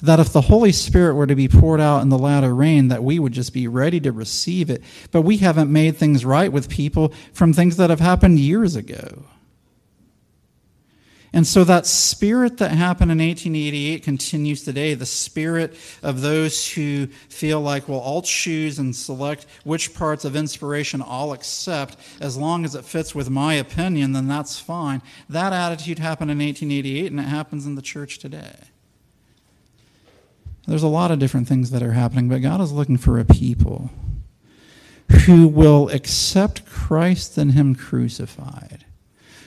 that 0.00 0.20
if 0.20 0.32
the 0.32 0.42
Holy 0.42 0.70
Spirit 0.70 1.14
were 1.14 1.26
to 1.26 1.34
be 1.34 1.48
poured 1.48 1.80
out 1.80 2.02
in 2.02 2.08
the 2.08 2.18
latter 2.18 2.54
rain, 2.54 2.86
that 2.86 3.02
we 3.02 3.18
would 3.18 3.32
just 3.32 3.52
be 3.52 3.66
ready 3.66 3.98
to 3.98 4.12
receive 4.12 4.70
it. 4.70 4.84
But 5.10 5.22
we 5.22 5.38
haven't 5.38 5.72
made 5.72 5.96
things 5.96 6.24
right 6.24 6.52
with 6.52 6.68
people 6.68 7.12
from 7.32 7.52
things 7.52 7.78
that 7.78 7.90
have 7.90 7.98
happened 7.98 8.38
years 8.38 8.76
ago. 8.76 9.24
And 11.32 11.46
so 11.46 11.62
that 11.64 11.86
spirit 11.86 12.56
that 12.58 12.70
happened 12.70 13.10
in 13.10 13.18
1888 13.18 14.02
continues 14.02 14.64
today. 14.64 14.94
The 14.94 15.06
spirit 15.06 15.76
of 16.02 16.22
those 16.22 16.72
who 16.72 17.06
feel 17.28 17.60
like, 17.60 17.88
well, 17.88 18.02
I'll 18.02 18.22
choose 18.22 18.78
and 18.78 18.96
select 18.96 19.46
which 19.64 19.94
parts 19.94 20.24
of 20.24 20.34
inspiration 20.34 21.02
I'll 21.06 21.32
accept 21.32 21.96
as 22.20 22.36
long 22.36 22.64
as 22.64 22.74
it 22.74 22.84
fits 22.84 23.14
with 23.14 23.28
my 23.28 23.54
opinion, 23.54 24.12
then 24.12 24.26
that's 24.26 24.58
fine. 24.58 25.02
That 25.28 25.52
attitude 25.52 25.98
happened 25.98 26.30
in 26.30 26.38
1888 26.38 27.10
and 27.10 27.20
it 27.20 27.24
happens 27.24 27.66
in 27.66 27.74
the 27.74 27.82
church 27.82 28.18
today. 28.18 28.56
There's 30.66 30.82
a 30.82 30.88
lot 30.88 31.10
of 31.10 31.18
different 31.18 31.48
things 31.48 31.70
that 31.70 31.82
are 31.82 31.92
happening, 31.92 32.28
but 32.28 32.42
God 32.42 32.60
is 32.60 32.72
looking 32.72 32.98
for 32.98 33.18
a 33.18 33.24
people 33.24 33.90
who 35.24 35.48
will 35.48 35.88
accept 35.88 36.66
Christ 36.66 37.38
and 37.38 37.52
Him 37.52 37.74
crucified, 37.74 38.84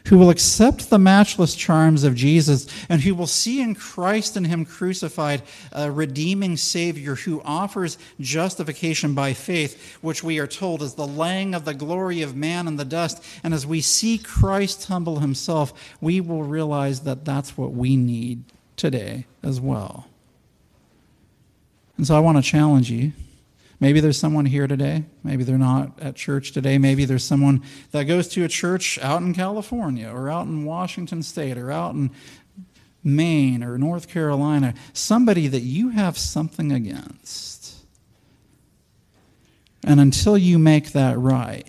who 0.06 0.18
will 0.18 0.30
accept 0.30 0.90
the 0.90 1.00
matchless 1.00 1.56
charms 1.56 2.04
of 2.04 2.16
Jesus, 2.16 2.68
and 2.90 3.02
who 3.02 3.14
will 3.16 3.28
see 3.28 3.62
in 3.62 3.76
Christ 3.76 4.36
and 4.36 4.48
Him 4.48 4.66
crucified 4.66 5.42
a 5.72 5.92
redeeming 5.92 6.58
Savior 6.58 7.16
who 7.16 7.42
offers 7.44 7.98
justification 8.20 9.14
by 9.14 9.34
faith, 9.34 9.98
which 10.02 10.24
we 10.24 10.40
are 10.40 10.48
told 10.48 10.82
is 10.82 10.96
the 10.96 11.08
laying 11.08 11.54
of 11.54 11.66
the 11.66 11.74
glory 11.74 12.22
of 12.22 12.36
man 12.36 12.68
in 12.68 12.78
the 12.78 12.86
dust. 12.86 13.24
And 13.44 13.54
as 13.54 13.66
we 13.66 13.82
see 13.82 14.18
Christ 14.18 14.86
humble 14.88 15.20
Himself, 15.20 15.74
we 16.02 16.22
will 16.22 16.44
realize 16.44 17.02
that 17.02 17.26
that's 17.26 17.58
what 17.58 17.74
we 17.74 17.96
need 17.96 18.44
today 18.76 19.26
as 19.44 19.62
well. 19.62 20.08
And 21.98 22.08
so 22.08 22.16
I 22.16 22.20
want 22.20 22.38
to 22.38 22.44
challenge 22.44 22.90
you. 22.90 23.12
Maybe 23.82 24.00
there's 24.00 24.20
someone 24.20 24.46
here 24.46 24.68
today. 24.68 25.06
Maybe 25.24 25.44
they're 25.44 25.58
not 25.58 26.00
at 26.00 26.16
church 26.16 26.52
today. 26.52 26.78
Maybe 26.78 27.04
there's 27.04 27.24
someone 27.24 27.64
that 27.90 28.04
goes 28.04 28.28
to 28.30 28.46
a 28.46 28.48
church 28.48 29.00
out 29.00 29.24
in 29.24 29.34
California 29.34 30.08
or 30.08 30.30
out 30.30 30.46
in 30.46 30.66
Washington 30.66 31.24
State 31.24 31.58
or 31.58 31.72
out 31.72 31.96
in 31.96 32.12
Maine 33.04 33.64
or 33.64 33.80
North 33.80 34.08
Carolina. 34.08 34.76
Somebody 34.94 35.48
that 35.48 35.62
you 35.62 35.90
have 35.90 36.16
something 36.16 36.72
against. 36.72 37.84
And 39.84 40.00
until 40.00 40.38
you 40.38 40.60
make 40.60 40.92
that 40.92 41.18
right, 41.18 41.68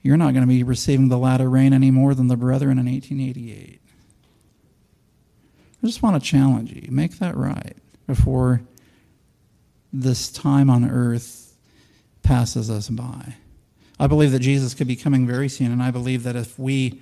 you're 0.00 0.16
not 0.16 0.32
going 0.32 0.44
to 0.44 0.48
be 0.48 0.62
receiving 0.62 1.08
the 1.08 1.18
latter 1.18 1.50
rain 1.50 1.72
any 1.72 1.90
more 1.90 2.14
than 2.14 2.28
the 2.28 2.36
brethren 2.36 2.78
in 2.78 2.86
1888. 2.86 3.80
I 5.82 5.86
just 5.86 6.04
want 6.04 6.22
to 6.22 6.30
challenge 6.30 6.70
you. 6.70 6.86
Make 6.92 7.18
that 7.18 7.36
right 7.36 7.76
before 8.06 8.62
this 9.94 10.28
time 10.28 10.68
on 10.68 10.90
earth 10.90 11.54
passes 12.24 12.68
us 12.68 12.88
by. 12.88 13.36
I 13.98 14.08
believe 14.08 14.32
that 14.32 14.40
Jesus 14.40 14.74
could 14.74 14.88
be 14.88 14.96
coming 14.96 15.24
very 15.24 15.48
soon, 15.48 15.70
and 15.70 15.80
I 15.80 15.92
believe 15.92 16.24
that 16.24 16.34
if 16.34 16.58
we 16.58 17.00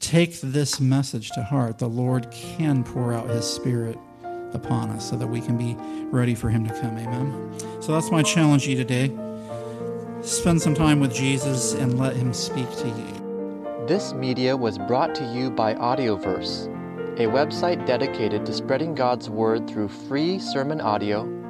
take 0.00 0.40
this 0.42 0.78
message 0.78 1.30
to 1.30 1.42
heart, 1.42 1.78
the 1.78 1.88
Lord 1.88 2.30
can 2.30 2.84
pour 2.84 3.14
out 3.14 3.30
His 3.30 3.46
Spirit 3.46 3.98
upon 4.52 4.90
us 4.90 5.08
so 5.08 5.16
that 5.16 5.26
we 5.26 5.40
can 5.40 5.56
be 5.56 5.76
ready 6.10 6.34
for 6.34 6.50
Him 6.50 6.66
to 6.66 6.78
come. 6.78 6.98
Amen. 6.98 7.58
So 7.80 7.92
that's 7.92 8.10
my 8.10 8.22
challenge 8.22 8.64
to 8.64 8.72
you 8.72 8.76
today. 8.76 9.16
Spend 10.20 10.60
some 10.60 10.74
time 10.74 11.00
with 11.00 11.14
Jesus 11.14 11.72
and 11.72 11.98
let 11.98 12.16
Him 12.16 12.34
speak 12.34 12.70
to 12.78 12.88
you. 12.88 13.86
This 13.88 14.12
media 14.12 14.54
was 14.54 14.76
brought 14.76 15.14
to 15.14 15.24
you 15.32 15.50
by 15.50 15.74
Audioverse, 15.74 16.66
a 17.18 17.26
website 17.26 17.86
dedicated 17.86 18.44
to 18.44 18.52
spreading 18.52 18.94
God's 18.94 19.30
Word 19.30 19.66
through 19.70 19.88
free 19.88 20.38
sermon 20.38 20.82
audio 20.82 21.35